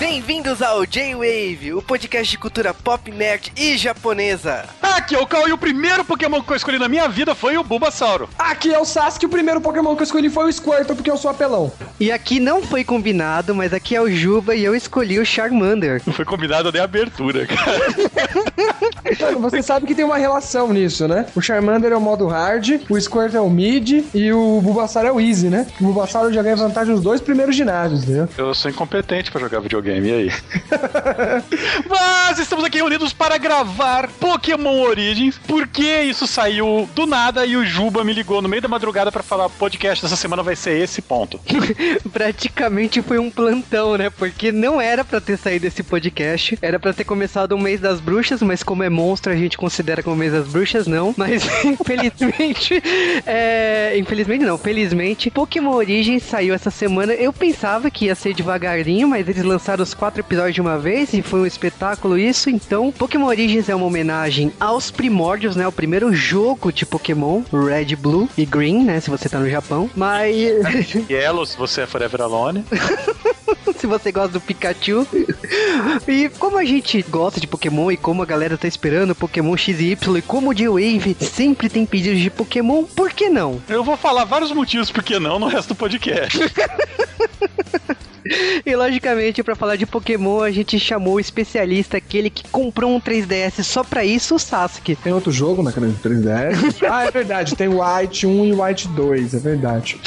Bem-vindos 0.00 0.62
ao 0.62 0.86
J-Wave, 0.86 1.74
o 1.74 1.82
podcast 1.82 2.30
de 2.30 2.38
cultura 2.38 2.72
pop, 2.72 3.10
nerd 3.12 3.52
e 3.54 3.76
japonesa. 3.76 4.64
Aqui 4.80 5.14
é 5.14 5.18
o 5.18 5.26
Cal 5.26 5.46
e 5.46 5.52
o 5.52 5.58
primeiro 5.58 6.02
Pokémon 6.02 6.40
que 6.40 6.50
eu 6.50 6.56
escolhi 6.56 6.78
na 6.78 6.88
minha 6.88 7.06
vida 7.06 7.34
foi 7.34 7.58
o 7.58 7.62
Bulbasauro. 7.62 8.26
Aqui 8.38 8.72
é 8.72 8.78
o 8.78 8.84
Sasuke, 8.86 9.26
o 9.26 9.28
primeiro 9.28 9.60
Pokémon 9.60 9.94
que 9.94 10.00
eu 10.00 10.04
escolhi 10.04 10.30
foi 10.30 10.48
o 10.48 10.52
Squirtle, 10.52 10.96
porque 10.96 11.10
eu 11.10 11.18
sou 11.18 11.30
apelão. 11.30 11.70
E 12.00 12.10
aqui 12.10 12.40
não 12.40 12.62
foi 12.62 12.82
combinado, 12.82 13.54
mas 13.54 13.74
aqui 13.74 13.94
é 13.94 14.00
o 14.00 14.10
Juba 14.10 14.54
e 14.54 14.64
eu 14.64 14.74
escolhi 14.74 15.18
o 15.18 15.24
Charmander. 15.24 16.00
Não 16.06 16.14
foi 16.14 16.24
combinado 16.24 16.72
nem 16.72 16.80
a 16.80 16.84
abertura, 16.84 17.46
cara. 17.46 17.80
Mano, 19.20 19.40
você 19.40 19.62
sabe 19.62 19.86
que 19.86 19.94
tem 19.94 20.04
uma 20.04 20.16
relação 20.16 20.72
nisso, 20.72 21.06
né? 21.08 21.26
O 21.34 21.42
Charmander 21.42 21.92
é 21.92 21.96
o 21.96 22.00
modo 22.00 22.26
hard, 22.26 22.80
o 22.88 22.98
Squirtle 22.98 23.36
é 23.36 23.40
o 23.40 23.50
mid 23.50 24.04
e 24.14 24.32
o 24.32 24.60
Bulbasaur 24.62 25.04
é 25.06 25.12
o 25.12 25.20
easy, 25.20 25.48
né? 25.48 25.66
O 25.80 25.84
Bulbasaur 25.84 26.32
já 26.32 26.42
ganha 26.42 26.56
vantagem 26.56 26.94
nos 26.94 27.02
dois 27.02 27.20
primeiros 27.20 27.54
ginásios, 27.54 28.04
entendeu? 28.04 28.28
Eu 28.38 28.54
sou 28.54 28.70
incompetente 28.70 29.30
pra 29.30 29.40
jogar 29.40 29.60
videogame, 29.60 29.89
e 29.98 30.12
aí? 30.12 30.32
Mas 31.88 32.38
estamos 32.38 32.64
aqui 32.64 32.78
reunidos 32.78 33.12
para 33.12 33.36
gravar 33.38 34.08
Pokémon 34.08 34.80
Origins, 34.80 35.38
porque 35.46 36.02
isso 36.02 36.26
saiu 36.26 36.88
do 36.94 37.06
nada 37.06 37.44
e 37.44 37.56
o 37.56 37.64
Juba 37.64 38.04
me 38.04 38.12
ligou 38.12 38.40
no 38.40 38.48
meio 38.48 38.62
da 38.62 38.68
madrugada 38.68 39.10
pra 39.10 39.22
falar 39.22 39.48
podcast 39.48 40.04
dessa 40.04 40.16
semana 40.16 40.42
vai 40.42 40.54
ser 40.54 40.80
esse 40.80 41.02
ponto. 41.02 41.40
Praticamente 42.12 43.02
foi 43.02 43.18
um 43.18 43.30
plantão, 43.30 43.96
né? 43.96 44.10
Porque 44.10 44.52
não 44.52 44.80
era 44.80 45.04
pra 45.04 45.20
ter 45.20 45.36
saído 45.36 45.66
esse 45.66 45.82
podcast, 45.82 46.58
era 46.62 46.78
pra 46.78 46.92
ter 46.92 47.04
começado 47.04 47.52
o 47.52 47.58
mês 47.58 47.80
das 47.80 48.00
bruxas, 48.00 48.42
mas 48.42 48.62
como 48.62 48.82
é 48.82 48.88
monstro 48.88 49.32
a 49.32 49.36
gente 49.36 49.58
considera 49.58 50.02
como 50.02 50.16
mês 50.16 50.32
das 50.32 50.46
bruxas, 50.46 50.86
não. 50.86 51.14
Mas 51.16 51.42
infelizmente, 51.64 52.82
é... 53.26 53.94
infelizmente 53.96 54.44
não, 54.44 54.58
felizmente, 54.58 55.30
Pokémon 55.30 55.72
Origins 55.72 56.22
saiu 56.22 56.54
essa 56.54 56.70
semana. 56.70 57.12
Eu 57.12 57.32
pensava 57.32 57.90
que 57.90 58.06
ia 58.06 58.14
ser 58.14 58.34
devagarinho, 58.34 59.08
mas 59.08 59.28
eles 59.28 59.42
lançaram 59.42 59.79
os 59.80 59.94
quatro 59.94 60.20
episódios 60.20 60.54
de 60.54 60.60
uma 60.60 60.78
vez 60.78 61.12
e 61.12 61.22
foi 61.22 61.40
um 61.40 61.46
espetáculo 61.46 62.18
isso. 62.18 62.50
Então, 62.50 62.92
Pokémon 62.92 63.26
Origins 63.26 63.68
é 63.68 63.74
uma 63.74 63.86
homenagem 63.86 64.52
aos 64.60 64.90
primórdios, 64.90 65.56
né? 65.56 65.66
O 65.66 65.72
primeiro 65.72 66.12
jogo 66.12 66.72
de 66.72 66.86
Pokémon, 66.86 67.42
Red, 67.52 67.96
Blue 67.96 68.28
e 68.36 68.44
Green, 68.44 68.84
né? 68.84 69.00
Se 69.00 69.10
você 69.10 69.28
tá 69.28 69.38
no 69.38 69.48
Japão. 69.48 69.90
Mas. 69.96 70.34
Yellow, 71.10 71.46
se 71.46 71.56
você 71.56 71.82
é 71.82 71.86
Forever 71.86 72.22
Alone. 72.22 72.64
se 73.76 73.86
você 73.86 74.12
gosta 74.12 74.32
do 74.32 74.40
Pikachu. 74.40 75.06
e 76.06 76.28
como 76.38 76.58
a 76.58 76.64
gente 76.64 77.02
gosta 77.02 77.40
de 77.40 77.46
Pokémon 77.46 77.90
e 77.90 77.96
como 77.96 78.22
a 78.22 78.26
galera 78.26 78.58
tá 78.58 78.68
esperando 78.68 79.14
Pokémon 79.14 79.56
X 79.56 79.80
e 79.80 79.92
Y 79.92 80.16
e 80.18 80.22
como 80.22 80.50
o 80.50 80.54
J-Wave 80.54 81.16
sempre 81.20 81.68
tem 81.68 81.86
pedidos 81.86 82.20
de 82.20 82.30
Pokémon, 82.30 82.84
por 82.84 83.10
que 83.10 83.28
não? 83.28 83.60
Eu 83.68 83.82
vou 83.82 83.96
falar 83.96 84.24
vários 84.24 84.52
motivos 84.52 84.90
por 84.90 85.02
que 85.02 85.18
não 85.18 85.38
no 85.38 85.46
resto 85.46 85.68
do 85.68 85.74
podcast. 85.74 86.38
Logicamente, 88.80 89.42
para 89.42 89.54
falar 89.54 89.76
de 89.76 89.84
Pokémon, 89.84 90.40
a 90.40 90.50
gente 90.50 90.80
chamou 90.80 91.16
o 91.16 91.20
especialista, 91.20 91.98
aquele 91.98 92.30
que 92.30 92.48
comprou 92.48 92.90
um 92.90 92.98
3DS 92.98 93.62
só 93.62 93.84
pra 93.84 94.06
isso, 94.06 94.36
o 94.36 94.38
Sasuke. 94.38 94.96
Tem 94.96 95.12
outro 95.12 95.30
jogo 95.30 95.62
na 95.62 95.70
caneta 95.70 96.08
3DS? 96.08 96.76
ah, 96.90 97.04
é 97.04 97.10
verdade, 97.10 97.54
tem 97.54 97.68
o 97.68 97.82
White 97.84 98.26
1 98.26 98.46
e 98.46 98.52
o 98.54 98.64
White 98.64 98.88
2, 98.88 99.34
é 99.34 99.38
verdade. 99.38 100.00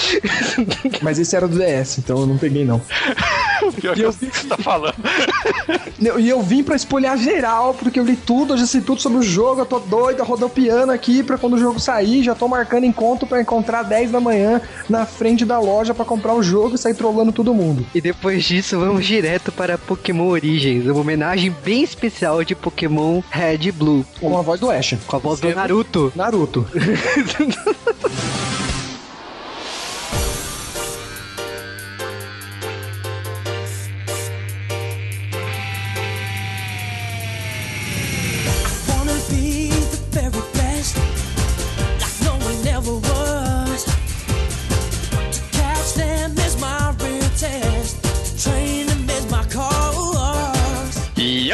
Mas 1.03 1.19
esse 1.19 1.35
era 1.35 1.47
do 1.47 1.55
DS, 1.55 1.99
então 1.99 2.21
eu 2.21 2.25
não 2.25 2.35
peguei 2.35 2.66
não. 2.66 2.81
Pior 3.72 3.95
que 3.95 4.02
eu 4.02 4.11
sei 4.11 4.28
o 4.28 4.31
que 4.31 4.38
você 4.38 4.47
tá 4.47 4.58
falando. 4.58 4.95
E 6.19 6.30
eu 6.30 6.42
vim 6.42 6.64
pra 6.64 6.75
espolhar 6.75 7.17
geral, 7.17 7.73
porque 7.73 8.00
eu 8.00 8.03
li 8.03 8.16
tudo, 8.16 8.53
eu 8.53 8.58
já 8.58 8.66
sei 8.66 8.81
tudo 8.81 9.02
sobre 9.02 9.19
o 9.19 9.23
jogo, 9.23 9.61
eu 9.61 9.66
tô 9.66 9.80
doido, 9.80 10.23
rodopiando 10.23 10.92
aqui 10.92 11.23
pra 11.23 11.38
quando 11.38 11.53
o 11.53 11.58
jogo 11.58 11.80
sair, 11.80 12.23
já 12.23 12.36
tô 12.36 12.47
marcando 12.47 12.86
encontro 12.86 13.25
pra 13.28 13.41
encontrar 13.41 13.84
10 13.84 14.11
da 14.11 14.19
manhã 14.19 14.61
na 14.89 15.06
frente 15.06 15.45
da 15.45 15.59
loja 15.59 15.94
pra 15.94 16.06
comprar 16.06 16.34
o 16.34 16.44
jogo 16.44 16.75
e 16.75 16.78
sair 16.78 16.94
trolando 16.94 17.31
todo 17.31 17.53
mundo. 17.53 17.86
E 17.94 18.02
depois 18.02 18.44
disso, 18.44 18.80
vamos 18.80 19.06
direto 19.06 19.52
para 19.52 19.78
Pokémon 19.78 20.28
Origins, 20.28 20.86
uma 20.86 21.00
homenagem 21.00 21.56
bem 21.63 21.84
especial 21.84 22.44
de 22.44 22.56
Pokémon 22.56 23.22
Red 23.30 23.59
e 23.68 23.72
Blue. 23.72 24.06
Com 24.19 24.38
a 24.38 24.41
voz 24.41 24.59
do 24.59 24.69
Ash. 24.69 24.95
Com 25.07 25.16
a 25.16 25.19
voz 25.19 25.40
do 25.40 25.53
Naruto. 25.53 26.12
Naruto. 26.16 26.66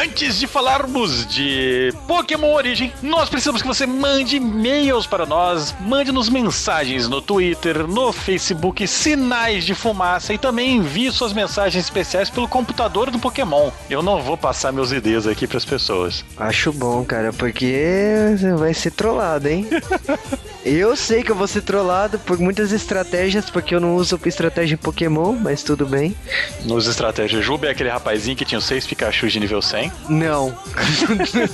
antes 0.02 0.40
de 0.40 0.48
falarmos 0.48 1.28
de 1.28 1.94
Pokémon 2.08 2.54
Origem, 2.54 2.94
nós 3.02 3.28
precisamos 3.28 3.62
que 3.62 3.68
você 3.68 3.86
mande 3.86 4.38
e-mails 4.38 5.06
para 5.06 5.26
nós, 5.26 5.76
mande-nos 5.82 6.30
mensagens 6.30 7.10
no 7.10 7.22
Twitter, 7.22 7.86
no 7.86 8.14
Facebook, 8.14 8.88
sinais 8.88 9.66
de 9.66 9.76
fumaça 9.76 10.34
e 10.34 10.38
também 10.38 10.78
envie 10.78 11.12
suas 11.12 11.34
mensagens 11.34 11.84
especiais 11.84 12.30
pelo 12.30 12.48
computador 12.48 13.12
do 13.12 13.20
Pokémon. 13.20 13.72
Eu 13.90 14.02
não 14.02 14.22
vou 14.22 14.38
passar 14.38 14.72
meus 14.72 14.94
IDs 14.94 15.28
aqui 15.28 15.46
para 15.46 15.58
as 15.58 15.66
pessoas. 15.66 16.24
Acho 16.38 16.72
bom, 16.72 17.04
cara, 17.04 17.34
porque 17.34 18.36
você 18.38 18.54
vai 18.54 18.74
ser 18.74 18.92
trollado, 18.92 19.50
hein? 19.50 19.68
eu 20.64 20.96
sei 20.96 21.24
que 21.24 21.32
eu 21.32 21.36
vou 21.36 21.48
ser 21.48 21.62
trollado 21.62 22.18
por 22.20 22.40
muitas 22.40 22.72
estratégias, 22.72 23.50
porque 23.50 23.76
eu 23.76 23.82
não 23.82 23.96
uso 23.96 24.18
estratégia 24.26 24.76
em 24.76 24.78
Pokémon, 24.78 25.34
mas 25.34 25.62
tudo 25.62 25.86
bem. 25.86 26.16
Nos 26.64 26.88
estratégias 26.88 27.44
Juba 27.44 27.68
é 27.68 27.72
aquele 27.72 27.90
rapazinho 27.90 28.38
que 28.38 28.46
tinha 28.46 28.62
seis 28.62 28.88
Pikachu 28.88 29.28
de 29.28 29.40
nível 29.40 29.62
100. 29.62 29.89
Não. 30.08 30.58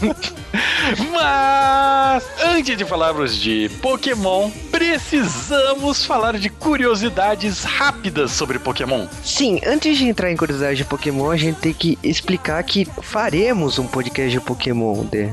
Mas 1.12 2.24
antes 2.44 2.78
de 2.78 2.86
falarmos 2.86 3.36
de 3.38 3.70
Pokémon, 3.82 4.52
precisamos 4.86 6.06
falar 6.06 6.38
de 6.38 6.48
curiosidades 6.48 7.64
rápidas 7.64 8.32
sobre 8.32 8.60
Pokémon. 8.60 9.08
Sim, 9.24 9.60
antes 9.66 9.98
de 9.98 10.08
entrar 10.08 10.32
em 10.32 10.38
curiosidade 10.38 10.78
de 10.78 10.86
Pokémon, 10.86 11.32
a 11.32 11.38
gente 11.38 11.60
tem 11.60 11.74
que 11.74 11.98
explicar 12.04 12.64
que 12.64 12.86
faremos 13.02 13.80
um 13.80 13.88
podcast 13.88 14.32
de 14.32 14.40
Pokémon 14.40 15.04
de 15.06 15.28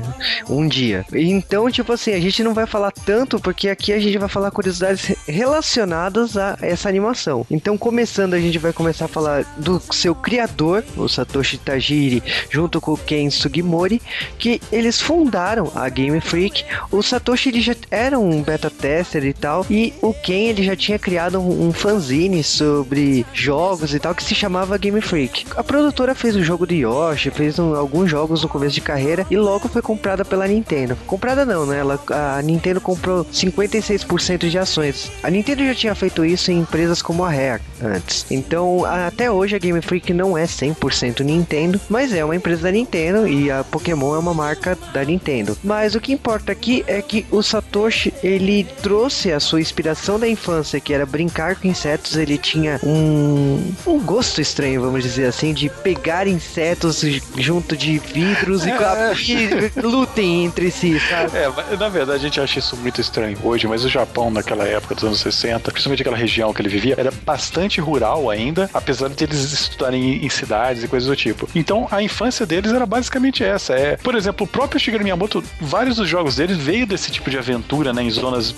um 0.49 0.67
dia. 0.67 1.05
Então, 1.13 1.69
tipo 1.69 1.93
assim, 1.93 2.13
a 2.13 2.19
gente 2.19 2.43
não 2.43 2.53
vai 2.53 2.65
falar 2.65 2.91
tanto 2.91 3.39
porque 3.39 3.69
aqui 3.69 3.93
a 3.93 3.99
gente 3.99 4.17
vai 4.17 4.27
falar 4.27 4.49
curiosidades 4.49 5.15
relacionadas 5.27 6.35
a 6.35 6.57
essa 6.59 6.89
animação. 6.89 7.45
Então, 7.49 7.77
começando, 7.77 8.33
a 8.33 8.39
gente 8.39 8.57
vai 8.57 8.73
começar 8.73 9.05
a 9.05 9.09
falar 9.09 9.43
do 9.57 9.79
seu 9.91 10.15
criador, 10.15 10.83
o 10.97 11.07
Satoshi 11.07 11.59
Tajiri, 11.59 12.23
junto 12.49 12.81
com 12.81 12.93
o 12.93 12.97
Ken 12.97 13.29
Sugimori, 13.29 14.01
que 14.39 14.59
eles 14.71 14.99
fundaram 14.99 15.71
a 15.75 15.87
Game 15.89 16.19
Freak. 16.19 16.65
O 16.91 17.03
Satoshi 17.03 17.49
ele 17.49 17.61
já 17.61 17.75
era 17.91 18.17
um 18.17 18.41
beta 18.41 18.69
tester 18.69 19.23
e 19.23 19.42
tal, 19.43 19.65
e 19.69 19.93
o 20.01 20.13
Ken 20.13 20.47
ele 20.47 20.63
já 20.63 20.73
tinha 20.73 20.97
criado 20.97 21.37
um, 21.37 21.67
um 21.67 21.73
fanzine 21.73 22.41
sobre 22.41 23.25
jogos 23.33 23.93
e 23.93 23.99
tal 23.99 24.15
que 24.15 24.23
se 24.23 24.33
chamava 24.33 24.77
Game 24.77 25.01
Freak. 25.01 25.45
A 25.57 25.63
produtora 25.63 26.15
fez 26.15 26.33
o 26.37 26.41
jogo 26.41 26.65
de 26.65 26.75
Yoshi, 26.75 27.29
fez 27.29 27.59
um, 27.59 27.75
alguns 27.75 28.09
jogos 28.09 28.41
no 28.41 28.47
começo 28.47 28.75
de 28.75 28.79
carreira 28.79 29.27
e 29.29 29.35
logo 29.35 29.67
foi 29.67 29.81
comprada 29.81 30.23
pela 30.23 30.47
Nintendo. 30.47 30.97
Comprada 31.05 31.43
não, 31.43 31.65
né? 31.65 31.79
Ela, 31.79 31.99
a 32.37 32.41
Nintendo 32.41 32.79
comprou 32.79 33.25
56% 33.25 34.47
de 34.47 34.57
ações. 34.57 35.11
A 35.21 35.29
Nintendo 35.29 35.65
já 35.65 35.75
tinha 35.75 35.95
feito 35.95 36.23
isso 36.23 36.49
em 36.49 36.59
empresas 36.59 37.01
como 37.01 37.25
a 37.25 37.29
Rare 37.29 37.61
antes. 37.81 38.25
Então, 38.31 38.85
até 38.85 39.29
hoje 39.29 39.57
a 39.57 39.59
Game 39.59 39.81
Freak 39.81 40.13
não 40.13 40.37
é 40.37 40.45
100% 40.45 41.19
Nintendo, 41.19 41.81
mas 41.89 42.13
é 42.13 42.23
uma 42.23 42.35
empresa 42.35 42.63
da 42.63 42.71
Nintendo 42.71 43.27
e 43.27 43.51
a 43.51 43.63
Pokémon 43.63 44.15
é 44.15 44.19
uma 44.19 44.33
marca 44.33 44.77
da 44.93 45.03
Nintendo. 45.03 45.57
Mas 45.61 45.95
o 45.95 45.99
que 45.99 46.13
importa 46.13 46.53
aqui 46.53 46.83
é 46.87 47.01
que 47.01 47.25
o 47.29 47.41
Satoshi, 47.43 48.13
ele 48.23 48.65
trouxe 48.81 49.22
a 49.31 49.39
sua 49.39 49.61
inspiração 49.61 50.19
da 50.19 50.27
infância, 50.27 50.79
que 50.79 50.93
era 50.93 51.05
brincar 51.05 51.55
com 51.55 51.67
insetos, 51.67 52.15
ele 52.15 52.37
tinha 52.37 52.79
um, 52.83 53.73
um 53.85 53.99
gosto 53.99 54.41
estranho, 54.41 54.81
vamos 54.81 55.03
dizer 55.03 55.25
assim, 55.25 55.53
de 55.53 55.69
pegar 55.69 56.27
insetos 56.27 57.03
junto 57.37 57.75
de 57.75 57.99
vidros 57.99 58.63
e, 58.65 58.69
e 59.77 59.81
lutem 59.81 60.45
entre 60.45 60.71
si, 60.71 60.99
sabe? 60.99 61.37
É, 61.37 61.77
na 61.77 61.89
verdade 61.89 62.19
a 62.19 62.23
gente 62.23 62.39
acha 62.39 62.59
isso 62.59 62.75
muito 62.77 62.99
estranho 62.99 63.37
hoje, 63.43 63.67
mas 63.67 63.83
o 63.83 63.89
Japão 63.89 64.29
naquela 64.29 64.65
época 64.65 64.95
dos 64.95 65.03
anos 65.03 65.19
60, 65.19 65.71
principalmente 65.71 66.01
aquela 66.01 66.17
região 66.17 66.53
que 66.53 66.61
ele 66.61 66.69
vivia, 66.69 66.95
era 66.97 67.11
bastante 67.11 67.79
rural 67.79 68.29
ainda, 68.29 68.69
apesar 68.73 69.09
de 69.09 69.23
eles 69.23 69.51
estudarem 69.51 70.25
em 70.25 70.29
cidades 70.29 70.83
e 70.83 70.87
coisas 70.87 71.07
do 71.07 71.15
tipo. 71.15 71.47
Então 71.55 71.87
a 71.91 72.01
infância 72.01 72.45
deles 72.45 72.71
era 72.71 72.85
basicamente 72.85 73.43
essa. 73.43 73.73
É, 73.73 73.97
por 73.97 74.15
exemplo, 74.15 74.45
o 74.45 74.49
próprio 74.49 74.79
Shigeru 74.79 75.03
Miyamoto, 75.03 75.43
vários 75.59 75.97
dos 75.97 76.07
jogos 76.07 76.35
deles 76.35 76.57
veio 76.57 76.85
desse 76.85 77.11
tipo 77.11 77.29
de 77.29 77.37
aventura, 77.37 77.93
né, 77.93 78.03
em 78.03 78.09
zonas 78.09 78.53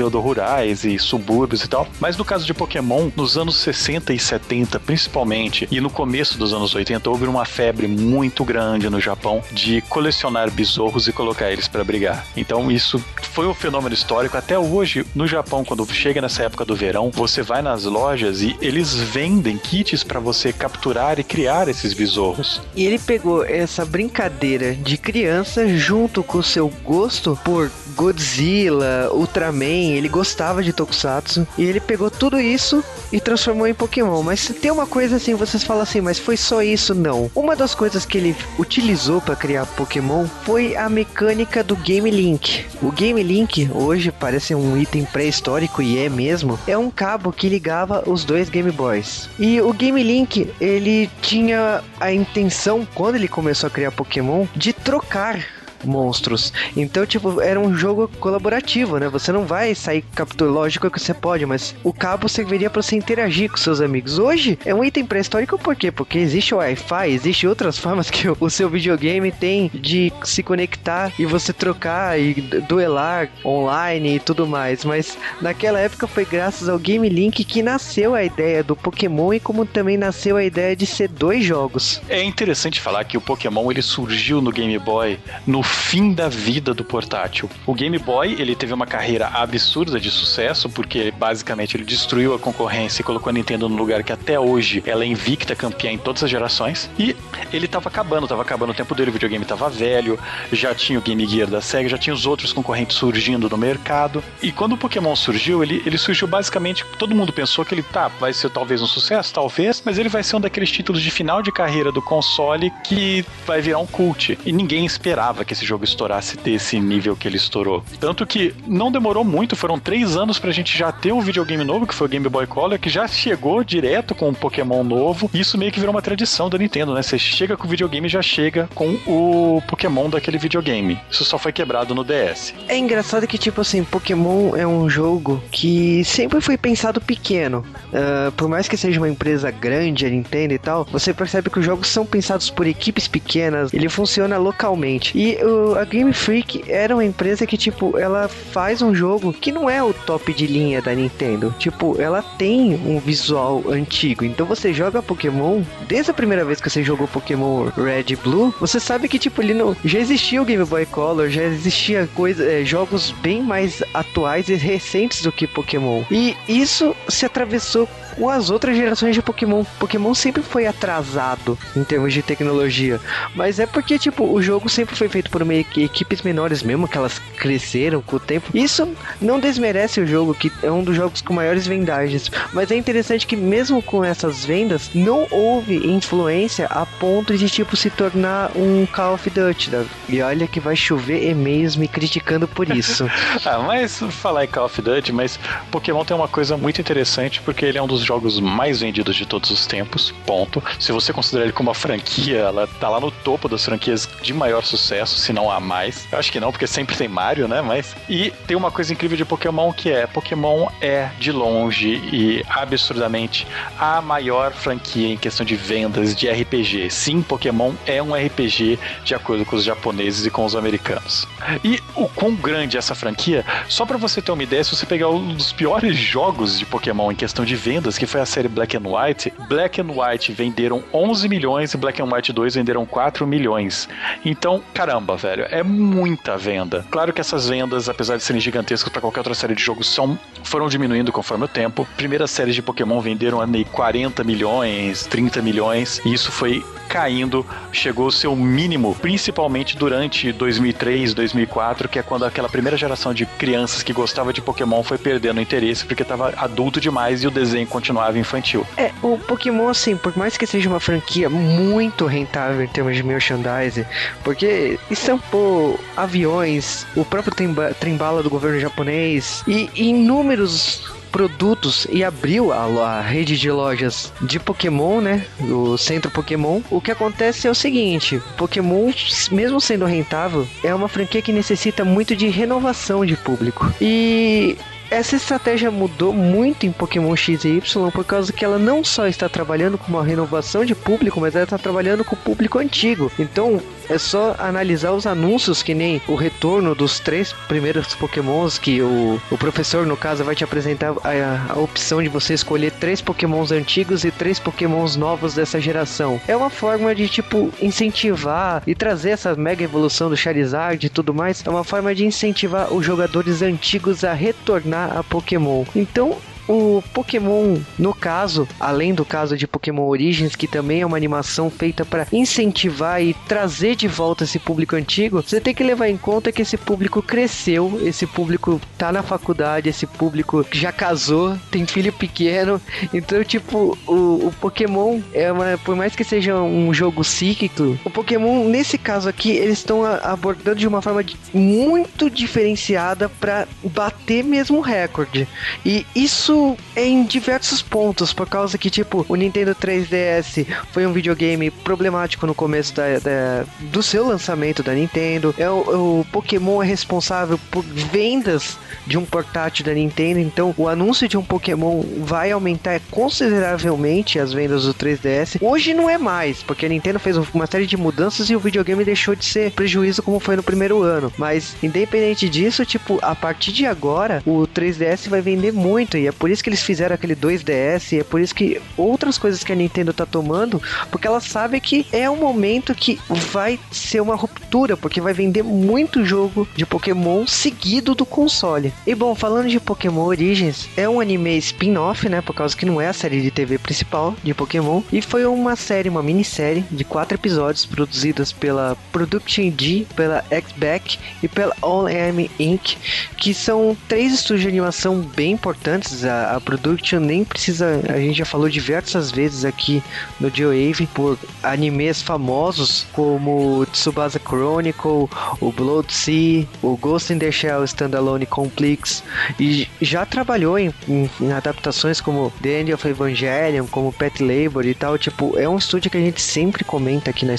pseudo-rurais 0.00 0.84
e 0.84 0.98
subúrbios 0.98 1.62
e 1.62 1.68
tal. 1.68 1.86
Mas 2.00 2.16
no 2.16 2.24
caso 2.24 2.46
de 2.46 2.54
Pokémon, 2.54 3.10
nos 3.14 3.36
anos 3.36 3.56
60 3.56 4.14
e 4.14 4.18
70 4.18 4.80
principalmente, 4.80 5.68
e 5.70 5.80
no 5.80 5.90
começo 5.90 6.38
dos 6.38 6.54
anos 6.54 6.74
80, 6.74 7.10
houve 7.10 7.26
uma 7.26 7.44
febre 7.44 7.86
muito 7.86 8.44
grande 8.44 8.88
no 8.88 9.00
Japão 9.00 9.42
de 9.52 9.82
colecionar 9.82 10.50
besouros 10.50 11.06
e 11.06 11.12
colocar 11.12 11.50
eles 11.50 11.68
para 11.68 11.84
brigar. 11.84 12.26
Então 12.36 12.70
isso 12.70 13.02
foi 13.32 13.46
um 13.46 13.54
fenômeno 13.54 13.94
histórico. 13.94 14.36
Até 14.36 14.58
hoje, 14.58 15.04
no 15.14 15.26
Japão, 15.26 15.64
quando 15.64 15.86
chega 15.92 16.20
nessa 16.20 16.44
época 16.44 16.64
do 16.64 16.74
verão, 16.74 17.10
você 17.10 17.42
vai 17.42 17.60
nas 17.60 17.84
lojas 17.84 18.40
e 18.40 18.56
eles 18.60 18.94
vendem 18.94 19.58
kits 19.58 20.02
para 20.02 20.18
você 20.18 20.52
capturar 20.52 21.18
e 21.18 21.24
criar 21.24 21.68
esses 21.68 21.92
besouros. 21.92 22.62
E 22.74 22.86
ele 22.86 22.98
pegou 22.98 23.44
essa 23.44 23.84
brincadeira 23.84 24.74
de 24.74 24.96
criança 24.96 25.68
junto 25.68 26.22
com 26.22 26.38
o 26.38 26.42
seu 26.42 26.68
gosto 26.84 27.38
por 27.44 27.70
Godzilla, 28.00 29.10
Ultraman, 29.12 29.92
ele 29.92 30.08
gostava 30.08 30.62
de 30.62 30.72
Tokusatsu, 30.72 31.46
e 31.58 31.64
ele 31.64 31.80
pegou 31.80 32.10
tudo 32.10 32.40
isso 32.40 32.82
e 33.12 33.20
transformou 33.20 33.66
em 33.66 33.74
Pokémon. 33.74 34.22
Mas 34.22 34.48
tem 34.60 34.70
uma 34.70 34.86
coisa 34.86 35.16
assim, 35.16 35.34
vocês 35.34 35.62
falam 35.62 35.82
assim, 35.82 36.00
mas 36.00 36.18
foi 36.18 36.34
só 36.34 36.62
isso? 36.62 36.94
Não. 36.94 37.30
Uma 37.34 37.54
das 37.54 37.74
coisas 37.74 38.06
que 38.06 38.16
ele 38.16 38.34
utilizou 38.58 39.20
para 39.20 39.36
criar 39.36 39.66
Pokémon 39.66 40.26
foi 40.44 40.74
a 40.76 40.88
mecânica 40.88 41.62
do 41.62 41.76
Game 41.76 42.10
Link. 42.10 42.64
O 42.80 42.90
Game 42.90 43.22
Link 43.22 43.70
hoje 43.70 44.10
parece 44.10 44.54
um 44.54 44.80
item 44.80 45.04
pré-histórico 45.04 45.82
e 45.82 45.98
é 45.98 46.08
mesmo. 46.08 46.58
É 46.66 46.78
um 46.78 46.90
cabo 46.90 47.30
que 47.30 47.50
ligava 47.50 48.02
os 48.06 48.24
dois 48.24 48.48
Game 48.48 48.70
Boys. 48.70 49.28
E 49.38 49.60
o 49.60 49.74
Game 49.74 50.02
Link, 50.02 50.50
ele 50.58 51.10
tinha 51.20 51.84
a 52.00 52.10
intenção, 52.10 52.88
quando 52.94 53.16
ele 53.16 53.28
começou 53.28 53.66
a 53.66 53.70
criar 53.70 53.90
Pokémon, 53.90 54.46
de 54.56 54.72
trocar 54.72 55.59
monstros. 55.84 56.52
Então, 56.76 57.06
tipo, 57.06 57.40
era 57.40 57.58
um 57.58 57.76
jogo 57.76 58.08
colaborativo, 58.20 58.98
né? 58.98 59.08
Você 59.08 59.32
não 59.32 59.44
vai 59.44 59.74
sair 59.74 60.02
capturando, 60.14 60.54
lógico 60.54 60.90
que 60.90 61.00
você 61.00 61.14
pode, 61.14 61.46
mas 61.46 61.74
o 61.82 61.92
cabo 61.92 62.28
serviria 62.28 62.70
para 62.70 62.82
você 62.82 62.96
interagir 62.96 63.50
com 63.50 63.56
seus 63.56 63.80
amigos. 63.80 64.18
Hoje 64.18 64.58
é 64.64 64.74
um 64.74 64.84
item 64.84 65.04
pré-histórico 65.04 65.58
por 65.58 65.76
quê? 65.76 65.90
Porque 65.90 66.18
existe 66.18 66.54
o 66.54 66.58
Wi-Fi, 66.58 67.10
existe 67.10 67.46
outras 67.46 67.78
formas 67.78 68.10
que 68.10 68.28
o 68.28 68.50
seu 68.50 68.68
videogame 68.68 69.30
tem 69.30 69.70
de 69.72 70.12
se 70.24 70.42
conectar 70.42 71.12
e 71.18 71.26
você 71.26 71.52
trocar 71.52 72.18
e 72.18 72.34
duelar 72.68 73.28
online 73.44 74.16
e 74.16 74.20
tudo 74.20 74.46
mais. 74.46 74.84
Mas 74.84 75.16
naquela 75.40 75.78
época 75.78 76.06
foi 76.06 76.24
graças 76.24 76.68
ao 76.68 76.78
Game 76.78 77.08
Link 77.08 77.44
que 77.44 77.62
nasceu 77.62 78.14
a 78.14 78.24
ideia 78.24 78.62
do 78.62 78.76
Pokémon 78.76 79.32
e 79.34 79.40
como 79.40 79.66
também 79.66 79.96
nasceu 79.96 80.36
a 80.36 80.44
ideia 80.44 80.74
de 80.74 80.86
ser 80.86 81.08
dois 81.08 81.44
jogos. 81.44 82.00
É 82.08 82.22
interessante 82.22 82.80
falar 82.80 83.04
que 83.04 83.16
o 83.16 83.20
Pokémon 83.20 83.70
ele 83.70 83.82
surgiu 83.82 84.40
no 84.40 84.50
Game 84.50 84.78
Boy 84.78 85.18
no 85.46 85.62
fim 85.70 86.12
da 86.12 86.28
vida 86.28 86.74
do 86.74 86.84
portátil. 86.84 87.48
O 87.66 87.74
Game 87.74 87.98
Boy, 87.98 88.36
ele 88.38 88.54
teve 88.54 88.72
uma 88.72 88.86
carreira 88.86 89.28
absurda 89.28 89.98
de 89.98 90.10
sucesso, 90.10 90.68
porque 90.68 91.10
basicamente 91.10 91.76
ele 91.76 91.84
destruiu 91.84 92.34
a 92.34 92.38
concorrência 92.38 93.02
e 93.02 93.04
colocou 93.04 93.30
a 93.30 93.32
Nintendo 93.32 93.68
no 93.68 93.76
lugar 93.76 94.02
que 94.02 94.12
até 94.12 94.38
hoje 94.38 94.82
ela 94.86 95.04
é 95.04 95.06
invicta 95.06 95.54
campeã 95.54 95.90
em 95.90 95.98
todas 95.98 96.22
as 96.22 96.30
gerações. 96.30 96.90
E 96.98 97.16
ele 97.52 97.66
tava 97.66 97.88
acabando, 97.88 98.28
tava 98.28 98.42
acabando 98.42 98.70
o 98.70 98.74
tempo 98.74 98.94
dele, 98.94 99.10
o 99.10 99.12
videogame 99.12 99.44
tava 99.44 99.68
velho, 99.68 100.18
já 100.52 100.74
tinha 100.74 100.98
o 100.98 101.02
Game 101.02 101.26
Gear 101.26 101.48
da 101.48 101.60
Sega, 101.60 101.88
já 101.88 101.98
tinha 101.98 102.14
os 102.14 102.26
outros 102.26 102.52
concorrentes 102.52 102.96
surgindo 102.96 103.48
no 103.48 103.56
mercado. 103.56 104.22
E 104.42 104.52
quando 104.52 104.72
o 104.72 104.78
Pokémon 104.78 105.14
surgiu, 105.16 105.62
ele, 105.62 105.82
ele 105.86 105.98
surgiu 105.98 106.26
basicamente, 106.26 106.84
todo 106.98 107.14
mundo 107.14 107.32
pensou 107.32 107.64
que 107.64 107.74
ele 107.74 107.82
tá, 107.82 108.08
vai 108.08 108.32
ser 108.32 108.50
talvez 108.50 108.82
um 108.82 108.86
sucesso, 108.86 109.32
talvez, 109.32 109.82
mas 109.84 109.98
ele 109.98 110.08
vai 110.08 110.22
ser 110.22 110.36
um 110.36 110.40
daqueles 110.40 110.70
títulos 110.70 111.02
de 111.02 111.10
final 111.10 111.42
de 111.42 111.52
carreira 111.52 111.92
do 111.92 112.02
console 112.02 112.72
que 112.84 113.24
vai 113.46 113.60
virar 113.60 113.78
um 113.78 113.86
cult. 113.86 114.38
E 114.44 114.52
ninguém 114.52 114.84
esperava 114.84 115.44
que 115.44 115.52
esse 115.52 115.59
jogo 115.66 115.84
estourasse 115.84 116.36
desse 116.36 116.78
nível 116.78 117.16
que 117.16 117.26
ele 117.26 117.36
estourou. 117.36 117.84
Tanto 117.98 118.26
que 118.26 118.54
não 118.66 118.90
demorou 118.90 119.24
muito, 119.24 119.56
foram 119.56 119.78
três 119.78 120.16
anos 120.16 120.38
pra 120.38 120.52
gente 120.52 120.76
já 120.76 120.92
ter 120.92 121.12
um 121.12 121.20
videogame 121.20 121.64
novo, 121.64 121.86
que 121.86 121.94
foi 121.94 122.06
o 122.06 122.10
Game 122.10 122.28
Boy 122.28 122.46
Color, 122.46 122.78
que 122.78 122.88
já 122.88 123.06
chegou 123.06 123.62
direto 123.64 124.14
com 124.14 124.28
um 124.28 124.34
Pokémon 124.34 124.82
novo. 124.82 125.30
E 125.32 125.40
isso 125.40 125.58
meio 125.58 125.72
que 125.72 125.80
virou 125.80 125.94
uma 125.94 126.02
tradição 126.02 126.48
da 126.48 126.58
Nintendo, 126.58 126.94
né? 126.94 127.02
Você 127.02 127.18
chega 127.18 127.56
com 127.56 127.66
o 127.66 127.70
videogame 127.70 128.08
já 128.08 128.22
chega 128.22 128.68
com 128.74 128.98
o 129.06 129.62
Pokémon 129.66 130.10
daquele 130.10 130.38
videogame. 130.38 130.98
Isso 131.10 131.24
só 131.24 131.38
foi 131.38 131.52
quebrado 131.52 131.94
no 131.94 132.04
DS. 132.04 132.54
É 132.68 132.76
engraçado 132.76 133.26
que, 133.26 133.38
tipo 133.38 133.60
assim, 133.60 133.84
Pokémon 133.84 134.56
é 134.56 134.66
um 134.66 134.88
jogo 134.88 135.42
que 135.50 136.04
sempre 136.04 136.40
foi 136.40 136.56
pensado 136.56 137.00
pequeno. 137.00 137.64
Uh, 137.88 138.32
por 138.32 138.48
mais 138.48 138.68
que 138.68 138.76
seja 138.76 139.00
uma 139.00 139.08
empresa 139.08 139.50
grande, 139.50 140.06
a 140.06 140.10
Nintendo 140.10 140.54
e 140.54 140.58
tal, 140.58 140.84
você 140.90 141.12
percebe 141.12 141.50
que 141.50 141.58
os 141.58 141.64
jogos 141.64 141.88
são 141.88 142.04
pensados 142.04 142.50
por 142.50 142.66
equipes 142.66 143.06
pequenas, 143.06 143.72
ele 143.72 143.88
funciona 143.88 144.36
localmente. 144.38 145.16
E 145.16 145.42
a 145.78 145.84
Game 145.84 146.12
Freak 146.12 146.64
era 146.66 146.94
uma 146.94 147.04
empresa 147.04 147.46
que, 147.46 147.56
tipo, 147.56 147.98
ela 147.98 148.28
faz 148.28 148.82
um 148.82 148.94
jogo 148.94 149.32
que 149.32 149.52
não 149.52 149.68
é 149.68 149.82
o 149.82 149.92
top 149.92 150.32
de 150.32 150.46
linha 150.46 150.82
da 150.82 150.94
Nintendo. 150.94 151.54
Tipo, 151.58 152.00
ela 152.00 152.22
tem 152.22 152.74
um 152.74 152.98
visual 152.98 153.64
antigo. 153.68 154.24
Então 154.24 154.46
você 154.46 154.72
joga 154.72 155.02
Pokémon, 155.02 155.62
desde 155.88 156.10
a 156.10 156.14
primeira 156.14 156.44
vez 156.44 156.60
que 156.60 156.68
você 156.68 156.82
jogou 156.82 157.08
Pokémon 157.08 157.68
Red 157.76 158.06
e 158.10 158.16
Blue, 158.16 158.54
você 158.60 158.80
sabe 158.80 159.08
que, 159.08 159.18
tipo, 159.18 159.40
ali 159.40 159.54
no, 159.54 159.76
já 159.84 159.98
existia 159.98 160.40
o 160.40 160.44
Game 160.44 160.64
Boy 160.64 160.86
Color, 160.86 161.28
já 161.28 161.42
existia 161.42 162.08
coisa, 162.14 162.44
é, 162.44 162.64
jogos 162.64 163.10
bem 163.22 163.42
mais 163.42 163.82
atuais 163.94 164.48
e 164.48 164.54
recentes 164.54 165.22
do 165.22 165.32
que 165.32 165.46
Pokémon. 165.46 166.02
E 166.10 166.36
isso 166.48 166.94
se 167.08 167.26
atravessou 167.26 167.88
com 168.16 168.28
as 168.28 168.50
outras 168.50 168.76
gerações 168.76 169.14
de 169.14 169.22
Pokémon. 169.22 169.64
Pokémon 169.78 170.14
sempre 170.14 170.42
foi 170.42 170.66
atrasado 170.66 171.58
em 171.76 171.84
termos 171.84 172.12
de 172.12 172.22
tecnologia, 172.22 173.00
mas 173.34 173.58
é 173.58 173.66
porque 173.66 173.98
tipo 173.98 174.24
o 174.24 174.42
jogo 174.42 174.68
sempre 174.68 174.96
foi 174.96 175.08
feito 175.08 175.30
por 175.30 175.42
equipes 175.50 176.22
menores 176.22 176.62
mesmo, 176.62 176.88
que 176.88 176.96
elas 176.96 177.18
cresceram 177.36 178.02
com 178.02 178.16
o 178.16 178.20
tempo. 178.20 178.50
Isso 178.54 178.88
não 179.20 179.40
desmerece 179.40 180.00
o 180.00 180.06
jogo, 180.06 180.34
que 180.34 180.52
é 180.62 180.70
um 180.70 180.82
dos 180.82 180.96
jogos 180.96 181.20
com 181.20 181.32
maiores 181.32 181.66
vendagens, 181.66 182.30
mas 182.52 182.70
é 182.70 182.76
interessante 182.76 183.26
que 183.26 183.36
mesmo 183.36 183.82
com 183.82 184.04
essas 184.04 184.44
vendas 184.44 184.90
não 184.94 185.26
houve 185.30 185.86
influência 185.90 186.66
a 186.66 186.84
ponto 186.84 187.36
de 187.36 187.48
tipo 187.48 187.76
se 187.76 187.90
tornar 187.90 188.50
um 188.56 188.86
Call 188.86 189.14
of 189.14 189.28
Duty. 189.28 189.70
Né? 189.70 189.86
E 190.08 190.22
olha 190.22 190.46
que 190.46 190.60
vai 190.60 190.76
chover 190.76 191.28
e-mails 191.28 191.76
me 191.76 191.88
criticando 191.88 192.46
por 192.46 192.68
isso. 192.74 193.08
ah, 193.44 193.58
mas 193.58 193.98
falar 194.10 194.44
em 194.44 194.48
Call 194.48 194.66
of 194.66 194.82
Duty, 194.82 195.12
mas 195.12 195.38
Pokémon 195.70 196.04
tem 196.04 196.16
uma 196.16 196.28
coisa 196.28 196.56
muito 196.56 196.80
interessante 196.80 197.40
porque 197.40 197.64
ele 197.64 197.78
é 197.78 197.82
um 197.82 197.86
dos 197.86 197.99
jogos 198.02 198.40
mais 198.40 198.80
vendidos 198.80 199.16
de 199.16 199.26
todos 199.26 199.50
os 199.50 199.66
tempos, 199.66 200.12
ponto. 200.26 200.62
Se 200.78 200.92
você 200.92 201.12
considerar 201.12 201.44
ele 201.44 201.52
como 201.52 201.68
uma 201.70 201.74
franquia, 201.74 202.38
ela 202.38 202.66
tá 202.66 202.88
lá 202.88 203.00
no 203.00 203.10
topo 203.10 203.48
das 203.48 203.64
franquias 203.64 204.08
de 204.22 204.32
maior 204.32 204.64
sucesso, 204.64 205.18
se 205.18 205.32
não 205.32 205.50
há 205.50 205.60
mais. 205.60 206.06
Eu 206.10 206.18
acho 206.18 206.32
que 206.32 206.40
não, 206.40 206.50
porque 206.50 206.66
sempre 206.66 206.96
tem 206.96 207.08
Mario, 207.08 207.48
né? 207.48 207.60
Mas. 207.62 207.94
E 208.08 208.30
tem 208.46 208.56
uma 208.56 208.70
coisa 208.70 208.92
incrível 208.92 209.16
de 209.16 209.24
Pokémon 209.24 209.72
que 209.72 209.90
é: 209.90 210.06
Pokémon 210.06 210.68
é, 210.80 211.08
de 211.18 211.32
longe 211.32 212.00
e 212.12 212.44
absurdamente, 212.48 213.46
a 213.78 214.00
maior 214.00 214.52
franquia 214.52 215.08
em 215.08 215.16
questão 215.16 215.44
de 215.44 215.56
vendas 215.56 216.14
de 216.14 216.28
RPG. 216.28 216.90
Sim, 216.90 217.22
Pokémon 217.22 217.72
é 217.86 218.02
um 218.02 218.14
RPG 218.14 218.78
de 219.04 219.14
acordo 219.14 219.44
com 219.44 219.56
os 219.56 219.64
japoneses 219.64 220.26
e 220.26 220.30
com 220.30 220.44
os 220.44 220.56
americanos. 220.56 221.26
E 221.64 221.80
o 221.94 222.08
quão 222.08 222.34
grande 222.34 222.76
é 222.76 222.78
essa 222.78 222.94
franquia, 222.94 223.44
só 223.68 223.84
para 223.84 223.96
você 223.96 224.20
ter 224.20 224.32
uma 224.32 224.42
ideia, 224.42 224.64
se 224.64 224.74
você 224.74 224.86
pegar 224.86 225.08
um 225.08 225.34
dos 225.34 225.52
piores 225.52 225.96
jogos 225.96 226.58
de 226.58 226.66
Pokémon 226.66 227.12
em 227.12 227.14
questão 227.14 227.44
de 227.44 227.56
vendas, 227.56 227.89
que 227.98 228.06
foi 228.06 228.20
a 228.20 228.26
série 228.26 228.48
Black 228.48 228.76
and 228.76 228.82
White, 228.84 229.32
Black 229.48 229.80
and 229.80 229.88
White 229.90 230.32
venderam 230.32 230.82
11 230.92 231.28
milhões 231.28 231.74
e 231.74 231.76
Black 231.76 232.00
and 232.00 232.06
White 232.06 232.32
2 232.32 232.54
venderam 232.54 232.84
4 232.84 233.26
milhões. 233.26 233.88
Então, 234.24 234.62
caramba, 234.74 235.16
velho, 235.16 235.46
é 235.50 235.62
muita 235.62 236.36
venda. 236.36 236.84
Claro 236.90 237.12
que 237.12 237.20
essas 237.20 237.48
vendas, 237.48 237.88
apesar 237.88 238.16
de 238.16 238.22
serem 238.22 238.40
gigantescas 238.40 238.90
para 238.90 239.00
qualquer 239.00 239.20
outra 239.20 239.34
série 239.34 239.54
de 239.54 239.62
jogos, 239.62 239.88
são, 239.88 240.18
foram 240.42 240.68
diminuindo 240.68 241.12
conforme 241.12 241.44
o 241.44 241.48
tempo. 241.48 241.86
Primeiras 241.96 242.30
séries 242.30 242.54
de 242.54 242.62
Pokémon 242.62 243.00
venderam 243.00 243.40
ali 243.40 243.64
40 243.64 244.22
milhões, 244.24 245.06
30 245.06 245.42
milhões, 245.42 246.00
e 246.04 246.12
isso 246.12 246.30
foi 246.30 246.64
caindo, 246.90 247.46
chegou 247.70 248.06
ao 248.06 248.10
seu 248.10 248.34
mínimo, 248.34 248.96
principalmente 248.96 249.76
durante 249.76 250.32
2003, 250.32 251.14
2004, 251.14 251.88
que 251.88 252.00
é 252.00 252.02
quando 252.02 252.24
aquela 252.24 252.48
primeira 252.48 252.76
geração 252.76 253.14
de 253.14 253.24
crianças 253.24 253.84
que 253.84 253.92
gostava 253.92 254.32
de 254.32 254.42
Pokémon 254.42 254.82
foi 254.82 254.98
perdendo 254.98 255.40
interesse 255.40 255.86
porque 255.86 256.02
estava 256.02 256.34
adulto 256.36 256.80
demais 256.80 257.22
e 257.22 257.28
o 257.28 257.30
desenho 257.30 257.66
continuava 257.80 258.18
infantil. 258.18 258.66
É, 258.76 258.92
o 259.02 259.18
Pokémon, 259.18 259.68
assim, 259.68 259.96
por 259.96 260.16
mais 260.16 260.36
que 260.36 260.46
seja 260.46 260.68
uma 260.68 260.78
franquia 260.78 261.30
muito 261.30 262.04
rentável 262.06 262.62
em 262.62 262.68
termos 262.68 262.94
de 262.94 263.02
merchandising, 263.02 263.86
porque 264.22 264.78
estampou 264.90 265.80
aviões, 265.96 266.86
o 266.94 267.04
próprio 267.04 267.34
trem-bala 267.78 268.22
do 268.22 268.28
governo 268.28 268.60
japonês 268.60 269.42
e 269.48 269.70
inúmeros 269.74 271.00
produtos 271.10 271.86
e 271.90 272.04
abriu 272.04 272.52
a, 272.52 272.64
a, 272.64 273.00
rede 273.00 273.36
de 273.36 273.50
lojas 273.50 274.12
de 274.20 274.38
Pokémon, 274.38 275.00
né? 275.00 275.26
O 275.40 275.76
centro 275.76 276.10
Pokémon. 276.10 276.60
O 276.70 276.80
que 276.80 276.90
acontece 276.90 277.48
é 277.48 277.50
o 277.50 277.54
seguinte: 277.54 278.22
Pokémon, 278.36 278.92
mesmo 279.32 279.60
sendo 279.60 279.84
rentável, 279.84 280.46
é 280.62 280.72
uma 280.74 280.88
franquia 280.88 281.20
que 281.20 281.32
necessita 281.32 281.84
muito 281.84 282.14
de 282.14 282.28
renovação 282.28 283.04
de 283.04 283.16
público. 283.16 283.72
E 283.80 284.56
essa 284.90 285.16
estratégia 285.16 285.70
mudou 285.70 286.12
muito 286.12 286.66
em 286.66 286.72
Pokémon 286.72 287.14
X 287.14 287.44
e 287.44 287.48
Y 287.58 287.90
por 287.90 288.04
causa 288.04 288.32
que 288.32 288.44
ela 288.44 288.58
não 288.58 288.82
só 288.82 289.06
está 289.06 289.28
trabalhando 289.28 289.78
com 289.78 289.88
uma 289.88 290.04
renovação 290.04 290.64
de 290.64 290.74
público, 290.74 291.20
mas 291.20 291.34
ela 291.34 291.44
está 291.44 291.56
trabalhando 291.56 292.04
com 292.04 292.16
o 292.16 292.18
público 292.18 292.58
antigo. 292.58 293.10
Então, 293.18 293.62
é 293.90 293.98
só 293.98 294.36
analisar 294.38 294.92
os 294.92 295.06
anúncios, 295.06 295.62
que 295.62 295.74
nem 295.74 296.00
o 296.06 296.14
retorno 296.14 296.74
dos 296.74 297.00
três 297.00 297.32
primeiros 297.48 297.94
Pokémons, 297.94 298.56
que 298.56 298.80
o, 298.80 299.20
o 299.30 299.36
professor, 299.36 299.84
no 299.84 299.96
caso, 299.96 300.22
vai 300.22 300.34
te 300.34 300.44
apresentar 300.44 300.94
a, 301.02 301.52
a 301.52 301.58
opção 301.58 302.00
de 302.02 302.08
você 302.08 302.34
escolher 302.34 302.70
três 302.72 303.00
Pokémons 303.00 303.50
antigos 303.50 304.04
e 304.04 304.10
três 304.10 304.38
Pokémons 304.38 304.96
novos 304.96 305.34
dessa 305.34 305.60
geração. 305.60 306.20
É 306.28 306.36
uma 306.36 306.50
forma 306.50 306.94
de, 306.94 307.08
tipo, 307.08 307.52
incentivar 307.60 308.62
e 308.66 308.74
trazer 308.74 309.10
essa 309.10 309.34
mega 309.34 309.64
evolução 309.64 310.08
do 310.08 310.16
Charizard 310.16 310.86
e 310.86 310.88
tudo 310.88 311.12
mais. 311.12 311.44
É 311.44 311.50
uma 311.50 311.64
forma 311.64 311.94
de 311.94 312.06
incentivar 312.06 312.72
os 312.72 312.86
jogadores 312.86 313.42
antigos 313.42 314.04
a 314.04 314.12
retornar 314.12 314.96
a 314.96 315.02
Pokémon. 315.02 315.64
Então, 315.74 316.16
o 316.50 316.82
Pokémon, 316.92 317.58
no 317.78 317.94
caso, 317.94 318.48
além 318.58 318.92
do 318.92 319.04
caso 319.04 319.36
de 319.36 319.46
Pokémon 319.46 319.86
Origins, 319.86 320.34
que 320.34 320.48
também 320.48 320.80
é 320.80 320.86
uma 320.86 320.96
animação 320.96 321.48
feita 321.48 321.84
para 321.84 322.08
incentivar 322.12 323.00
e 323.00 323.14
trazer 323.28 323.76
de 323.76 323.86
volta 323.86 324.24
esse 324.24 324.38
público 324.38 324.74
antigo, 324.74 325.22
você 325.22 325.40
tem 325.40 325.54
que 325.54 325.62
levar 325.62 325.88
em 325.88 325.96
conta 325.96 326.32
que 326.32 326.42
esse 326.42 326.56
público 326.56 327.00
cresceu, 327.00 327.80
esse 327.84 328.04
público 328.04 328.60
tá 328.76 328.90
na 328.90 329.02
faculdade, 329.02 329.68
esse 329.68 329.86
público 329.86 330.44
já 330.50 330.72
casou, 330.72 331.38
tem 331.52 331.64
filho 331.66 331.92
pequeno, 331.92 332.60
então 332.92 333.22
tipo, 333.22 333.78
o, 333.86 334.26
o 334.26 334.34
Pokémon 334.40 335.00
é 335.12 335.30
uma, 335.30 335.56
por 335.58 335.76
mais 335.76 335.94
que 335.94 336.02
seja 336.02 336.34
um 336.34 336.74
jogo 336.74 337.02
psíquico, 337.02 337.78
o 337.84 337.90
Pokémon 337.90 338.48
nesse 338.48 338.76
caso 338.76 339.08
aqui, 339.08 339.30
eles 339.30 339.58
estão 339.58 339.84
abordando 339.84 340.58
de 340.58 340.66
uma 340.66 340.82
forma 340.82 341.04
de, 341.04 341.16
muito 341.32 342.10
diferenciada 342.10 343.08
para 343.08 343.46
bater 343.62 344.24
mesmo 344.24 344.60
recorde. 344.60 345.28
E 345.64 345.86
isso 345.94 346.39
é 346.74 346.86
em 346.86 347.04
diversos 347.04 347.62
pontos, 347.62 348.12
por 348.12 348.28
causa 348.28 348.58
que, 348.58 348.70
tipo, 348.70 349.04
o 349.08 349.14
Nintendo 349.14 349.54
3DS 349.54 350.46
foi 350.72 350.86
um 350.86 350.92
videogame 350.92 351.50
problemático 351.50 352.26
no 352.26 352.34
começo 352.34 352.74
da, 352.74 352.98
da 352.98 353.44
do 353.60 353.82
seu 353.82 354.06
lançamento 354.06 354.62
da 354.62 354.72
Nintendo. 354.72 355.34
É 355.38 355.48
o, 355.48 356.00
o, 356.00 356.06
Pokémon 356.12 356.62
é 356.62 356.66
responsável 356.66 357.38
por 357.50 357.62
vendas 357.62 358.58
de 358.86 358.98
um 358.98 359.04
portátil 359.04 359.64
da 359.64 359.72
Nintendo, 359.72 360.18
então 360.18 360.54
o 360.56 360.68
anúncio 360.68 361.08
de 361.08 361.16
um 361.16 361.22
Pokémon 361.22 361.82
vai 361.98 362.30
aumentar 362.30 362.80
consideravelmente 362.90 364.18
as 364.18 364.32
vendas 364.32 364.64
do 364.64 364.74
3DS. 364.74 365.38
Hoje 365.40 365.74
não 365.74 365.88
é 365.88 365.98
mais, 365.98 366.42
porque 366.42 366.66
a 366.66 366.68
Nintendo 366.68 366.98
fez 366.98 367.16
uma 367.16 367.46
série 367.46 367.66
de 367.66 367.76
mudanças 367.76 368.30
e 368.30 368.36
o 368.36 368.40
videogame 368.40 368.84
deixou 368.84 369.14
de 369.14 369.24
ser 369.24 369.52
prejuízo 369.52 370.02
como 370.02 370.18
foi 370.18 370.36
no 370.36 370.42
primeiro 370.42 370.82
ano. 370.82 371.12
Mas 371.16 371.54
independente 371.62 372.28
disso, 372.28 372.64
tipo, 372.64 372.98
a 373.02 373.14
partir 373.14 373.52
de 373.52 373.66
agora, 373.66 374.22
o 374.26 374.46
3DS 374.46 375.08
vai 375.08 375.20
vender 375.20 375.52
muito 375.52 375.96
e 375.96 376.06
é 376.06 376.12
por 376.12 376.29
isso 376.30 376.42
que 376.42 376.50
eles 376.50 376.62
fizeram 376.62 376.94
aquele 376.94 377.14
2DS, 377.14 377.92
e 377.92 378.00
é 378.00 378.04
por 378.04 378.20
isso 378.20 378.34
que 378.34 378.60
outras 378.76 379.18
coisas 379.18 379.42
que 379.42 379.52
a 379.52 379.56
Nintendo 379.56 379.92
tá 379.92 380.06
tomando, 380.06 380.62
porque 380.90 381.06
ela 381.06 381.20
sabe 381.20 381.60
que 381.60 381.86
é 381.92 382.08
um 382.08 382.16
momento 382.16 382.74
que 382.74 382.98
vai 383.32 383.58
ser 383.70 384.00
uma 384.00 384.14
ruptura, 384.14 384.76
porque 384.76 385.00
vai 385.00 385.12
vender 385.12 385.42
muito 385.42 386.04
jogo 386.04 386.48
de 386.54 386.66
Pokémon 386.66 387.26
seguido 387.26 387.94
do 387.94 388.06
console. 388.06 388.72
E 388.86 388.94
bom, 388.94 389.14
falando 389.14 389.48
de 389.48 389.60
Pokémon 389.60 390.04
Origins, 390.04 390.68
é 390.76 390.88
um 390.88 391.00
anime 391.00 391.36
spin-off, 391.38 392.08
né? 392.08 392.20
Por 392.20 392.34
causa 392.34 392.56
que 392.56 392.66
não 392.66 392.80
é 392.80 392.88
a 392.88 392.92
série 392.92 393.20
de 393.20 393.30
TV 393.30 393.58
principal 393.58 394.14
de 394.22 394.34
Pokémon, 394.34 394.82
e 394.92 395.00
foi 395.02 395.24
uma 395.26 395.56
série, 395.56 395.88
uma 395.88 396.02
minissérie 396.02 396.64
de 396.70 396.84
quatro 396.84 397.14
episódios 397.14 397.66
produzidas 397.66 398.32
pela 398.32 398.76
Production 398.92 399.50
D, 399.50 399.86
pela 399.94 400.24
X-Back 400.30 400.98
e 401.22 401.28
pela 401.28 401.54
All 401.60 401.88
M 401.88 402.30
Inc., 402.38 402.76
que 403.16 403.34
são 403.34 403.76
três 403.88 404.12
estúdios 404.12 404.42
de 404.42 404.48
animação 404.48 405.00
bem 405.00 405.32
importantes 405.32 406.04
a, 406.10 406.36
a 406.36 406.40
Production 406.40 407.00
nem 407.00 407.24
precisa. 407.24 407.80
A 407.88 407.98
gente 407.98 408.18
já 408.18 408.24
falou 408.24 408.48
diversas 408.48 409.10
vezes 409.10 409.44
aqui 409.44 409.82
no 410.18 410.28
Geowave 410.28 410.86
por 410.94 411.18
animes 411.42 412.02
famosos 412.02 412.86
como 412.92 413.64
Tsubasa 413.66 414.20
Chronicle, 414.20 415.08
o 415.40 415.52
Blood 415.52 415.92
Sea, 415.92 416.46
o 416.62 416.76
Ghost 416.76 417.12
in 417.12 417.18
the 417.18 417.30
Shell 417.30 417.64
Standalone 417.64 418.26
Complex 418.26 419.02
e 419.38 419.68
já 419.80 420.04
trabalhou 420.04 420.58
em, 420.58 420.72
em, 420.88 421.10
em 421.20 421.32
adaptações 421.32 422.00
como 422.00 422.32
The 422.42 422.60
End 422.60 422.72
of 422.72 422.86
Evangelion, 422.86 423.66
como 423.66 423.92
Pet 423.92 424.22
Labor 424.22 424.66
e 424.66 424.74
tal. 424.74 424.98
Tipo, 424.98 425.38
é 425.38 425.48
um 425.48 425.56
estúdio 425.56 425.90
que 425.90 425.96
a 425.96 426.00
gente 426.00 426.20
sempre 426.20 426.64
comenta 426.64 427.10
aqui, 427.10 427.24
na, 427.24 427.34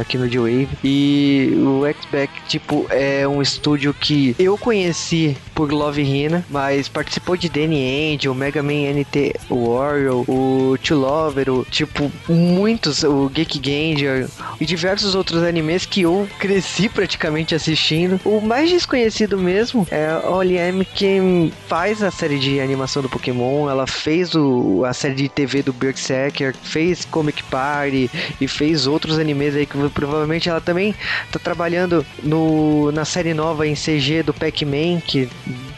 aqui 0.00 0.18
no 0.18 0.28
Geowave 0.28 0.68
e 0.82 1.52
o 1.56 1.86
X-Back, 1.86 2.32
tipo, 2.48 2.86
é 2.90 3.26
um 3.26 3.40
estúdio 3.40 3.94
que 3.94 4.34
eu 4.38 4.56
conheci 4.58 5.36
por 5.54 5.72
Love 5.72 6.02
Hina, 6.02 6.44
mas 6.50 6.88
participou 6.88 7.36
de 7.36 7.48
Danny 7.48 8.14
Angel, 8.14 8.15
Mega 8.34 8.62
Man 8.62 8.92
NT 8.94 9.34
Warrior, 9.50 10.24
o 10.28 10.76
To 10.78 10.94
Lover, 10.94 11.50
o, 11.50 11.64
tipo, 11.64 12.10
muitos, 12.28 13.02
o 13.02 13.28
Geek 13.28 13.58
Ganger 13.58 14.28
e 14.60 14.66
diversos 14.66 15.14
outros 15.14 15.42
animes 15.42 15.84
que 15.84 16.02
eu 16.02 16.28
cresci 16.38 16.88
praticamente 16.88 17.54
assistindo. 17.54 18.20
O 18.24 18.40
mais 18.40 18.70
desconhecido 18.70 19.38
mesmo 19.38 19.86
é 19.90 20.06
a 20.06 20.30
OLM 20.30 20.84
que 20.94 21.52
faz 21.68 22.02
a 22.02 22.10
série 22.10 22.38
de 22.38 22.60
animação 22.60 23.02
do 23.02 23.08
Pokémon, 23.08 23.68
ela 23.68 23.86
fez 23.86 24.34
o, 24.34 24.84
a 24.84 24.92
série 24.92 25.14
de 25.14 25.28
TV 25.28 25.62
do 25.62 25.72
Berserker, 25.72 26.54
fez 26.62 27.04
Comic 27.04 27.42
Party 27.44 28.10
e 28.40 28.48
fez 28.48 28.86
outros 28.86 29.18
animes 29.18 29.54
aí 29.54 29.66
que 29.66 29.76
provavelmente 29.90 30.48
ela 30.48 30.60
também 30.60 30.94
tá 31.30 31.38
trabalhando 31.38 32.04
no, 32.22 32.90
na 32.92 33.04
série 33.04 33.34
nova 33.34 33.66
em 33.66 33.74
CG 33.74 34.22
do 34.22 34.34
Pac-Man, 34.34 35.00
que 35.00 35.28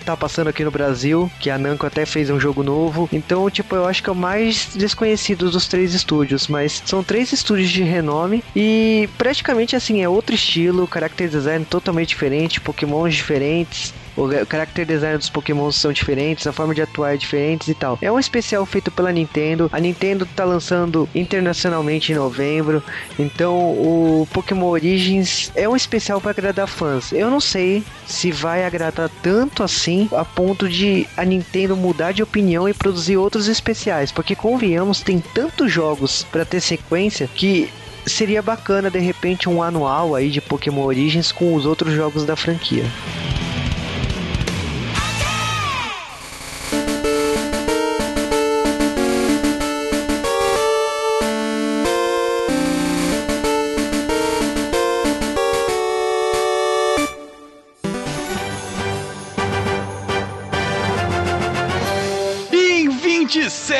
tá 0.09 0.17
passando 0.17 0.49
aqui 0.49 0.65
no 0.65 0.71
Brasil, 0.71 1.31
que 1.38 1.50
a 1.50 1.59
Namco 1.59 1.87
até 1.87 2.07
fez 2.07 2.31
um 2.31 2.41
jogo 2.41 2.62
novo. 2.62 3.09
Então, 3.12 3.50
tipo, 3.50 3.77
eu 3.77 3.85
acho 3.85 4.03
que 4.03 4.09
é 4.09 4.12
o 4.12 4.17
mais 4.17 4.71
desconhecido 4.75 5.50
dos 5.50 5.69
três 5.69 5.93
estúdios, 5.93 6.49
mas 6.49 6.83
são 6.85 7.05
três 7.05 7.31
estúdios 7.33 7.69
de 7.69 7.83
renome 7.83 8.43
e 8.57 9.09
praticamente 9.19 9.77
assim 9.77 10.03
é 10.03 10.09
outro 10.09 10.35
estilo, 10.35 10.88
character 10.91 11.29
design 11.29 11.65
totalmente 11.65 12.09
diferente, 12.09 12.61
pokémons 12.61 13.15
diferentes, 13.15 13.93
o 14.19 14.47
character 14.47 14.85
design 14.85 15.17
dos 15.17 15.31
Pokémon 15.31 15.71
são 15.71 15.93
diferentes, 15.93 16.47
a 16.47 16.53
forma 16.53 16.75
de 16.75 16.83
atuar 16.83 17.15
é 17.15 17.17
diferente 17.17 17.71
e 17.71 17.75
tal. 17.75 17.99
É 18.03 18.11
um 18.11 18.19
especial 18.19 18.67
feito 18.67 18.91
pela 18.91 19.13
Nintendo. 19.13 19.69
A 19.73 19.79
Nintendo 19.79 20.27
tá 20.27 20.45
lançando 20.45 21.09
internacionalmente 21.15 22.13
em 22.13 22.17
novembro. 22.17 22.83
Então, 23.19 23.57
o 23.57 24.29
Pokémon 24.33 24.67
Origins 24.67 25.53
é 25.55 25.69
um 25.69 25.77
especial 25.77 26.21
para 26.21 26.33
agradar 26.33 26.67
fãs. 26.67 27.13
Eu 27.13 27.31
não 27.31 27.41
sei 27.41 27.85
se 28.07 28.33
vai 28.33 28.65
agradar 28.65 29.09
tanto 29.23 29.63
assim 29.63 30.09
a 30.13 30.25
ponto 30.25 30.69
de 30.69 31.07
a 31.17 31.25
Nintendo 31.25 31.77
mudar 31.77 32.13
de 32.13 32.23
opinião 32.23 32.69
e 32.69 32.75
produzir 32.75 33.17
outros 33.17 33.47
especiais, 33.47 34.11
porque 34.11 34.35
convenhamos, 34.35 35.01
tem 35.01 35.21
tantos 35.21 35.71
jogos 35.71 36.25
para 36.25 36.45
ter 36.45 36.61
sequência 36.61 37.29
que 37.33 37.71
seria 38.07 38.43
bacana 38.43 38.91
de 38.91 38.99
repente 38.99 39.49
um 39.49 39.63
anual 39.63 40.15
aí 40.15 40.31
de 40.31 40.41
Pokémon 40.41 40.85
Origins 40.85 41.31
com 41.31 41.55
os 41.55 41.67
outros 41.67 41.93
jogos 41.93 42.25
da 42.25 42.35
franquia. 42.35 42.85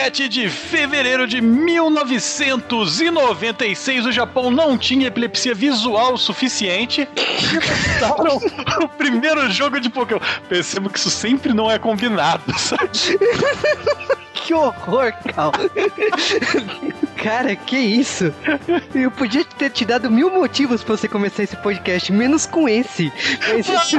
27 0.08 0.28
de 0.28 0.48
fevereiro 0.48 1.26
de 1.26 1.40
1996, 1.40 4.06
o 4.06 4.12
Japão 4.12 4.48
não 4.50 4.78
tinha 4.78 5.08
epilepsia 5.08 5.52
visual 5.54 6.16
suficiente 6.16 7.06
e 7.14 8.00
lançaram 8.00 8.40
o 8.82 8.88
primeiro 8.88 9.50
jogo 9.50 9.78
de 9.78 9.90
Pokémon. 9.90 10.20
Percebo 10.48 10.88
que 10.88 10.98
isso 10.98 11.10
sempre 11.10 11.52
não 11.52 11.70
é 11.70 11.78
combinado, 11.78 12.58
sabe? 12.58 12.88
Que 14.35 14.54
horror, 14.54 15.12
Cal. 15.35 15.52
Cara, 17.16 17.56
que 17.56 17.76
isso? 17.76 18.32
Eu 18.94 19.11
podia 19.11 19.44
ter 19.44 19.70
te 19.70 19.85
dado 19.85 20.08
mil 20.11 20.30
motivos 20.30 20.85
pra 20.85 20.97
você 20.97 21.08
começar 21.08 21.42
esse 21.42 21.56
podcast, 21.56 22.12
menos 22.12 22.47
com 22.47 22.68
esse. 22.68 23.12
Esse- 23.56 23.99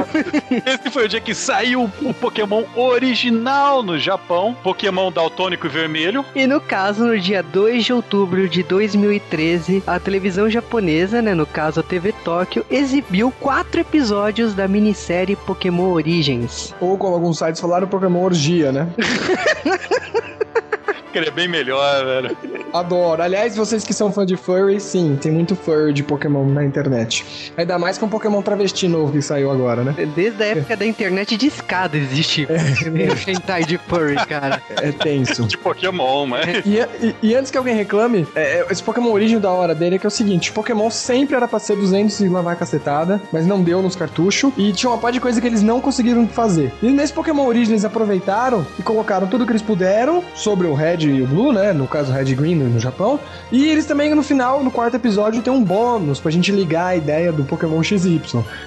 Esse 0.66 0.90
foi 0.90 1.04
o 1.04 1.08
dia 1.08 1.20
que 1.20 1.34
saiu 1.34 1.90
o 2.00 2.14
Pokémon 2.14 2.64
original 2.74 3.82
no 3.82 3.98
Japão, 3.98 4.56
Pokémon 4.62 5.12
daltônico 5.12 5.66
e 5.66 5.70
vermelho. 5.70 6.24
E 6.34 6.46
no 6.46 6.60
caso, 6.60 7.04
no 7.04 7.18
dia 7.18 7.42
2 7.42 7.84
de 7.84 7.92
outubro 7.92 8.48
de 8.48 8.62
2013, 8.62 9.82
a 9.86 9.98
televisão 10.00 10.48
japonesa, 10.48 11.20
né, 11.20 11.34
no 11.34 11.44
caso 11.46 11.80
a 11.80 11.82
TV 11.82 12.12
Tóquio, 12.24 12.64
exibiu 12.70 13.30
quatro 13.38 13.80
episódios 13.82 14.54
da 14.54 14.66
minissérie 14.66 15.36
Pokémon 15.36 15.90
Origins. 15.92 16.74
Ou 16.80 16.96
como 16.96 17.14
alguns 17.14 17.38
sites 17.38 17.60
falaram, 17.60 17.86
Pokémon 17.86 18.22
Orgia, 18.22 18.72
né? 18.72 18.88
Ele 21.12 21.28
é 21.28 21.30
bem 21.30 21.48
melhor, 21.48 22.04
velho. 22.04 22.36
Adoro. 22.72 23.22
Aliás, 23.22 23.56
vocês 23.56 23.84
que 23.84 23.92
são 23.92 24.12
fã 24.12 24.24
de 24.24 24.36
furry, 24.36 24.80
sim, 24.80 25.18
tem 25.20 25.32
muito 25.32 25.56
furry 25.56 25.92
de 25.92 26.02
Pokémon 26.02 26.44
na 26.46 26.64
internet. 26.64 27.52
Ainda 27.56 27.78
mais 27.78 27.98
com 27.98 28.06
o 28.06 28.08
Pokémon 28.08 28.40
travesti 28.42 28.86
novo 28.88 29.12
que 29.12 29.20
saiu 29.22 29.50
agora, 29.50 29.82
né? 29.84 29.94
Desde 30.14 30.42
a 30.42 30.46
época 30.46 30.76
da 30.76 30.86
internet 30.86 31.36
de 31.36 31.46
escada 31.46 31.96
existe 31.96 32.46
hentai 33.26 33.64
de 33.64 33.78
furry, 33.78 34.16
cara. 34.26 34.62
É 34.80 34.92
tenso. 34.92 35.44
De 35.44 35.56
Pokémon, 35.58 36.26
né? 36.26 36.62
E, 36.64 36.78
e- 37.06 37.14
e 37.22 37.34
antes 37.34 37.50
que 37.50 37.58
alguém 37.58 37.74
reclame, 37.74 38.26
é, 38.34 38.60
é, 38.60 38.66
esse 38.70 38.82
Pokémon 38.82 39.10
origem 39.10 39.38
da 39.38 39.50
hora 39.50 39.74
dele 39.74 39.96
é 39.96 39.98
que 39.98 40.06
é 40.06 40.08
o 40.08 40.10
seguinte: 40.10 40.52
Pokémon 40.52 40.90
sempre 40.90 41.36
era 41.36 41.48
pra 41.48 41.58
ser 41.58 41.76
200 41.76 42.20
e 42.20 42.28
lavar 42.28 42.52
a 42.54 42.56
cacetada, 42.56 43.20
mas 43.32 43.46
não 43.46 43.62
deu 43.62 43.82
nos 43.82 43.96
cartuchos. 43.96 44.52
E 44.56 44.72
tinha 44.72 44.90
uma 44.90 44.98
parte 44.98 45.14
de 45.14 45.20
coisa 45.20 45.40
que 45.40 45.46
eles 45.46 45.62
não 45.62 45.80
conseguiram 45.80 46.26
fazer. 46.28 46.72
E 46.82 46.90
nesse 46.90 47.12
Pokémon 47.12 47.46
Origem 47.46 47.72
eles 47.72 47.84
aproveitaram 47.84 48.66
e 48.78 48.82
colocaram 48.82 49.26
tudo 49.26 49.44
que 49.44 49.52
eles 49.52 49.62
puderam 49.62 50.22
sobre 50.34 50.66
o 50.66 50.74
Red 50.74 50.98
e 51.06 51.22
o 51.22 51.26
Blue, 51.26 51.52
né? 51.52 51.72
No 51.72 51.86
caso, 51.86 52.10
o 52.12 52.14
Red 52.14 52.30
e 52.30 52.34
Green 52.34 52.59
no, 52.64 52.78
Japão. 52.80 53.18
E 53.52 53.68
eles 53.68 53.86
também, 53.86 54.14
no 54.14 54.22
final, 54.22 54.62
no 54.64 54.70
quarto 54.70 54.94
episódio, 54.96 55.42
tem 55.42 55.52
um 55.52 55.62
bônus 55.62 56.18
pra 56.20 56.30
gente 56.30 56.50
ligar 56.52 56.86
a 56.86 56.96
ideia 56.96 57.30
do 57.32 57.44
Pokémon 57.44 57.82
XY. 57.82 58.20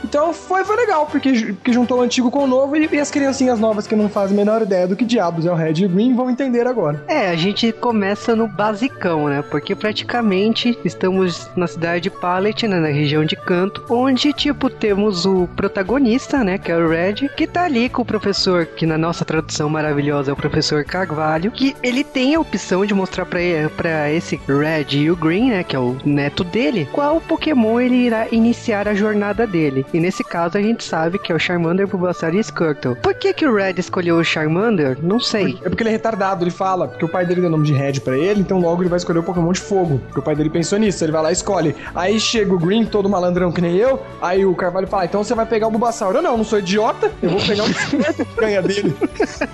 Então 0.04 0.34
foi, 0.34 0.64
foi 0.64 0.76
legal, 0.76 1.06
porque, 1.06 1.32
porque 1.54 1.74
juntou 1.74 2.00
o 2.00 2.02
antigo 2.02 2.30
com 2.30 2.44
o 2.44 2.48
novo 2.48 2.76
e, 2.76 2.88
e 2.92 3.00
as 3.00 3.10
criancinhas 3.12 3.60
novas 3.60 3.88
que 3.88 3.96
não 3.96 4.10
fazem 4.10 4.36
a 4.36 4.40
menor 4.40 4.62
ideia 4.62 4.88
do 4.88 4.96
que 4.96 5.06
diabos 5.06 5.46
é 5.46 5.52
o 5.52 5.56
Red 5.56 5.74
e 5.78 5.86
o 5.86 5.90
Green 5.90 6.16
vão 6.16 6.30
entender 6.30 6.68
agora. 6.68 7.04
É, 7.08 7.30
a 7.30 7.36
gente 7.36 7.72
começa 7.72 8.36
no 8.36 8.48
basicão, 8.48 9.28
né? 9.28 9.42
Porque 9.42 9.76
praticamente 9.76 10.78
estamos 10.86 11.50
na 11.56 11.68
cidade 11.68 12.02
de 12.04 12.10
Pallet, 12.10 12.68
né? 12.68 12.80
Na 12.80 12.88
região 12.90 13.24
de 13.26 13.36
Canto, 13.36 13.84
onde, 13.90 14.32
tipo, 14.34 14.70
temos 14.70 15.26
o 15.26 15.48
protagonista, 15.56 16.44
né? 16.44 16.58
Que 16.58 16.72
é 16.72 16.78
o 16.78 16.88
Red, 16.90 17.30
que 17.36 17.48
tá 17.48 17.64
ali 17.64 17.90
com 17.90 18.02
o 18.02 18.06
professor, 18.06 18.66
que 18.66 18.86
na 18.86 18.98
nossa 18.98 19.26
tradução 19.26 19.70
maravilhosa 19.70 20.32
é 20.32 20.34
o 20.34 20.38
professor 20.38 20.84
Carvalho, 20.84 21.52
que 21.52 21.76
ele 21.82 22.04
tem 22.04 22.36
a 22.36 22.40
opção 22.40 22.86
de 22.86 22.94
mostrar 22.94 23.26
pra, 23.26 23.42
ele- 23.42 23.70
pra 23.70 23.83
esse 24.12 24.40
Red 24.48 24.98
e 24.98 25.12
o 25.12 25.16
Green, 25.16 25.50
né? 25.50 25.64
Que 25.64 25.76
é 25.76 25.80
o 25.80 25.98
neto 26.06 26.44
dele, 26.44 26.88
qual 26.92 27.20
Pokémon 27.22 27.80
ele 27.80 27.96
irá 27.96 28.28
iniciar 28.32 28.88
a 28.88 28.94
jornada 28.94 29.46
dele. 29.48 29.86
E 29.94 30.00
nesse 30.00 30.24
caso 30.24 30.58
a 30.58 30.62
gente 30.62 30.84
sabe 30.84 31.20
que 31.20 31.32
é 31.32 31.36
o 31.36 31.40
Charmander, 31.40 31.88
Bulbasaur 31.88 32.36
e 32.36 32.44
Squirtle. 32.44 32.96
Por 32.96 33.14
que 33.14 33.34
que 33.34 33.46
o 33.46 33.56
Red 33.56 33.76
escolheu 33.78 34.18
o 34.18 34.24
Charmander? 34.24 34.98
Não 35.02 35.20
sei. 35.20 35.58
É 35.64 35.70
porque 35.70 35.84
ele 35.84 35.90
é 35.90 35.94
retardado, 35.94 36.44
ele 36.44 36.52
fala, 36.52 36.88
porque 36.88 37.06
o 37.06 37.10
pai 37.10 37.26
dele 37.26 37.42
deu 37.42 37.50
nome 37.50 37.66
de 37.66 37.74
Red 37.74 38.00
pra 38.02 38.18
ele, 38.18 38.42
então 38.42 38.60
logo 38.60 38.82
ele 38.82 38.90
vai 38.90 38.98
escolher 38.98 39.20
o 39.20 39.24
Pokémon 39.24 39.52
de 39.52 39.60
fogo. 39.62 40.00
Porque 40.06 40.20
o 40.20 40.24
pai 40.24 40.36
dele 40.36 40.50
pensou 40.50 40.78
nisso, 40.80 41.04
ele 41.04 41.12
vai 41.12 41.24
lá 41.24 41.30
e 41.30 41.34
escolhe. 41.34 41.76
Aí 41.96 42.20
chega 42.20 42.54
o 42.54 42.60
Green, 42.60 42.86
todo 42.86 43.10
malandrão 43.10 43.52
que 43.52 43.62
nem 43.62 43.76
eu, 43.76 44.02
aí 44.22 44.46
o 44.46 44.56
Carvalho 44.56 44.88
fala, 44.88 45.06
então 45.06 45.24
você 45.24 45.34
vai 45.34 45.46
pegar 45.46 45.68
o 45.68 45.72
Bulbasaur. 45.72 46.16
Eu 46.16 46.22
não, 46.22 46.38
não 46.38 46.44
sou 46.44 46.60
idiota, 46.60 47.12
eu 47.22 47.30
vou 47.30 47.42
pegar 47.42 47.64
o 47.66 48.36
ganha 48.40 48.62
dele. 48.62 48.96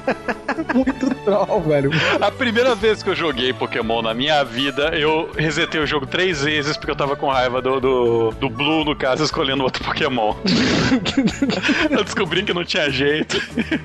Muito 0.73 1.08
troll, 1.23 1.61
velho. 1.61 1.91
A 2.19 2.31
primeira 2.31 2.75
vez 2.75 3.03
que 3.03 3.09
eu 3.09 3.15
joguei 3.15 3.53
Pokémon 3.53 4.01
na 4.01 4.13
minha 4.13 4.43
vida, 4.43 4.97
eu 4.97 5.29
resetei 5.37 5.79
o 5.79 5.85
jogo 5.85 6.05
três 6.05 6.43
vezes 6.43 6.75
porque 6.75 6.91
eu 6.91 6.95
tava 6.95 7.15
com 7.15 7.29
raiva 7.29 7.61
do, 7.61 7.79
do, 7.79 8.31
do 8.31 8.49
Blue, 8.49 8.83
no 8.83 8.95
caso, 8.95 9.23
escolhendo 9.23 9.63
outro 9.63 9.83
Pokémon. 9.83 10.35
eu 11.89 12.03
descobri 12.03 12.43
que 12.43 12.53
não 12.53 12.63
tinha 12.63 12.89
jeito. 12.89 13.39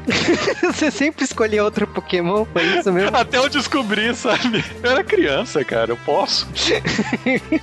Você 0.62 0.90
sempre 0.90 1.24
escolhia 1.24 1.62
outro 1.62 1.86
Pokémon, 1.86 2.44
foi 2.52 2.64
isso 2.78 2.92
mesmo? 2.92 3.16
Até 3.16 3.38
eu 3.38 3.48
descobri, 3.48 4.14
sabe? 4.14 4.64
Eu 4.82 4.90
era 4.90 5.04
criança, 5.04 5.64
cara, 5.64 5.92
eu 5.92 5.96
posso. 5.98 6.48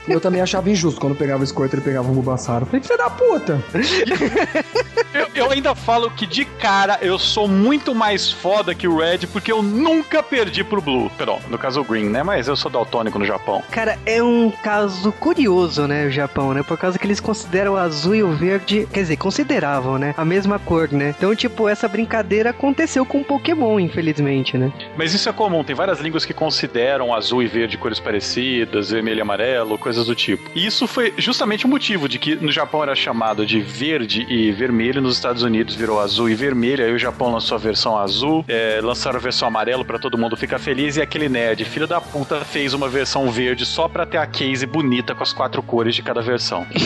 Eu 0.08 0.20
também 0.20 0.42
achava 0.42 0.70
injusto 0.70 1.00
quando 1.00 1.16
pegava 1.16 1.44
o 1.44 1.48
Squirtle 1.48 1.72
ele 1.74 1.82
pegava 1.82 2.10
o 2.10 2.14
Bulbasaur. 2.14 2.62
Eu 2.62 2.66
falei, 2.66 2.82
filho 2.82 2.98
da 2.98 3.10
puta. 3.10 3.64
Eu, 5.42 5.50
ainda 5.50 5.74
falo 5.74 6.12
que 6.12 6.28
de 6.28 6.46
cara 6.46 7.00
eu 7.02 7.18
sou 7.18 7.48
muito 7.48 7.96
mais 7.96 8.32
foda 8.32 8.76
que 8.76 8.88
o 8.88 9.00
Red 9.00 9.26
porque 9.34 9.52
eu 9.52 9.64
nunca 9.64 10.22
perdi 10.22 10.64
pro 10.64 10.80
Blue. 10.80 11.10
Perdão, 11.18 11.40
no 11.50 11.58
caso 11.58 11.82
o 11.82 11.84
Green, 11.84 12.10
né? 12.10 12.22
Mas 12.22 12.48
eu 12.48 12.56
sou 12.56 12.70
daltônico 12.70 13.18
no 13.18 13.26
Japão. 13.26 13.64
Cara, 13.72 13.98
é 14.06 14.22
um 14.22 14.52
caso 14.52 15.12
curioso, 15.12 15.88
né, 15.88 16.06
o 16.06 16.12
Japão, 16.12 16.54
né? 16.54 16.62
Por 16.62 16.78
causa 16.78 17.00
que 17.00 17.08
eles 17.08 17.20
consideram 17.20 17.74
o 17.74 17.78
azul 17.78 18.14
e 18.14 18.22
o 18.22 18.32
verde, 18.34 18.88
quer 18.94 19.02
dizer, 19.02 19.18
consideravam, 19.18 19.98
né? 19.98 20.14
A 20.16 20.24
mesma 20.24 20.60
cor, 20.60 20.92
né? 20.92 21.16
Então, 21.18 21.36
tipo, 21.36 21.68
essa 21.68 21.88
brincadeira 21.88 22.52
aconteceu 22.52 23.04
com 23.04 23.24
Pokémon, 23.24 23.80
infelizmente, 23.80 24.60
né? 24.60 24.72
Mas 24.96 25.12
isso 25.12 25.28
é 25.28 25.34
comum, 25.34 25.64
tem 25.64 25.76
várias 25.76 26.00
línguas 26.00 26.24
que 26.24 26.36
consideram 26.36 27.16
azul 27.16 27.42
e 27.42 27.48
verde 27.48 27.80
cores 27.80 28.00
parecidas, 28.00 28.92
vermelho 28.92 29.18
e 29.18 29.22
amarelo, 29.22 29.76
coisas 29.80 30.06
do 30.06 30.14
tipo. 30.14 30.52
E 30.54 30.68
isso 30.68 30.86
foi 30.86 31.16
justamente 31.18 31.66
o 31.66 31.68
motivo 31.68 32.08
de 32.08 32.20
que 32.20 32.36
no 32.36 32.52
Japão 32.52 32.84
era 32.84 32.94
chamado 32.94 33.44
de 33.44 33.60
verde 33.60 34.24
e 34.30 34.52
vermelho, 34.52 35.02
nos 35.02 35.16
Estados 35.16 35.31
Unidos 35.42 35.76
virou 35.76 36.00
azul 36.00 36.30
e 36.30 36.36
vermelho, 36.36 36.84
aí 36.84 36.94
o 36.94 37.00
Japão 37.00 37.32
lançou 37.32 37.56
a 37.56 37.60
versão 37.60 37.98
azul, 37.98 38.44
é, 38.48 38.80
lançaram 38.84 39.18
a 39.18 39.22
versão 39.22 39.48
amarelo 39.48 39.86
pra 39.86 39.98
todo 39.98 40.18
mundo 40.18 40.36
ficar 40.36 40.60
feliz, 40.60 40.98
e 40.98 41.02
aquele 41.02 41.30
nerd, 41.30 41.64
filho 41.66 41.88
da 41.88 42.02
puta, 42.02 42.44
fez 42.44 42.74
uma 42.74 42.90
versão 42.90 43.32
verde 43.32 43.66
só 43.66 43.88
pra 43.88 44.06
ter 44.06 44.18
a 44.18 44.28
case 44.28 44.66
bonita 44.66 45.16
com 45.16 45.24
as 45.24 45.32
quatro 45.32 45.64
cores 45.64 45.96
de 45.96 46.04
cada 46.04 46.22
versão. 46.22 46.68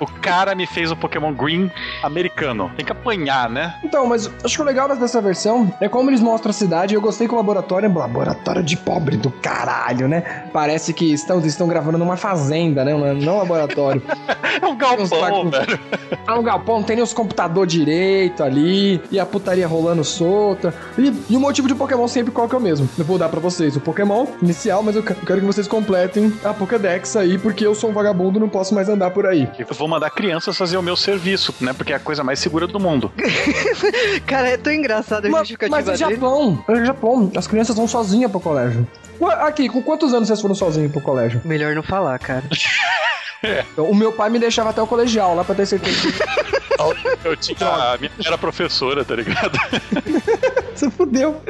O 0.00 0.06
cara 0.06 0.54
me 0.54 0.66
fez 0.66 0.90
o 0.90 0.96
Pokémon 0.96 1.32
Green 1.32 1.70
americano. 2.02 2.70
Tem 2.76 2.84
que 2.84 2.92
apanhar, 2.92 3.48
né? 3.50 3.74
Então, 3.82 4.06
mas 4.06 4.30
acho 4.44 4.56
que 4.56 4.62
o 4.62 4.64
legal 4.64 4.88
dessa 4.88 5.20
versão 5.20 5.72
é 5.80 5.88
como 5.88 6.10
eles 6.10 6.20
mostram 6.20 6.50
a 6.50 6.52
cidade. 6.52 6.94
Eu 6.94 7.00
gostei 7.00 7.26
que 7.26 7.34
o 7.34 7.36
laboratório 7.36 7.86
é 7.86 7.88
um 7.90 7.96
laboratório 7.98 8.62
de 8.62 8.76
pobre 8.76 9.16
do 9.16 9.30
caralho, 9.30 10.08
né? 10.08 10.44
Parece 10.52 10.92
que 10.92 11.12
estão, 11.12 11.38
estão 11.40 11.66
gravando 11.68 11.98
numa 11.98 12.16
fazenda, 12.16 12.84
né? 12.84 12.92
Não, 12.94 13.14
não 13.14 13.38
laboratório. 13.38 14.02
É 14.56 14.66
um 14.66 14.74
galpão, 14.74 15.50
velho. 15.50 15.78
É 16.26 16.32
um 16.32 16.42
galpão, 16.42 16.82
tem 16.82 17.02
os 17.02 17.12
computador 17.12 17.66
direito 17.66 18.42
ali, 18.42 19.02
e 19.10 19.20
a 19.20 19.26
putaria 19.26 19.68
rolando 19.68 20.02
solta. 20.02 20.72
E, 20.96 21.12
e 21.28 21.36
o 21.36 21.40
motivo 21.40 21.68
de 21.68 21.74
Pokémon 21.74 22.08
sempre 22.08 22.32
qual 22.32 22.48
que 22.48 22.54
é 22.54 22.58
o 22.58 22.60
mesmo. 22.60 22.88
Eu 22.98 23.04
vou 23.04 23.18
dar 23.18 23.28
pra 23.28 23.38
vocês 23.38 23.76
o 23.76 23.80
Pokémon 23.80 24.24
inicial, 24.40 24.82
mas 24.82 24.96
eu 24.96 25.02
que- 25.02 25.12
eu 25.12 25.16
quero 25.26 25.40
que 25.40 25.46
vocês 25.46 25.68
completem 25.68 26.32
a 26.42 26.54
Pokédex 26.54 27.16
aí, 27.16 27.36
porque 27.36 27.66
eu 27.66 27.74
sou 27.74 27.90
um 27.90 27.92
vagabundo 27.92 28.38
e 28.38 28.40
não 28.40 28.48
posso 28.48 28.74
mais 28.74 28.88
andar 28.88 29.10
por 29.10 29.26
aí. 29.26 29.46
Eu 29.58 29.66
vou 29.86 29.88
mandar 29.88 30.10
crianças 30.10 30.56
fazer 30.58 30.76
o 30.76 30.82
meu 30.82 30.96
serviço, 30.96 31.54
né? 31.60 31.72
Porque 31.72 31.92
é 31.92 31.96
a 31.96 32.00
coisa 32.00 32.24
mais 32.24 32.40
segura 32.40 32.66
do 32.66 32.78
mundo. 32.80 33.10
Cara, 34.26 34.48
é 34.48 34.56
tão 34.56 34.72
engraçado 34.72 35.26
a 35.26 35.30
Mas, 35.30 35.40
justificativa 35.48 35.76
mas 35.76 35.88
é 35.88 36.04
dele. 36.04 36.14
Japão, 36.16 36.64
é 36.68 36.84
Japão, 36.84 37.32
as 37.36 37.46
crianças 37.46 37.76
vão 37.76 37.86
sozinhas 37.86 38.30
pro 38.30 38.40
colégio. 38.40 38.86
Aqui, 39.40 39.68
com 39.68 39.80
quantos 39.82 40.12
anos 40.12 40.26
vocês 40.28 40.40
foram 40.40 40.54
sozinhos 40.54 40.90
pro 40.92 41.00
colégio? 41.00 41.40
Melhor 41.44 41.74
não 41.74 41.82
falar, 41.82 42.18
cara. 42.18 42.44
O 43.76 43.94
meu 43.94 44.10
pai 44.12 44.28
me 44.28 44.40
deixava 44.40 44.70
até 44.70 44.82
o 44.82 44.86
colegial, 44.88 45.36
lá 45.36 45.44
pra 45.44 45.54
ter 45.54 45.66
certeza. 45.66 46.08
Eu 47.22 47.36
tinha. 47.36 47.58
A 47.68 47.96
minha 47.98 48.10
era 48.24 48.36
professora, 48.36 49.04
tá 49.04 49.14
ligado? 49.14 49.56
Fudeu. 50.96 51.40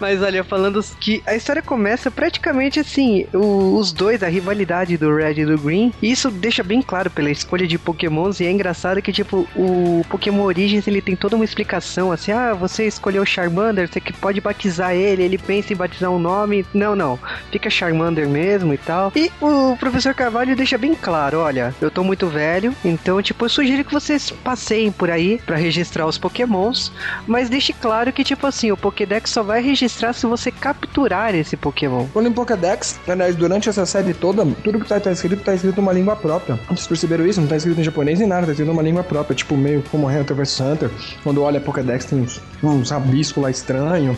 Mas 0.00 0.22
olha, 0.22 0.44
falando 0.44 0.82
que 1.00 1.22
a 1.26 1.34
história 1.34 1.62
começa 1.62 2.10
praticamente 2.10 2.80
assim, 2.80 3.26
o- 3.34 3.76
os 3.76 3.92
dois, 3.92 4.22
a 4.22 4.28
rivalidade 4.28 4.96
do 4.96 5.14
Red 5.14 5.40
e 5.40 5.46
do 5.46 5.58
Green, 5.58 5.92
e 6.02 6.10
isso 6.10 6.30
deixa 6.30 6.62
bem 6.62 6.82
claro 6.82 7.10
pela 7.10 7.30
escolha 7.30 7.66
de 7.66 7.78
Pokémons, 7.78 8.40
e 8.40 8.46
é 8.46 8.50
engraçado 8.50 9.00
que, 9.02 9.12
tipo, 9.12 9.46
o 9.56 10.04
Pokémon 10.08 10.42
Origins, 10.44 10.86
ele 10.86 11.00
tem 11.00 11.16
toda 11.16 11.36
uma 11.36 11.44
explicação, 11.44 12.12
assim, 12.12 12.32
ah, 12.32 12.54
você 12.54 12.86
escolheu 12.86 13.24
Charmander, 13.24 13.88
você 13.88 14.00
que 14.00 14.12
pode 14.12 14.40
batizar 14.40 14.92
ele, 14.94 15.22
ele 15.22 15.38
pensa 15.38 15.72
em 15.72 15.76
batizar 15.76 16.10
um 16.10 16.18
nome, 16.18 16.64
não, 16.72 16.94
não, 16.94 17.18
fica 17.50 17.68
Charmander 17.70 18.28
mesmo 18.28 18.72
e 18.72 18.78
tal. 18.78 19.12
E 19.16 19.30
o 19.40 19.76
professor 19.78 20.14
Carvalho 20.14 20.56
deixa 20.56 20.78
bem 20.78 20.94
claro, 20.94 21.38
olha, 21.40 21.74
eu 21.80 21.90
tô 21.90 22.02
muito 22.04 22.26
velho, 22.28 22.74
então, 22.84 23.20
tipo, 23.22 23.44
eu 23.44 23.48
sugiro 23.48 23.84
que 23.84 23.92
vocês 23.92 24.30
passeiem 24.30 24.90
por 24.92 25.10
aí 25.10 25.40
pra 25.44 25.56
registrar 25.56 26.06
os 26.06 26.18
Pokémons, 26.18 26.92
mas 27.26 27.48
deixe 27.48 27.72
claro 27.72 28.12
que, 28.12 28.24
tipo 28.24 28.46
assim, 28.46 28.65
o 28.72 28.76
Pokédex 28.76 29.30
só 29.30 29.42
vai 29.42 29.62
registrar 29.62 30.12
se 30.12 30.26
você 30.26 30.50
capturar 30.50 31.34
esse 31.34 31.56
Pokémon. 31.56 32.06
Quando 32.12 32.28
em 32.28 32.32
Pokédex, 32.32 32.98
aliás, 33.06 33.34
durante 33.36 33.68
essa 33.68 33.86
série 33.86 34.14
toda, 34.14 34.44
tudo 34.62 34.80
que 34.80 34.88
tá, 34.88 34.98
tá 35.00 35.12
escrito, 35.12 35.42
tá 35.42 35.54
escrito 35.54 35.76
numa 35.76 35.92
língua 35.92 36.16
própria. 36.16 36.58
Vocês 36.68 36.86
perceberam 36.86 37.26
isso? 37.26 37.40
Não 37.40 37.48
tá 37.48 37.56
escrito 37.56 37.80
em 37.80 37.84
japonês 37.84 38.18
nem 38.18 38.28
nada, 38.28 38.46
tá 38.46 38.52
escrito 38.52 38.68
numa 38.68 38.82
língua 38.82 39.02
própria, 39.02 39.34
tipo 39.34 39.56
meio 39.56 39.82
como 39.90 40.08
Hunter 40.08 40.36
vs 40.36 40.60
Hunter. 40.60 40.90
Quando 41.22 41.42
olha 41.42 41.60
Pokédex 41.60 42.04
tem 42.04 42.20
uns, 42.20 42.40
uns 42.62 42.90
rabiscos 42.90 43.42
lá 43.42 43.50
estranho. 43.50 44.16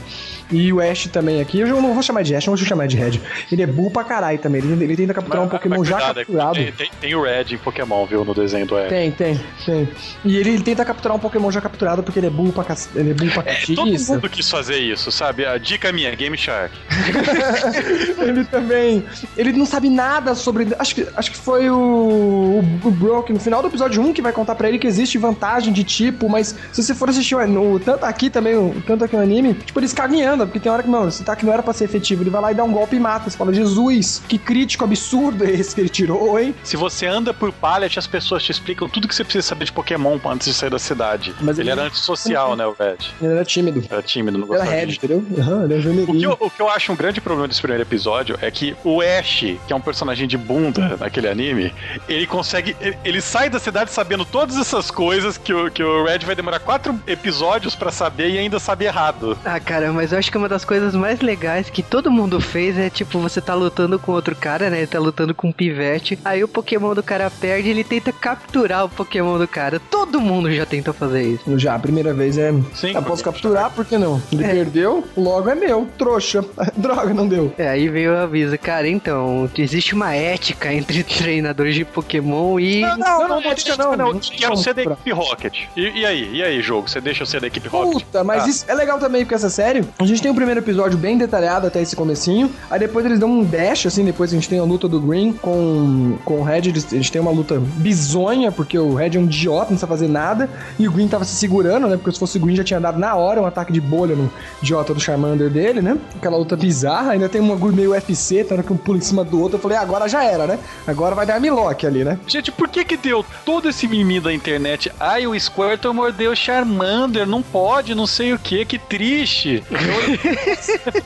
E 0.51 0.73
o 0.73 0.81
Ash 0.81 1.07
também 1.09 1.41
aqui, 1.41 1.61
eu 1.61 1.81
não 1.83 1.93
vou 1.93 2.03
chamar 2.03 2.23
de 2.23 2.35
Ash, 2.35 2.47
não 2.47 2.57
vou 2.57 2.65
chamar 2.65 2.87
de 2.87 2.97
Red. 2.97 3.21
Ele 3.53 3.63
é 3.63 3.67
burro 3.67 3.91
pra 3.91 4.05
caralho 4.05 4.39
também, 4.39 4.63
ele, 4.63 4.85
ele 4.85 4.97
tenta 4.97 5.15
capturar 5.15 5.43
um 5.43 5.49
Pokémon 5.49 5.85
já 5.85 5.97
cuidado, 5.97 6.21
é 6.21 6.25
capturado. 6.25 6.55
Tem, 6.77 6.91
tem- 7.01 7.15
o 7.15 7.23
Red 7.23 7.47
em 7.53 7.59
Pokémon, 7.59 8.07
viu? 8.07 8.25
No 8.25 8.35
desenho 8.35 8.67
do 8.67 8.77
Ash. 8.77 8.89
Tem, 8.89 9.11
tem, 9.11 9.41
tem. 9.65 9.89
E 10.25 10.37
ele, 10.37 10.51
ele 10.51 10.63
tenta 10.63 10.85
capturar 10.85 11.17
um 11.17 11.21
Pokémon 11.21 11.51
já 11.51 11.61
capturado 11.61 12.03
porque 12.03 12.19
ele 12.19 12.27
é 12.27 12.31
burro 12.31 12.53
pra, 12.53 12.65
ele 12.95 13.11
é 13.11 13.15
burro 13.15 13.31
pra 13.33 13.53
É, 13.53 13.57
todo 13.75 13.87
mundo 13.87 14.29
quis 14.31 14.49
fazer 14.51 14.79
isso, 14.79 15.11
sabe? 15.11 15.45
A 15.45 15.59
dica 15.59 15.93
minha, 15.93 16.15
Game 16.15 16.37
Shark. 16.37 16.75
ele 18.21 18.45
também. 18.45 19.05
Ele 19.37 19.53
não 19.53 19.67
sabe 19.67 19.91
nada 19.91 20.35
sobre. 20.35 20.69
Acho 20.79 20.95
que, 20.95 21.07
acho 21.17 21.31
que 21.31 21.37
foi 21.37 21.71
o, 21.71 21.77
o, 21.77 22.59
o 22.85 22.91
Brock 22.91 23.31
no 23.31 23.41
final 23.41 23.63
do 23.63 23.69
episódio 23.69 24.03
1 24.03 24.13
que 24.13 24.23
vai 24.23 24.33
contar 24.33 24.55
pra 24.55 24.69
ele 24.69 24.79
que 24.79 24.87
existe 24.87 25.19
vantagem 25.19 25.73
de 25.73 25.85
tipo, 25.85 26.29
mas 26.29 26.55
se 26.73 26.83
você 26.83 26.95
for 26.95 27.09
assistir 27.09 27.35
o, 27.35 27.79
tanto 27.79 28.05
aqui 28.05 28.31
também, 28.31 28.55
o, 28.55 28.75
tanto 28.87 29.05
aqui 29.05 29.17
no 29.17 29.23
anime, 29.23 29.55
tipo, 29.55 29.79
eles 29.79 29.93
cagam 29.93 30.19
porque 30.47 30.61
tem 30.61 30.71
hora 30.71 30.83
que, 30.83 30.89
mano, 30.89 31.09
esse 31.09 31.23
ataque 31.23 31.45
não 31.45 31.53
era 31.53 31.63
pra 31.63 31.73
ser 31.73 31.85
efetivo. 31.85 32.23
Ele 32.23 32.31
vai 32.31 32.41
lá 32.41 32.53
e 32.53 32.55
dá 32.55 32.65
um 32.65 32.73
golpe 32.73 32.97
e 32.97 33.01
mata. 33.01 33.29
Você 33.31 33.37
fala, 33.37 33.53
Jesus, 33.53 34.23
que 34.29 34.39
crítico 34.39 34.85
absurdo 34.85 35.45
é 35.45 35.51
esse 35.51 35.75
que 35.75 35.81
ele 35.81 35.89
tirou, 35.89 36.39
hein? 36.39 36.55
Se 36.63 36.77
você 36.77 37.07
anda 37.07 37.33
por 37.35 37.53
Pallet, 37.53 37.99
as 37.99 38.07
pessoas 38.07 38.43
te 38.43 38.53
explicam 38.53 38.89
tudo 38.89 39.09
que 39.09 39.15
você 39.15 39.25
precisa 39.25 39.47
saber 39.47 39.65
de 39.67 39.73
Pokémon 39.73 40.19
antes 40.27 40.49
de 40.49 40.55
sair 40.55 40.71
da 40.71 40.79
cidade. 40.79 41.35
Mas 41.41 41.59
ele 41.59 41.71
ele- 41.71 41.79
era 41.81 41.89
antissocial, 41.89 42.57
né, 42.57 42.67
o 42.67 42.73
Red? 42.79 42.97
Ele 43.21 43.33
era 43.33 43.45
tímido. 43.45 43.85
Era 43.89 44.03
tímido. 44.03 44.39
não 44.39 44.47
gostava 44.47 44.71
é 44.75 44.81
red, 44.81 44.87
de 44.87 44.97
entendeu? 44.97 45.25
Aham, 45.39 45.65
ele 45.65 45.75
é 45.75 45.79
o 45.79 46.07
que, 46.07 46.23
eu, 46.23 46.37
o 46.41 46.51
que 46.51 46.61
eu 46.63 46.69
acho 46.69 46.93
um 46.93 46.97
grande 46.97 47.21
problema 47.21 47.49
desse 47.49 47.61
primeiro 47.61 47.83
episódio 47.83 48.39
é 48.41 48.51
que 48.51 48.77
o 48.85 49.01
Ash, 49.01 49.41
que 49.41 49.73
é 49.73 49.75
um 49.75 49.81
personagem 49.81 50.27
de 50.27 50.37
bunda 50.37 50.97
naquele 50.99 51.29
anime, 51.29 51.73
ele 52.09 52.27
consegue. 52.27 52.77
Ele, 52.81 52.97
ele 53.05 53.21
sai 53.21 53.49
da 53.51 53.59
cidade 53.59 53.91
sabendo 53.91 54.25
todas 54.25 54.57
essas 54.57 54.91
coisas 54.91 55.37
que 55.39 55.53
o, 55.53 55.71
que 55.71 55.83
o 55.83 56.05
Red 56.05 56.21
vai 56.21 56.35
demorar 56.35 56.61
quatro 56.61 56.99
episódios 57.07 57.75
pra 57.75 57.91
saber 57.91 58.31
e 58.31 58.39
ainda 58.39 58.59
sabe 58.59 58.85
errado. 58.85 59.37
Ah, 59.45 59.59
cara, 59.61 59.93
mas 59.93 60.13
eu 60.13 60.19
acho 60.19 60.28
que 60.31 60.39
uma 60.39 60.49
das 60.49 60.65
coisas 60.65 60.95
mais 60.95 61.21
legais 61.21 61.71
que 61.71 61.83
todo 61.83 62.11
mundo 62.11 62.41
fez 62.41 62.79
é 62.79 62.89
tipo, 62.91 63.19
você 63.19 63.41
tá 63.41 63.55
lutando 63.55 63.99
com 63.99 64.13
outro 64.13 64.35
cara, 64.37 64.71
né? 64.71 64.79
Ele 64.79 64.87
tá 64.87 64.99
lutando 64.99 65.35
com 65.35 65.49
um 65.49 65.53
pivete. 65.53 66.19
Aí 66.25 66.43
o 66.45 66.49
Pokémon 66.49 66.95
do 66.95 67.03
cara 67.03 67.31
perde 67.31 67.69
ele 67.69 67.85
tenta 67.85 68.13
capturar 68.13 68.85
o 68.85 68.89
Pokémon 68.89 69.39
do 69.39 69.47
cara. 69.49 69.81
Todo 69.91 70.21
mundo 70.21 70.53
já 70.53 70.65
tentou 70.67 70.93
fazer 70.95 71.23
isso. 71.23 71.59
Já, 71.59 71.75
a 71.75 71.79
primeira 71.79 72.13
vez 72.15 72.39
é. 72.39 72.53
Sim, 72.75 72.89
eu 72.95 73.03
posso 73.03 73.23
porque- 73.23 73.25
capturar, 73.25 73.71
por 73.71 73.85
que 73.85 73.97
não? 73.99 74.21
Ele 74.33 74.45
É. 74.45 74.49
perdeu, 74.49 75.07
logo 75.17 75.49
é 75.51 75.55
meu. 75.55 75.89
Trouxa. 75.99 76.45
Droga, 76.77 77.13
não 77.15 77.27
deu. 77.27 77.53
É, 77.59 77.69
aí 77.69 77.89
veio 77.89 78.13
o 78.13 78.17
aviso, 78.17 78.57
cara, 78.59 78.89
então, 78.89 79.51
existe 79.57 79.95
uma 79.95 80.15
ética 80.15 80.73
entre 80.73 81.03
treinadores 81.05 81.75
de 81.75 81.85
Pokémon 81.85 82.59
e. 82.59 82.81
Não, 82.81 82.97
não, 82.99 83.29
não, 83.29 83.39
ética 83.51 83.77
não, 83.77 83.97
não 83.97 84.19
Quero 84.19 84.21
tinha 84.21 84.57
ser 84.57 84.75
da 84.75 84.83
equipe 84.83 85.11
Rocket. 85.13 85.59
E, 85.77 86.01
e 86.01 86.07
aí? 86.07 86.31
E 86.35 86.43
aí, 86.43 86.61
jogo? 86.63 86.89
Você 86.89 87.01
deixa 87.01 87.23
eu 87.23 87.27
ser 87.27 87.41
da 87.41 87.47
equipe 87.47 87.69
Rocket? 87.69 88.05
Puta, 88.05 88.25
mas 88.25 88.45
Ah. 88.45 88.49
isso 88.49 88.65
é 88.69 88.75
legal 88.75 88.99
também, 88.99 89.23
porque 89.23 89.35
essa 89.35 89.51
série, 89.51 89.85
a 89.99 90.05
gente 90.05 90.18
tem 90.23 90.31
um 90.31 90.35
primeiro 90.35 90.61
episódio 90.61 90.99
bem 90.99 91.17
detalhado 91.17 91.67
até 91.67 91.81
esse 91.81 91.95
comecinho, 91.95 92.51
aí 92.71 92.79
depois 92.79 93.05
eles 93.05 93.19
dão 93.19 93.29
um 93.29 93.45
dash, 93.45 93.87
assim, 93.87 94.05
depois 94.05 94.31
a 94.31 94.35
gente 94.35 94.49
tem 94.49 94.59
a 94.59 94.65
luta 94.65 94.89
do 94.89 95.01
Green 95.01 95.33
com, 95.33 96.17
com 96.25 96.41
o 96.41 96.43
Red, 96.43 96.69
eles, 96.69 96.87
a 96.93 96.97
gente 96.97 97.11
tem 97.13 97.21
uma 97.21 97.31
luta 97.31 97.61
bizonha, 97.77 98.51
porque 98.53 98.79
o 98.79 98.95
Red 98.95 99.17
é 99.17 99.19
um 99.19 99.25
idiota, 99.25 99.71
não 99.71 99.79
sabe 99.79 99.93
fazer 99.93 100.09
nada, 100.09 100.49
e 100.79 100.89
o 100.89 100.93
Green 100.93 101.09
tava 101.09 101.25
se 101.25 101.35
segurando, 101.37 101.87
né, 101.87 101.97
porque 101.97 102.13
se 102.13 102.19
fosse 102.19 102.39
o 102.39 102.41
Green 102.41 102.57
já 102.57 102.65
tinha 102.65 102.81
dado 102.81 102.99
na 102.99 103.15
hora 103.15 103.41
um 103.41 103.47
ataque 103.47 103.73
de 103.73 103.81
bolha 103.81 104.15
no 104.15 104.31
idiota 104.63 104.95
do 104.95 105.01
Charmander 105.01 105.51
dele, 105.51 105.81
né, 105.81 105.97
aquela 106.17 106.37
luta 106.37 106.57
bizarra, 106.57 107.13
ainda 107.13 107.29
tem 107.29 107.41
um 107.41 107.49
bagulho 107.49 107.75
meio 107.75 107.91
UFC, 107.91 108.45
tá, 108.45 108.63
que 108.63 108.73
um 108.73 108.77
pula 108.77 108.99
em 108.99 109.03
cima 109.03 109.25
do 109.25 109.41
outro, 109.41 109.57
eu 109.57 109.61
falei, 109.61 109.79
ah, 109.79 109.83
agora 109.83 110.09
já 110.09 110.25
era, 110.25 110.47
né, 110.47 110.59
agora 110.87 111.15
vai 111.15 111.27
dar 111.27 111.41
Milock 111.41 111.87
ali, 111.87 112.05
né. 112.05 112.19
Gente, 112.27 112.51
por 112.51 112.69
que 112.69 112.85
que 112.85 112.97
deu 112.97 113.25
todo 113.45 113.69
esse 113.69 113.87
mimimi 113.87 114.21
da 114.21 114.33
internet? 114.33 114.93
Ai, 114.99 115.27
o 115.27 115.39
Squirtle 115.39 115.95
mordeu 115.95 116.33
o 116.33 116.37
Charmander, 116.37 117.27
não 117.27 117.43
pode, 117.43 117.95
não 117.95 118.07
sei 118.07 118.33
o 118.33 118.39
que, 118.39 118.65
que 118.65 118.79
triste. 118.79 119.63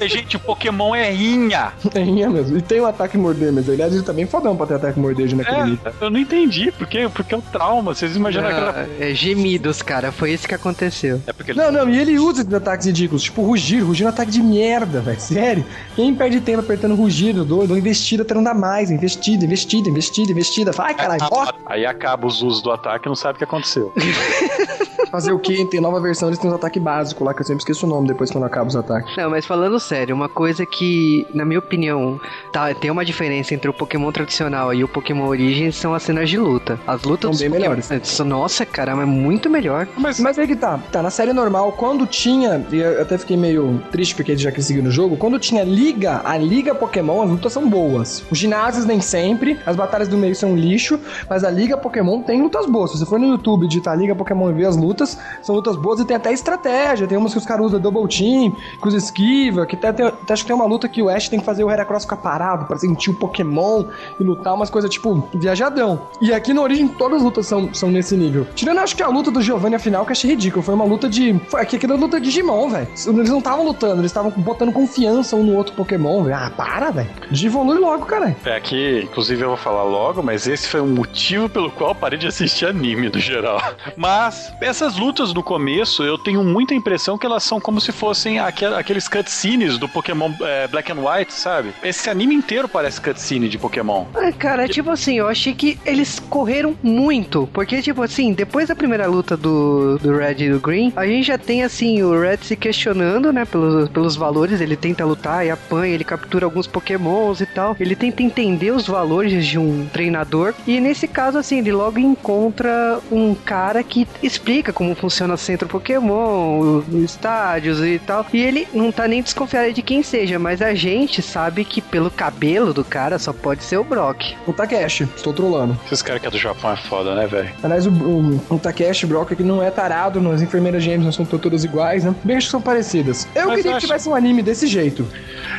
Eu- 0.01 0.09
Gente, 0.09 0.37
o 0.37 0.41
Pokémon 0.41 0.95
é 0.95 1.11
rinha. 1.11 1.73
É 1.95 2.05
mesmo, 2.29 2.57
e 2.59 2.63
tem 2.63 2.81
um 2.81 2.87
ataque 2.87 3.17
morder, 3.19 3.53
mas 3.53 3.69
aliás 3.69 3.93
ele 3.93 4.03
também 4.03 4.25
é 4.25 4.27
fodão 4.27 4.57
pra 4.57 4.67
ter 4.67 4.75
ataque 4.75 4.99
mordejo 4.99 5.37
naquele 5.37 5.63
nível. 5.65 5.79
É, 6.01 6.05
eu 6.05 6.11
não 6.11 6.19
entendi, 6.19 6.73
porque, 6.73 7.09
porque 7.09 7.35
é 7.35 7.39
o 7.39 7.43
trauma, 7.43 7.95
vocês 7.95 8.17
imaginam 8.17 8.49
aquela... 8.49 8.71
Ah, 8.83 8.87
é 9.01 9.15
gemidos, 9.15 9.83
cara, 9.83 10.11
foi 10.13 10.33
isso 10.33 10.47
que 10.49 10.55
aconteceu. 10.55 11.21
É 11.27 11.33
porque 11.33 11.53
Não, 11.53 11.71
não, 11.71 11.89
e 11.89 11.99
ele 11.99 12.19
usa 12.19 12.43
esses 12.43 12.53
ataques 12.55 12.87
ridículos, 12.87 13.23
tipo 13.23 13.43
rugir, 13.43 13.81
rugir 13.81 14.05
é 14.05 14.07
um 14.07 14.11
ataque 14.11 14.31
de 14.31 14.43
merda, 14.43 15.01
velho, 15.01 15.21
sério. 15.21 15.65
Quem 15.97 16.15
perde 16.15 16.41
tempo 16.41 16.61
apertando 16.61 16.95
rugir, 16.95 17.33
doido, 17.33 17.77
investida 17.77 18.23
até 18.23 18.35
não 18.35 18.43
dá 18.43 18.55
mais, 18.55 18.91
investida, 18.91 19.45
investida, 19.45 19.89
investida, 19.89 20.31
investida. 20.33 20.73
Vai, 20.73 20.95
caralho, 20.95 21.23
ó, 21.31 21.53
Aí 21.67 21.87
acaba 21.87 22.27
os 22.27 22.43
usos 22.43 22.63
do 22.63 22.71
ataque 22.71 23.07
e 23.07 23.09
não 23.09 23.17
sabe 23.17 23.37
o 23.37 23.39
que 23.39 23.45
aconteceu. 23.45 23.93
fazer 25.13 25.33
o 25.33 25.39
quê? 25.39 25.65
Tem 25.71 25.81
nova 25.81 26.01
versão, 26.01 26.29
eles 26.29 26.39
têm 26.39 26.51
um 26.51 26.55
ataque 26.55 26.81
básico 26.81 27.23
lá, 27.23 27.33
que 27.35 27.43
eu 27.43 27.47
sempre 27.47 27.61
esqueço 27.61 27.87
o 27.87 27.89
nome 27.89 28.09
depois 28.09 28.31
quando 28.31 28.45
acaba 28.45 28.67
os 28.67 28.75
ataques. 28.75 29.15
Não, 29.17 29.31
mas 29.31 29.47
falando 29.47 29.79
sério, 29.79 30.15
uma 30.15 30.29
coisa 30.29 30.65
que, 30.67 31.27
na 31.35 31.45
minha 31.45 31.59
opinião, 31.61 32.19
tá, 32.53 32.75
tem 32.75 32.91
uma 32.91 33.05
diferença 33.05 33.55
entre 33.55 33.69
o 33.71 33.73
Pokémon 33.75 34.11
tradicional 34.11 34.73
e 34.75 34.83
o 34.83 34.89
Pokémon 34.89 35.27
Origins 35.27 35.77
são 35.77 35.95
as 35.95 36.03
cenas 36.03 36.29
de 36.31 36.39
luta. 36.39 36.81
As 36.87 37.03
lutas 37.03 37.31
São 37.37 37.39
bem 37.39 37.51
Pokémon- 37.61 37.77
melhores. 37.77 38.19
Nossa, 38.21 38.65
caramba, 38.65 39.03
é 39.03 39.07
muito 39.07 39.49
melhor. 39.51 39.87
Mas, 39.97 40.19
Mas 40.19 40.39
aí 40.39 40.47
que 40.47 40.57
tá, 40.57 40.79
tá, 40.91 41.03
na 41.03 41.11
série 41.11 41.33
normal, 41.33 41.73
quando 41.73 42.07
tinha, 42.07 42.65
e 42.73 42.77
eu 42.79 43.03
até 43.03 43.19
fiquei 43.19 43.37
meio 43.37 43.83
triste 43.93 44.15
porque 44.15 44.37
já 44.37 44.51
que 44.51 44.63
seguiu 44.63 44.83
no 44.83 44.91
jogo, 44.91 45.17
quando 45.17 45.39
tinha 45.39 45.63
liga, 45.63 46.21
a 46.25 46.37
liga 46.39 46.75
Pokémon, 46.75 47.23
as 47.23 47.31
lutas 47.31 47.53
são 47.53 47.69
boas. 47.69 48.25
Os 48.31 48.39
ginásios 48.39 48.85
nem 48.87 49.01
sempre, 49.01 49.59
as 49.67 49.77
batalhas 49.77 50.09
do 50.09 50.17
meio 50.17 50.35
são 50.35 50.57
lixo, 50.57 50.99
mas 51.29 51.45
a 51.45 51.51
liga 51.51 51.77
Pokémon 51.77 52.23
tem 52.23 52.41
lutas 52.43 52.67
boas. 52.67 52.93
Se 52.93 52.99
você 52.99 53.05
for 53.07 53.19
no 53.19 53.27
YouTube 53.27 53.67
digitar 53.69 53.97
liga 53.99 54.15
Pokémon 54.15 54.51
e 54.51 54.55
ver 54.55 54.67
as 54.67 54.77
lutas, 54.77 55.02
são 55.43 55.55
lutas 55.55 55.77
boas 55.77 56.01
e 56.01 56.05
tem 56.05 56.17
até 56.17 56.33
estratégia, 56.33 57.07
tem 57.07 57.17
umas 57.17 57.33
que 57.33 57.39
os 57.39 57.47
caras 57.47 57.67
usam 57.67 57.81
double 57.81 58.09
team, 58.09 58.57
que 58.81 58.89
os 58.89 58.95
esquiva, 58.95 59.67
que 59.67 59.77
até, 59.77 59.93
tem, 59.93 60.07
até 60.07 60.33
acho 60.33 60.43
que 60.43 60.49
tem 60.49 60.57
uma 60.57 60.67
luta 60.67 60.89
que 60.89 61.03
o 61.03 61.09
Ash 61.09 61.29
tem 61.29 61.39
que 61.39 61.47
fazer 61.47 61.65
o 61.65 61.71
Heracross 61.71 62.03
ficar 62.05 62.17
parado 62.17 62.67
pra 62.67 62.79
sentir 62.79 63.11
o 63.11 63.15
Pokémon 63.15 63.85
e 64.19 64.25
lutar 64.25 64.55
umas 64.55 64.71
coisas 64.71 64.91
tipo 64.91 65.29
viajadão. 65.35 66.09
E 66.21 66.33
aqui 66.33 66.53
no 66.53 66.63
Origem 66.63 66.89
todas 66.89 67.19
as 67.19 67.23
lutas 67.23 67.47
são, 67.47 67.73
são 67.73 67.91
nesse 67.91 68.17
nível. 68.17 68.47
Tirando 68.55 68.79
acho 68.79 68.97
que 68.97 69.03
a 69.03 69.09
luta 69.09 69.31
do 69.31 69.41
Giovanni 69.41 69.77
afinal, 69.77 70.05
que 70.05 70.13
achei 70.13 70.31
ridículo. 70.31 70.63
Foi 70.63 70.75
uma 70.75 70.85
luta 70.85 71.09
de. 71.09 71.39
Foi 71.49 71.61
aqui 71.61 71.77
aquela 71.77 71.95
luta 71.95 72.21
de 72.21 72.33
Digimon, 72.33 72.69
velho. 72.69 72.89
Eles 72.89 73.31
não 73.31 73.39
estavam 73.39 73.65
lutando, 73.65 74.01
eles 74.01 74.11
estavam 74.11 74.31
botando 74.31 74.73
confiança 74.73 75.37
um 75.37 75.43
no 75.43 75.57
outro 75.57 75.75
Pokémon, 75.75 76.25
velho. 76.25 76.37
Ah, 76.37 76.51
para, 76.57 76.91
velho. 76.91 77.11
Evolui 77.53 77.79
logo, 77.79 78.07
cara. 78.07 78.35
é 78.47 78.57
aqui, 78.57 79.03
inclusive 79.03 79.43
eu 79.43 79.49
vou 79.49 79.57
falar 79.57 79.83
logo, 79.83 80.23
mas 80.23 80.47
esse 80.47 80.67
foi 80.67 80.81
o 80.81 80.87
motivo 80.87 81.49
pelo 81.49 81.71
qual 81.71 81.95
parei 81.95 82.19
de 82.19 82.27
assistir 82.27 82.67
anime 82.67 83.11
no 83.11 83.19
geral. 83.19 83.61
Mas 83.97 84.53
essas 84.61 84.92
lutas 84.97 85.33
no 85.33 85.43
começo, 85.43 86.03
eu 86.03 86.17
tenho 86.19 86.43
muita 86.45 86.75
impressão 86.75 87.17
que 87.19 87.27
elas 87.27 87.43
são 87.43 87.61
como 87.61 87.81
se 87.81 87.93
fossem 87.93 88.39
aquel- 88.39 88.77
aqueles 88.77 89.09
cutscenes 89.09 89.79
do 89.79 89.89
Pokémon 89.89 90.33
é, 90.43 90.67
Black 90.69 90.91
and 90.93 90.97
White, 91.01 91.33
sabe? 91.33 91.73
Esse 91.83 92.09
anime 92.11 92.35
inteiro 92.35 92.69
parece 92.69 93.01
cutscene 93.01 93.49
de 93.49 93.59
Pokémon. 93.59 94.05
Ah, 94.15 94.33
cara, 94.33 94.69
tipo 94.69 94.91
assim, 94.91 95.19
eu 95.19 95.29
achei 95.29 95.55
que 95.55 95.79
eles 95.85 96.19
correram 96.19 96.75
muito. 96.83 97.49
Porque, 97.53 97.81
tipo 97.83 98.03
assim, 98.03 98.33
depois 98.33 98.69
da 98.69 98.75
primeira 98.77 99.07
luta 99.07 99.37
do, 99.37 99.99
do 99.99 100.17
Red 100.17 100.37
e 100.39 100.51
do 100.51 100.61
Green, 100.61 100.93
a 100.97 101.07
gente 101.07 101.27
já 101.27 101.39
tem, 101.39 101.63
assim, 101.63 102.03
o 102.03 102.19
Red 102.21 102.39
se 102.43 102.57
questionando, 102.57 103.33
né, 103.33 103.45
pelos, 103.45 103.89
pelos 103.89 104.17
valores. 104.17 104.61
Ele 104.61 104.77
tenta 104.77 105.05
lutar 105.05 105.45
e 105.47 105.51
apanha, 105.51 105.95
ele 105.95 106.05
captura 106.05 106.45
alguns 106.47 106.67
Pokémons 106.67 107.41
e 107.41 107.47
tal. 107.47 107.77
Ele 107.79 107.95
tenta 107.97 108.23
entender 108.23 108.71
os 108.71 108.87
valores 108.87 109.47
de 109.47 109.59
um 109.59 109.87
treinador. 109.93 110.55
E 110.67 110.81
nesse 110.81 111.07
caso, 111.09 111.39
assim, 111.39 111.59
ele 111.59 111.73
logo 111.73 111.99
encontra 111.99 113.01
um 113.11 113.35
cara 113.35 113.83
que 113.83 114.07
explica 114.23 114.73
como 114.83 114.95
funciona 114.97 115.35
o 115.35 115.39
centro 115.39 115.69
Pokémon, 115.69 116.59
os 116.89 116.95
estádios 117.05 117.81
e 117.81 118.01
tal. 118.05 118.27
E 118.33 118.41
ele 118.43 118.67
não 118.75 118.91
tá 118.91 119.07
nem 119.07 119.23
desconfiado 119.23 119.73
de 119.73 119.81
quem 119.83 120.03
seja, 120.03 120.39
mas 120.39 120.61
a 120.61 120.75
gente 120.75 121.23
sabe 121.23 121.65
que 121.65 121.81
pelo 121.81 122.11
cabelo 122.11 122.75
do 122.75 122.85
cara 122.85 123.19
só 123.19 123.33
pode 123.33 123.63
ser 123.63 123.77
o 123.77 123.85
Brock. 123.85 124.35
O 124.47 124.53
Takeshi, 124.53 125.05
estou 125.17 125.33
trolando. 125.33 125.79
Esses 125.87 126.03
caras 126.03 126.21
que 126.21 126.27
é 126.27 126.31
do 126.31 126.39
Japão 126.39 126.73
é 126.73 126.77
foda, 126.77 127.15
né, 127.15 127.27
velho? 127.27 127.49
Aliás, 127.63 127.87
o, 127.87 127.91
o, 127.91 128.41
o 128.51 128.59
Takeshi 128.59 129.07
Brock 129.07 129.33
aqui 129.33 129.43
não 129.43 129.63
é 129.63 129.71
tarado, 129.71 130.21
não, 130.21 130.33
as 130.33 130.43
enfermeiras 130.43 130.83
gêmeas 130.83 131.05
não 131.05 131.13
são 131.13 131.25
todas 131.39 131.65
iguais, 131.65 132.05
né? 132.05 132.15
Bem, 132.25 132.37
acho 132.37 132.47
que 132.47 132.51
são 132.51 132.61
parecidas. 132.61 133.27
Eu 133.35 133.47
Mas 133.49 133.57
queria 133.57 133.69
eu 133.71 133.73
que 133.73 133.77
acho- 133.79 133.87
tivesse 133.87 134.09
um 134.09 134.15
anime 134.15 134.43
desse 134.43 134.67
jeito. 134.67 135.07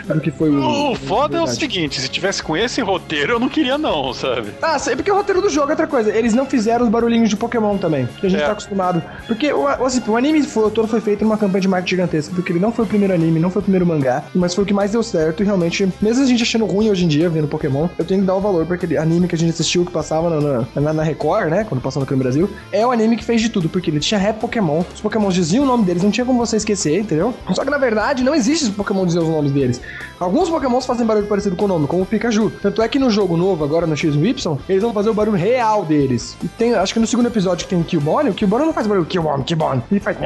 Do 0.05 0.19
que 0.19 0.31
foi 0.31 0.49
o. 0.49 0.91
O 0.91 0.95
foda 0.95 1.37
é 1.37 1.41
o 1.41 1.47
seguinte, 1.47 1.99
se 2.01 2.09
tivesse 2.09 2.43
com 2.43 2.57
esse 2.57 2.81
roteiro, 2.81 3.33
eu 3.33 3.39
não 3.39 3.47
queria 3.49 3.77
não, 3.77 4.13
sabe? 4.13 4.49
Ah, 4.61 4.77
sei, 4.77 4.95
porque 4.95 5.11
o 5.11 5.15
roteiro 5.15 5.41
do 5.41 5.49
jogo 5.49 5.67
é 5.67 5.71
outra 5.71 5.87
coisa. 5.87 6.15
Eles 6.15 6.33
não 6.33 6.45
fizeram 6.45 6.83
os 6.85 6.91
barulhinhos 6.91 7.29
de 7.29 7.35
Pokémon 7.37 7.77
também, 7.77 8.07
que 8.19 8.27
a 8.27 8.29
gente 8.29 8.41
É. 8.41 8.45
tá 8.45 8.51
acostumado. 8.51 9.02
Porque 9.27 9.51
o, 9.53 9.67
assim, 9.67 10.01
o 10.07 10.17
anime 10.17 10.41
foi, 10.43 10.69
todo 10.71 10.87
foi 10.87 10.99
feito 11.01 11.23
numa 11.23 11.37
campanha 11.37 11.61
de 11.61 11.67
marketing 11.67 11.89
gigantesca, 11.91 12.33
porque 12.35 12.51
ele 12.51 12.59
não 12.59 12.71
foi 12.71 12.85
o 12.85 12.87
primeiro 12.87 13.13
anime, 13.13 13.39
não 13.39 13.49
foi 13.49 13.61
o 13.61 13.63
primeiro 13.63 13.85
mangá, 13.85 14.23
mas 14.35 14.53
foi 14.53 14.63
o 14.63 14.67
que 14.67 14.73
mais 14.73 14.91
deu 14.91 15.01
certo 15.03 15.41
e 15.43 15.45
realmente, 15.45 15.87
mesmo 16.01 16.23
a 16.23 16.25
gente 16.27 16.43
achando 16.43 16.65
ruim 16.65 16.89
hoje 16.89 17.05
em 17.05 17.07
dia, 17.07 17.29
vendo 17.29 17.47
Pokémon, 17.47 17.87
eu 17.97 18.05
tenho 18.05 18.21
que 18.21 18.25
dar 18.25 18.35
o 18.35 18.41
valor 18.41 18.65
pra 18.65 18.75
aquele 18.75 18.97
anime 18.97 19.27
que 19.27 19.35
a 19.35 19.37
gente 19.37 19.51
assistiu, 19.51 19.85
que 19.85 19.91
passava 19.91 20.29
na, 20.29 20.65
na, 20.81 20.93
na- 20.93 21.03
Record, 21.03 21.49
né, 21.49 21.65
quando 21.67 21.81
aqui 22.01 22.11
no 22.13 22.17
Brasil, 22.17 22.49
é 22.71 22.85
o 22.85 22.91
anime 22.91 23.17
que 23.17 23.23
fez 23.23 23.41
de 23.41 23.49
tudo, 23.49 23.67
porque 23.69 23.89
ele 23.89 23.99
tinha 23.99 24.19
rap 24.19 24.39
Pokémon, 24.39 24.83
os 24.93 25.01
Pokémon 25.01 25.29
diziam 25.29 25.63
o 25.63 25.67
nome 25.67 25.83
deles, 25.83 26.01
não 26.01 26.11
tinha 26.11 26.25
como 26.25 26.39
você 26.39 26.57
esquecer, 26.57 26.99
entendeu? 26.99 27.33
Só 27.53 27.63
que 27.63 27.69
na 27.69 27.77
verdade 27.77 28.23
não 28.23 28.33
existe 28.33 28.63
os 28.65 28.69
Pokémon 28.69 29.05
dizer 29.05 29.19
os 29.19 29.27
nomes 29.27 29.51
deles. 29.51 29.81
Alguns 30.19 30.49
Pokémons 30.49 30.85
fazem 30.85 31.05
barulho 31.05 31.27
parecido 31.27 31.55
com 31.55 31.65
o 31.65 31.67
nome, 31.67 31.87
como 31.87 32.03
o 32.03 32.05
Pikachu. 32.05 32.51
Tanto 32.61 32.81
é 32.81 32.87
que 32.87 32.97
no 32.97 33.09
jogo 33.09 33.35
novo, 33.35 33.63
agora 33.63 33.85
no 33.85 33.93
X1Y, 33.95 34.57
eles 34.69 34.81
vão 34.81 34.93
fazer 34.93 35.09
o 35.09 35.13
barulho 35.13 35.37
real 35.37 35.83
deles. 35.83 36.37
E 36.43 36.47
tem, 36.47 36.73
acho 36.73 36.93
que 36.93 36.99
no 36.99 37.07
segundo 37.07 37.27
episódio 37.27 37.65
que 37.65 37.69
tem 37.69 37.79
o 37.81 37.83
Killbone, 37.83 38.29
o 38.29 38.33
Killbone 38.33 38.65
não 38.65 38.73
faz 38.73 38.87
barulho 38.87 38.92
Killbone, 39.05 39.43
Killbone. 39.43 39.81
Ele 39.91 39.99
faz. 39.99 40.17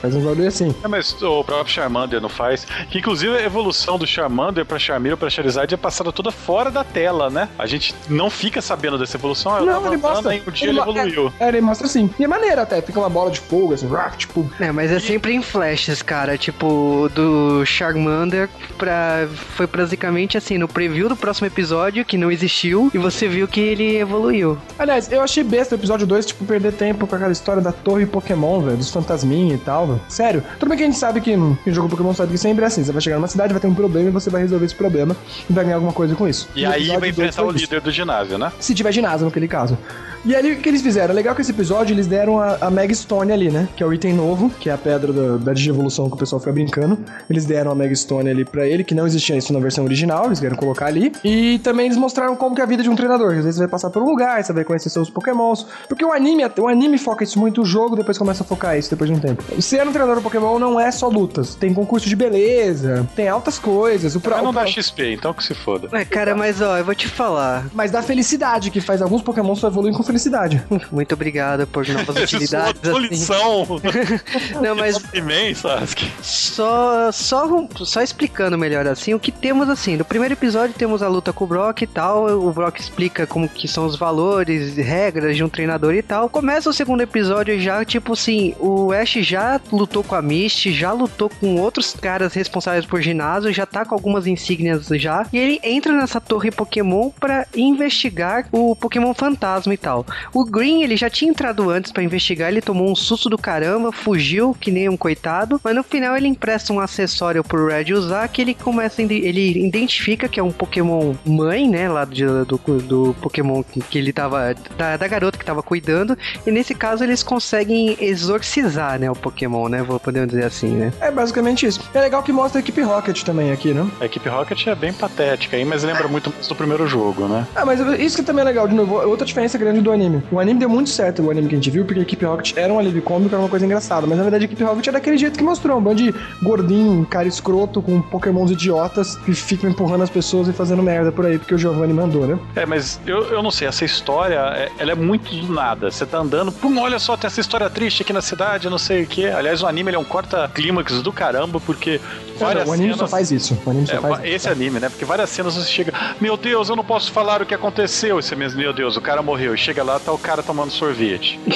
Faz 0.00 0.14
um 0.14 0.24
barulho 0.24 0.48
assim. 0.48 0.74
É, 0.82 0.88
mas 0.88 1.20
o 1.22 1.44
próprio 1.44 1.72
Charmander 1.72 2.20
não 2.20 2.28
faz. 2.28 2.64
Que 2.90 2.98
inclusive 2.98 3.36
a 3.36 3.42
evolução 3.42 3.98
do 3.98 4.06
Charmander 4.06 4.64
pra 4.64 4.78
Charmeleon 4.78 5.16
pra 5.16 5.30
Charizard 5.30 5.72
é 5.72 5.76
passada 5.76 6.12
toda 6.12 6.30
fora 6.30 6.70
da 6.70 6.84
tela, 6.84 7.30
né? 7.30 7.48
A 7.58 7.66
gente 7.66 7.94
não 8.08 8.30
fica 8.30 8.60
sabendo 8.60 8.98
dessa 8.98 9.16
evolução. 9.16 9.64
Não, 9.64 9.80
vai 9.80 9.92
ele 9.92 10.02
mostra. 10.02 10.30
aí 10.32 10.42
um 10.46 10.50
dia 10.50 10.68
ele, 10.68 10.80
mo- 10.80 10.90
evoluiu. 10.90 11.32
É, 11.38 11.44
é, 11.44 11.48
ele 11.48 11.60
mostra 11.60 11.86
assim. 11.86 12.10
E 12.18 12.24
é 12.24 12.28
maneiro 12.28 12.60
até, 12.60 12.80
fica 12.80 12.98
uma 12.98 13.10
bola 13.10 13.30
de 13.30 13.40
fogo, 13.40 13.74
assim, 13.74 13.88
tipo. 14.16 14.50
É, 14.60 14.72
mas 14.72 14.90
é 14.90 14.98
sempre 15.00 15.34
em 15.34 15.42
flashes, 15.42 16.02
cara. 16.02 16.36
Tipo, 16.38 17.08
do 17.14 17.64
Charmander 17.64 18.48
pra. 18.78 19.26
Foi 19.56 19.66
basicamente 19.66 20.36
assim, 20.38 20.56
no 20.58 20.68
preview 20.68 21.08
do 21.08 21.16
próximo 21.16 21.46
episódio, 21.46 22.04
que 22.04 22.16
não 22.16 22.30
existiu, 22.30 22.90
e 22.94 22.98
você 22.98 23.28
viu 23.28 23.46
que 23.48 23.60
ele 23.60 23.96
evoluiu. 23.96 24.56
Aliás, 24.78 25.10
eu 25.10 25.20
achei 25.22 25.42
besta 25.44 25.74
o 25.74 25.78
episódio 25.78 26.06
2, 26.06 26.26
tipo, 26.26 26.44
perder 26.44 26.72
tempo 26.72 27.06
com 27.06 27.14
aquela 27.16 27.32
história 27.32 27.51
da 27.60 27.72
torre 27.72 28.06
Pokémon, 28.06 28.60
velho, 28.60 28.76
dos 28.76 28.90
fantasminha 28.90 29.54
e 29.54 29.58
tal, 29.58 29.86
velho. 29.86 30.00
Sério. 30.08 30.42
Tudo 30.58 30.68
bem 30.68 30.78
que 30.78 30.84
a 30.84 30.86
gente 30.86 30.98
sabe 30.98 31.20
que 31.20 31.36
quem 31.64 31.72
joga 31.74 31.88
Pokémon 31.88 32.14
sabe 32.14 32.32
que 32.32 32.38
sempre 32.38 32.64
é 32.64 32.66
assim. 32.68 32.84
Você 32.84 32.92
vai 32.92 33.00
chegar 33.02 33.16
numa 33.16 33.28
cidade, 33.28 33.52
vai 33.52 33.60
ter 33.60 33.66
um 33.68 33.74
problema 33.74 34.08
e 34.08 34.12
você 34.12 34.30
vai 34.30 34.42
resolver 34.42 34.64
esse 34.66 34.74
problema 34.74 35.16
e 35.48 35.52
vai 35.52 35.64
ganhar 35.64 35.76
alguma 35.76 35.92
coisa 35.92 36.14
com 36.14 36.26
isso. 36.28 36.48
E 36.54 36.64
No 36.64 36.70
aí 36.72 36.88
vai 36.98 37.08
enfrentar 37.10 37.42
o 37.44 37.50
isso. 37.50 37.58
líder 37.58 37.80
do 37.80 37.90
ginásio, 37.90 38.38
né? 38.38 38.52
Se 38.60 38.74
tiver 38.74 38.92
ginásio 38.92 39.26
naquele 39.26 39.48
caso. 39.48 39.76
E 40.24 40.36
ali, 40.36 40.52
o 40.52 40.56
que 40.58 40.68
eles 40.68 40.82
fizeram? 40.82 41.10
É 41.12 41.14
legal 41.14 41.34
que 41.34 41.40
esse 41.42 41.50
episódio 41.50 41.92
eles 41.94 42.06
deram 42.06 42.38
a, 42.40 42.56
a 42.60 42.70
Mega 42.70 42.94
Stone 42.94 43.32
ali, 43.32 43.50
né? 43.50 43.68
Que 43.76 43.82
é 43.82 43.86
o 43.86 43.92
item 43.92 44.12
novo, 44.14 44.50
que 44.60 44.70
é 44.70 44.72
a 44.72 44.78
pedra 44.78 45.12
da, 45.12 45.36
da 45.36 45.52
digievolução 45.52 46.08
que 46.08 46.14
o 46.14 46.18
pessoal 46.18 46.38
fica 46.38 46.52
brincando. 46.52 46.96
Eles 47.28 47.44
deram 47.44 47.72
a 47.72 47.74
Mega 47.74 47.94
Stone 47.96 48.30
ali 48.30 48.44
pra 48.44 48.64
ele, 48.64 48.84
que 48.84 48.94
não 48.94 49.04
existia 49.04 49.36
isso 49.36 49.52
na 49.52 49.58
versão 49.58 49.82
original, 49.84 50.26
eles 50.26 50.38
querem 50.38 50.56
colocar 50.56 50.86
ali. 50.86 51.12
E 51.24 51.58
também 51.64 51.86
eles 51.86 51.96
mostraram 51.98 52.36
como 52.36 52.54
que 52.54 52.60
é 52.60 52.64
a 52.64 52.66
vida 52.68 52.84
de 52.84 52.88
um 52.88 52.94
treinador. 52.94 53.30
Às 53.30 53.36
vezes 53.38 53.54
você 53.56 53.60
vai 53.62 53.68
passar 53.68 53.90
por 53.90 54.00
um 54.00 54.06
lugar, 54.06 54.42
você 54.44 54.52
vai 54.52 54.62
conhecer 54.62 54.90
seus 54.90 55.10
pokémons. 55.10 55.66
Porque 55.88 56.04
o 56.04 56.12
anime, 56.12 56.44
o 56.56 56.68
anime 56.68 56.98
foca 56.98 57.24
isso 57.24 57.38
muito, 57.40 57.62
o 57.62 57.64
jogo 57.64 57.96
depois 57.96 58.16
começa 58.16 58.44
a 58.44 58.46
focar 58.46 58.78
isso 58.78 58.90
depois 58.90 59.10
de 59.10 59.16
um 59.16 59.18
tempo. 59.20 59.42
Ser 59.60 59.82
um 59.86 59.90
treinador 59.90 60.14
do 60.16 60.22
Pokémon 60.22 60.56
não 60.58 60.78
é 60.78 60.92
só 60.92 61.08
lutas. 61.08 61.56
Tem 61.56 61.74
concurso 61.74 62.08
de 62.08 62.14
beleza, 62.14 63.08
tem 63.16 63.26
altas 63.28 63.58
coisas. 63.58 64.14
O 64.14 64.20
pro- 64.20 64.34
Mas 64.34 64.42
não 64.44 64.50
o 64.50 64.52
dá 64.52 64.60
pro- 64.62 64.70
XP, 64.70 65.14
então 65.14 65.34
que 65.34 65.42
se 65.42 65.52
foda. 65.54 65.88
É, 65.92 66.04
cara, 66.04 66.36
mas 66.36 66.60
ó, 66.62 66.78
eu 66.78 66.84
vou 66.84 66.94
te 66.94 67.08
falar. 67.08 67.66
Mas 67.74 67.90
dá 67.90 68.00
felicidade, 68.02 68.70
que 68.70 68.80
faz 68.80 69.02
alguns 69.02 69.20
Pokémon 69.22 69.56
só 69.56 69.66
evoluem 69.66 69.92
com 69.92 70.02
felicidade. 70.12 70.62
Muito 70.90 71.14
obrigado 71.14 71.66
por 71.66 71.86
novas 71.88 72.16
Essa 72.16 72.26
sua 72.26 72.38
utilidades. 72.38 72.88
assim. 72.88 73.00
lição. 73.00 73.66
Não, 74.62 74.74
mas 74.76 75.02
Imen, 75.14 75.54
Sasuke. 75.54 76.10
Só, 76.22 77.10
só, 77.10 77.66
só 77.84 78.02
explicando 78.02 78.58
melhor 78.58 78.86
assim, 78.86 79.14
o 79.14 79.18
que 79.20 79.32
temos 79.32 79.68
assim, 79.68 79.96
no 79.96 80.04
primeiro 80.04 80.34
episódio 80.34 80.74
temos 80.74 81.02
a 81.02 81.08
luta 81.08 81.32
com 81.32 81.44
o 81.44 81.46
Brock 81.46 81.82
e 81.82 81.86
tal, 81.86 82.26
o 82.26 82.52
Brock 82.52 82.78
explica 82.78 83.26
como 83.26 83.48
que 83.48 83.66
são 83.66 83.86
os 83.86 83.96
valores, 83.96 84.76
regras 84.76 85.36
de 85.36 85.44
um 85.44 85.48
treinador 85.48 85.94
e 85.94 86.02
tal. 86.02 86.28
Começa 86.28 86.68
o 86.68 86.72
segundo 86.72 87.00
episódio 87.00 87.58
já, 87.60 87.84
tipo 87.84 88.12
assim, 88.12 88.54
o 88.58 88.92
Ash 88.92 89.12
já 89.20 89.60
lutou 89.72 90.02
com 90.04 90.14
a 90.14 90.22
Misty, 90.22 90.72
já 90.72 90.92
lutou 90.92 91.30
com 91.30 91.56
outros 91.56 91.94
caras 91.94 92.34
responsáveis 92.34 92.84
por 92.86 93.00
ginásio, 93.00 93.52
já 93.52 93.66
tá 93.66 93.84
com 93.84 93.94
algumas 93.94 94.26
insígnias 94.26 94.86
já, 94.92 95.26
e 95.32 95.38
ele 95.38 95.60
entra 95.62 95.92
nessa 95.92 96.20
torre 96.20 96.50
Pokémon 96.50 97.10
pra 97.10 97.46
investigar 97.56 98.46
o 98.52 98.76
Pokémon 98.76 99.14
fantasma 99.14 99.72
e 99.72 99.76
tal. 99.76 100.01
O 100.32 100.44
Green, 100.44 100.82
ele 100.82 100.96
já 100.96 101.08
tinha 101.08 101.30
entrado 101.30 101.70
antes 101.70 101.92
pra 101.92 102.02
investigar, 102.02 102.50
ele 102.50 102.60
tomou 102.60 102.90
um 102.90 102.94
susto 102.94 103.28
do 103.28 103.38
caramba, 103.38 103.92
fugiu 103.92 104.56
que 104.58 104.70
nem 104.70 104.88
um 104.88 104.96
coitado, 104.96 105.60
mas 105.62 105.74
no 105.74 105.82
final 105.82 106.16
ele 106.16 106.28
empresta 106.28 106.72
um 106.72 106.80
acessório 106.80 107.42
pro 107.42 107.66
Red 107.66 107.92
usar 107.92 108.28
que 108.28 108.40
ele 108.40 108.54
começa 108.54 109.02
ele 109.02 109.66
identifica 109.66 110.28
que 110.28 110.38
é 110.38 110.42
um 110.42 110.52
Pokémon 110.52 111.14
mãe, 111.24 111.68
né, 111.68 111.88
lá 111.88 112.04
do, 112.04 112.44
do, 112.44 112.58
do 112.80 113.16
Pokémon 113.20 113.62
que, 113.62 113.80
que 113.80 113.98
ele 113.98 114.12
tava 114.12 114.54
da, 114.76 114.96
da 114.96 115.08
garota 115.08 115.38
que 115.38 115.44
tava 115.44 115.62
cuidando, 115.62 116.16
e 116.46 116.50
nesse 116.50 116.74
caso 116.74 117.04
eles 117.04 117.22
conseguem 117.22 117.96
exorcizar, 118.00 118.98
né, 118.98 119.10
o 119.10 119.16
Pokémon, 119.16 119.68
né, 119.68 119.82
vou 119.82 119.98
poder 119.98 120.26
dizer 120.26 120.44
assim, 120.44 120.68
né? 120.68 120.92
É 121.00 121.10
basicamente 121.10 121.66
isso. 121.66 121.80
É 121.94 122.00
legal 122.00 122.22
que 122.22 122.32
mostra 122.32 122.58
a 122.58 122.62
equipe 122.62 122.80
Rocket 122.80 123.22
também 123.22 123.52
aqui, 123.52 123.72
né? 123.72 123.88
A 124.00 124.06
equipe 124.06 124.28
Rocket 124.28 124.66
é 124.66 124.74
bem 124.74 124.92
patética 124.92 125.56
aí, 125.56 125.64
mas 125.64 125.82
lembra 125.82 126.08
muito 126.08 126.30
mais 126.30 126.46
do 126.46 126.54
primeiro 126.54 126.86
jogo, 126.86 127.26
né? 127.26 127.46
Ah, 127.54 127.64
mas 127.64 127.80
isso 128.00 128.16
que 128.16 128.22
também 128.22 128.42
é 128.42 128.44
legal, 128.44 128.68
de 128.68 128.74
novo, 128.74 128.96
outra 128.96 129.26
diferença 129.26 129.58
grande 129.58 129.80
do 129.80 129.91
anime. 129.92 130.22
O 130.30 130.38
anime 130.40 130.58
deu 130.60 130.68
muito 130.68 130.90
certo, 130.90 131.22
o 131.22 131.30
anime 131.30 131.48
que 131.48 131.54
a 131.54 131.58
gente 131.58 131.70
viu, 131.70 131.84
porque 131.84 132.00
a 132.00 132.02
equipe 132.02 132.24
Rocket 132.24 132.56
era 132.56 132.72
um 132.72 132.78
alívio 132.78 133.02
cômico, 133.02 133.34
era 133.34 133.42
uma 133.42 133.48
coisa 133.48 133.64
engraçada. 133.64 134.06
Mas 134.06 134.16
na 134.16 134.22
verdade 134.24 134.44
a 134.44 134.46
equipe 134.46 134.62
Rocket 134.64 134.86
é 134.88 134.92
daquele 134.92 135.16
jeito 135.18 135.38
que 135.38 135.44
mostrou, 135.44 135.78
um 135.78 135.82
bando 135.82 136.02
de 136.02 136.14
gordinho, 136.42 137.04
cara 137.06 137.28
escroto, 137.28 137.80
com 137.82 138.00
pokémons 138.02 138.50
idiotas, 138.50 139.16
que 139.16 139.32
ficam 139.34 139.70
empurrando 139.70 140.02
as 140.02 140.10
pessoas 140.10 140.48
e 140.48 140.52
fazendo 140.52 140.82
merda 140.82 141.12
por 141.12 141.26
aí, 141.26 141.38
porque 141.38 141.54
o 141.54 141.58
Giovanni 141.58 141.92
mandou, 141.92 142.26
né? 142.26 142.38
É, 142.56 142.66
mas 142.66 143.00
eu, 143.06 143.24
eu 143.30 143.42
não 143.42 143.50
sei, 143.50 143.68
essa 143.68 143.84
história, 143.84 144.36
é- 144.56 144.70
ela 144.78 144.92
é 144.92 144.94
muito 144.94 145.34
do 145.34 145.52
nada. 145.52 145.90
Você 145.90 146.04
tá 146.06 146.18
andando, 146.18 146.50
pum, 146.52 146.78
olha 146.80 146.98
só, 146.98 147.16
tem 147.16 147.26
essa 147.28 147.40
história 147.40 147.68
triste 147.70 148.02
aqui 148.02 148.12
na 148.12 148.22
cidade, 148.22 148.68
não 148.68 148.78
sei 148.78 149.02
o 149.02 149.06
quê. 149.06 149.26
Aliás, 149.26 149.62
o 149.62 149.66
anime 149.66 149.90
ele 149.90 149.96
é 149.96 150.00
um 150.00 150.04
corta-clímax 150.04 151.02
do 151.02 151.12
caramba, 151.12 151.60
porque 151.60 152.00
várias 152.38 152.68
o 152.68 152.72
anime 152.72 152.94
cenas... 152.94 152.98
só 152.98 153.08
faz 153.08 153.30
isso. 153.30 153.58
O 153.64 153.70
anime 153.70 153.86
só 153.86 153.94
É, 153.96 154.00
faz 154.00 154.24
esse 154.24 154.48
anime, 154.48 154.80
né? 154.80 154.88
Porque 154.88 155.04
várias 155.04 155.30
cenas 155.30 155.54
você 155.54 155.68
chega, 155.70 155.92
meu 156.20 156.36
Deus, 156.36 156.68
eu 156.68 156.76
não 156.76 156.84
posso 156.84 157.12
falar 157.12 157.42
o 157.42 157.46
que 157.46 157.54
aconteceu. 157.54 158.18
E 158.18 158.22
você 158.22 158.34
mesmo, 158.34 158.58
meu 158.60 158.72
Deus, 158.72 158.96
o 158.96 159.00
cara 159.00 159.22
morreu. 159.22 159.54
E 159.54 159.58
chega 159.58 159.81
lá, 159.82 159.98
tá 159.98 160.12
o 160.12 160.18
cara 160.18 160.42
tomando 160.42 160.70
sorvete. 160.70 161.38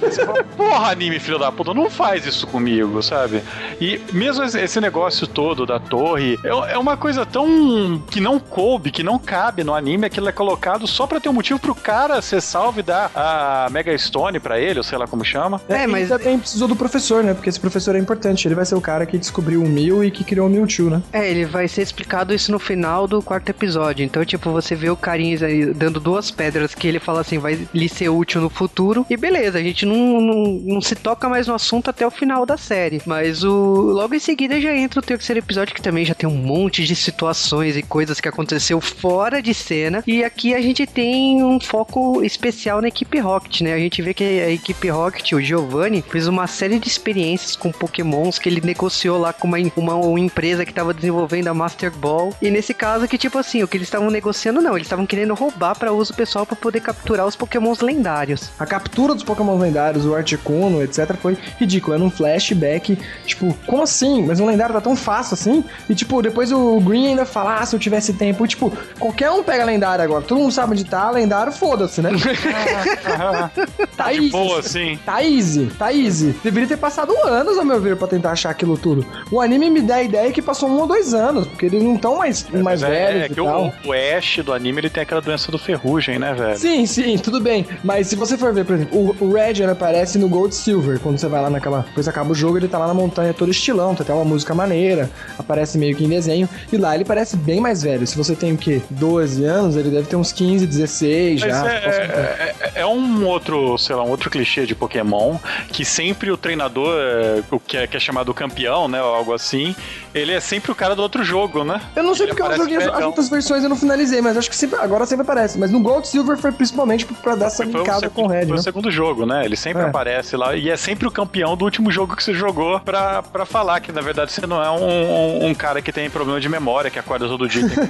você 0.00 0.24
fala, 0.24 0.42
porra, 0.44 0.90
anime, 0.90 1.18
filho 1.18 1.38
da 1.38 1.50
puta, 1.52 1.72
não 1.74 1.90
faz 1.90 2.26
isso 2.26 2.46
comigo, 2.46 3.02
sabe? 3.02 3.42
E 3.80 4.00
mesmo 4.12 4.44
esse- 4.44 4.80
negócio 4.80 5.26
todo 5.26 5.64
da 5.66 5.80
torre, 5.80 6.38
é, 6.44 6.74
é 6.74 6.78
uma 6.78 6.96
coisa 6.96 7.24
tão 7.26 8.02
que 8.10 8.20
não 8.20 8.38
coube, 8.38 8.90
que 8.90 9.02
não 9.02 9.18
cabe 9.18 9.64
no 9.64 9.74
anime, 9.74 10.06
aquilo 10.06 10.28
é 10.28 10.32
colocado 10.32 10.86
só 10.86 11.06
pra 11.06 11.18
ter 11.18 11.28
um 11.28 11.32
motivo 11.32 11.58
pro 11.58 11.74
cara 11.74 12.20
ser 12.22 12.40
salvo 12.42 12.80
e 12.80 12.82
dar 12.82 13.10
a 13.14 13.68
Mega 13.70 13.96
Stone 13.96 14.38
pra 14.38 14.60
ele, 14.60 14.78
ou 14.78 14.84
sei 14.84 14.98
lá 14.98 15.06
como 15.06 15.24
chama. 15.24 15.60
É, 15.68 15.84
É, 15.84 15.86
mas 15.86 16.08
também 16.08 16.38
precisou 16.38 16.68
do 16.68 16.76
professor, 16.76 17.24
né? 17.24 17.32
Porque 17.34 17.48
esse 17.48 17.58
professor 17.60 17.96
é 17.96 17.98
importante. 17.98 18.46
Ele 18.46 18.54
vai 18.54 18.64
ser 18.66 18.74
o 18.74 18.80
cara 18.80 19.06
que 19.06 19.16
descobriu 19.18 19.62
o 19.62 19.68
Mew 19.68 20.04
e 20.04 20.10
que 20.10 20.22
criou 20.24 20.46
o 20.46 20.50
Mewtwo, 20.50 20.90
né? 20.90 21.02
É, 21.12 21.28
ele 21.30 21.44
vai 21.44 21.66
ser 21.68 21.82
explicado 21.82 22.32
isso 22.34 22.52
no 22.52 22.58
final 22.58 23.06
do 23.08 23.22
quarto 23.22 23.48
episódio. 23.48 24.04
Então, 24.04 24.24
tipo, 24.24 24.50
você 24.50 24.74
vê 24.74 24.90
o 24.90 24.96
carinha 24.96 25.38
aí 25.46 25.72
dando 25.72 25.98
duas 25.98 26.30
pedras 26.30 26.74
que 26.74 26.86
ele 26.86 26.98
fala 27.00 27.20
assim, 27.20 27.38
vai 27.38 27.65
lhe 27.72 27.88
ser 27.88 28.08
útil 28.08 28.40
no 28.40 28.50
futuro. 28.50 29.06
E 29.08 29.16
beleza, 29.16 29.58
a 29.58 29.62
gente 29.62 29.84
não, 29.84 30.20
não, 30.20 30.44
não 30.64 30.80
se 30.80 30.94
toca 30.94 31.28
mais 31.28 31.46
no 31.46 31.54
assunto 31.54 31.90
até 31.90 32.06
o 32.06 32.10
final 32.10 32.44
da 32.46 32.56
série. 32.56 33.00
Mas 33.06 33.44
o 33.44 33.52
logo 33.92 34.14
em 34.14 34.18
seguida 34.18 34.60
já 34.60 34.74
entra 34.74 35.00
o 35.00 35.02
terceiro 35.02 35.40
episódio, 35.40 35.74
que 35.74 35.82
também 35.82 36.04
já 36.04 36.14
tem 36.14 36.28
um 36.28 36.36
monte 36.36 36.84
de 36.84 36.96
situações 36.96 37.76
e 37.76 37.82
coisas 37.82 38.20
que 38.20 38.28
aconteceu 38.28 38.80
fora 38.80 39.40
de 39.42 39.54
cena. 39.54 40.02
E 40.06 40.24
aqui 40.24 40.54
a 40.54 40.60
gente 40.60 40.86
tem 40.86 41.42
um 41.42 41.60
foco 41.60 42.22
especial 42.22 42.80
na 42.80 42.88
equipe 42.88 43.18
Rocket, 43.18 43.62
né? 43.62 43.74
A 43.74 43.78
gente 43.78 44.02
vê 44.02 44.14
que 44.14 44.24
a 44.24 44.50
equipe 44.50 44.88
Rocket, 44.88 45.32
o 45.32 45.40
Giovanni, 45.40 46.02
fez 46.02 46.26
uma 46.26 46.46
série 46.46 46.78
de 46.78 46.88
experiências 46.88 47.56
com 47.56 47.70
pokémons 47.72 48.38
que 48.38 48.48
ele 48.48 48.60
negociou 48.60 49.18
lá 49.18 49.32
com 49.32 49.46
uma, 49.48 49.58
uma, 49.76 49.94
uma 49.94 50.20
empresa 50.20 50.64
que 50.64 50.70
estava 50.70 50.92
desenvolvendo 50.92 51.48
a 51.48 51.54
Master 51.54 51.90
Ball. 51.90 52.34
E 52.40 52.50
nesse 52.50 52.74
caso 52.74 53.08
que, 53.08 53.18
tipo 53.18 53.38
assim, 53.38 53.62
o 53.62 53.68
que 53.68 53.76
eles 53.76 53.88
estavam 53.88 54.10
negociando, 54.10 54.60
não. 54.60 54.74
Eles 54.74 54.86
estavam 54.86 55.06
querendo 55.06 55.34
roubar 55.34 55.78
para 55.78 55.92
uso 55.92 56.14
pessoal 56.14 56.46
para 56.46 56.56
poder 56.56 56.80
capturar 56.80 57.26
os 57.26 57.36
pokémons 57.36 57.45
lendários. 57.82 58.50
A 58.58 58.66
captura 58.66 59.14
dos 59.14 59.22
Pokémon 59.22 59.58
lendários, 59.58 60.04
o 60.04 60.14
Articuno, 60.14 60.82
etc, 60.82 61.14
foi 61.16 61.36
ridículo. 61.58 61.94
Era 61.94 62.04
um 62.04 62.10
flashback, 62.10 62.98
tipo, 63.24 63.56
como 63.66 63.82
assim? 63.82 64.24
Mas 64.26 64.40
um 64.40 64.46
lendário 64.46 64.74
tá 64.74 64.80
tão 64.80 64.96
fácil 64.96 65.34
assim? 65.34 65.64
E, 65.88 65.94
tipo, 65.94 66.20
depois 66.22 66.52
o 66.52 66.80
Green 66.80 67.08
ainda 67.08 67.24
fala, 67.24 67.58
ah, 67.58 67.66
se 67.66 67.74
eu 67.74 67.80
tivesse 67.80 68.12
tempo. 68.12 68.44
E, 68.44 68.48
tipo, 68.48 68.72
qualquer 68.98 69.30
um 69.30 69.42
pega 69.42 69.64
lendário 69.64 70.04
agora. 70.04 70.22
Todo 70.22 70.38
mundo 70.38 70.52
sabe 70.52 70.72
onde 70.72 70.84
tá, 70.84 71.10
lendário, 71.10 71.52
foda-se, 71.52 72.00
né? 72.02 72.10
tá 73.96 74.10
De 74.12 74.18
easy. 74.18 74.30
boa, 74.30 74.60
assim. 74.60 74.98
Tá 75.04 75.22
easy, 75.24 75.66
tá 75.78 75.92
easy. 75.92 76.34
Deveria 76.42 76.68
ter 76.68 76.76
passado 76.76 77.12
anos, 77.24 77.58
ao 77.58 77.64
meu 77.64 77.80
ver, 77.80 77.96
pra 77.96 78.08
tentar 78.08 78.32
achar 78.32 78.50
aquilo 78.50 78.76
tudo. 78.76 79.06
O 79.30 79.40
anime 79.40 79.70
me 79.70 79.80
dá 79.80 79.96
a 79.96 80.02
ideia 80.02 80.32
que 80.32 80.42
passou 80.42 80.68
um 80.68 80.80
ou 80.80 80.86
dois 80.86 81.14
anos, 81.14 81.46
porque 81.46 81.66
eles 81.66 81.82
não 81.82 81.94
estão 81.94 82.16
mais, 82.16 82.48
mais 82.50 82.82
é, 82.82 82.88
velhos 82.88 83.22
é 83.22 83.26
e 83.26 83.28
que 83.30 83.40
o, 83.40 83.72
o 83.84 83.92
Ash 83.92 84.38
do 84.44 84.52
anime 84.52 84.80
ele 84.80 84.90
tem 84.90 85.02
aquela 85.02 85.20
doença 85.20 85.50
do 85.50 85.58
ferrugem, 85.58 86.18
né, 86.18 86.32
velho? 86.34 86.58
Sim, 86.58 86.86
sim, 86.86 87.18
tudo 87.18 87.35
bem. 87.40 87.66
Mas 87.84 88.08
se 88.08 88.16
você 88.16 88.36
for 88.36 88.52
ver, 88.52 88.64
por 88.64 88.74
exemplo, 88.76 89.16
o, 89.20 89.32
Red 89.32 89.62
aparece 89.64 90.18
no 90.18 90.28
Gold 90.28 90.54
Silver. 90.54 90.98
Quando 91.00 91.18
você 91.18 91.28
vai 91.28 91.40
lá 91.42 91.50
naquela. 91.50 91.80
Depois 91.80 92.08
acaba 92.08 92.30
o 92.32 92.34
jogo, 92.34 92.56
ele 92.58 92.68
tá 92.68 92.78
lá 92.78 92.86
na 92.86 92.94
montanha 92.94 93.32
todo 93.34 93.50
estilão, 93.50 93.94
tem 93.94 94.02
até 94.04 94.12
uma 94.12 94.24
música 94.24 94.54
maneira, 94.54 95.10
aparece 95.38 95.78
meio 95.78 95.96
que 95.96 96.04
em 96.04 96.08
desenho. 96.08 96.48
E 96.72 96.76
lá 96.76 96.94
ele 96.94 97.04
parece 97.04 97.36
bem 97.36 97.60
mais 97.60 97.82
velho. 97.82 98.06
Se 98.06 98.16
você 98.16 98.34
tem 98.34 98.52
o 98.52 98.56
quê? 98.56 98.80
12 98.90 99.44
anos, 99.44 99.76
ele 99.76 99.90
deve 99.90 100.06
ter 100.06 100.16
uns 100.16 100.32
15, 100.32 100.66
16 100.66 101.40
Mas 101.40 101.50
já. 101.50 101.70
é, 101.72 101.76
é, 101.76 102.54
é- 102.74 102.80
é 102.80 102.86
um 102.86 103.24
outro, 103.26 103.76
sei 103.78 103.94
lá, 103.96 104.02
um 104.04 104.10
outro 104.10 104.30
clichê 104.30 104.66
de 104.66 104.74
Pokémon 104.74 105.36
que 105.68 105.84
sempre 105.84 106.30
o 106.30 106.36
treinador, 106.36 106.94
é, 106.98 107.42
o 107.50 107.58
que 107.58 107.76
é, 107.76 107.86
que 107.86 107.96
é 107.96 108.00
chamado 108.00 108.32
campeão, 108.34 108.88
né, 108.88 109.02
ou 109.02 109.14
algo 109.14 109.32
assim, 109.32 109.74
ele 110.16 110.32
é 110.32 110.40
sempre 110.40 110.70
o 110.72 110.74
cara 110.74 110.94
do 110.96 111.02
outro 111.02 111.22
jogo, 111.22 111.62
né? 111.64 111.80
Eu 111.94 112.02
não 112.02 112.14
sei 112.14 112.26
Ele 112.26 112.34
porque 112.34 112.42
eu 112.52 112.56
joguei 112.56 112.76
as, 112.78 112.86
as 112.88 113.04
outras 113.04 113.28
versões 113.28 113.62
eu 113.62 113.68
não 113.68 113.76
finalizei, 113.76 114.20
mas 114.20 114.36
acho 114.36 114.48
que 114.50 114.56
sempre, 114.56 114.78
agora 114.80 115.04
sempre 115.06 115.22
aparece. 115.22 115.58
Mas 115.58 115.70
no 115.70 115.80
Gold 115.80 116.06
Silver 116.08 116.36
foi 116.38 116.52
principalmente 116.52 117.04
pra 117.04 117.34
dar 117.34 117.46
essa 117.46 117.64
brincada 117.64 118.00
segundo, 118.00 118.10
com 118.14 118.22
o 118.24 118.26
Red, 118.28 118.42
foi 118.46 118.52
né? 118.54 118.60
o 118.60 118.62
segundo 118.62 118.90
jogo, 118.90 119.26
né? 119.26 119.44
Ele 119.44 119.56
sempre 119.56 119.82
É. 119.82 119.86
aparece 119.86 120.36
lá 120.36 120.56
e 120.56 120.70
é 120.70 120.76
sempre 120.76 121.06
o 121.06 121.10
campeão 121.10 121.56
do 121.56 121.64
último 121.64 121.90
jogo 121.90 122.16
que 122.16 122.22
você 122.24 122.32
jogou 122.32 122.80
pra, 122.80 123.22
pra 123.22 123.44
falar 123.44 123.80
que, 123.80 123.92
na 123.92 124.00
verdade, 124.00 124.32
você 124.32 124.46
não 124.46 124.62
é 124.62 124.70
um, 124.70 124.84
um- 124.84 125.46
um 125.48 125.54
cara 125.54 125.82
que 125.82 125.92
tem 125.92 126.08
problema 126.08 126.40
de 126.40 126.48
memória, 126.48 126.90
que 126.90 126.98
acorda 126.98 127.26
todo 127.28 127.48
dia. 127.48 127.62
e 127.66 127.68
tem 127.70 127.84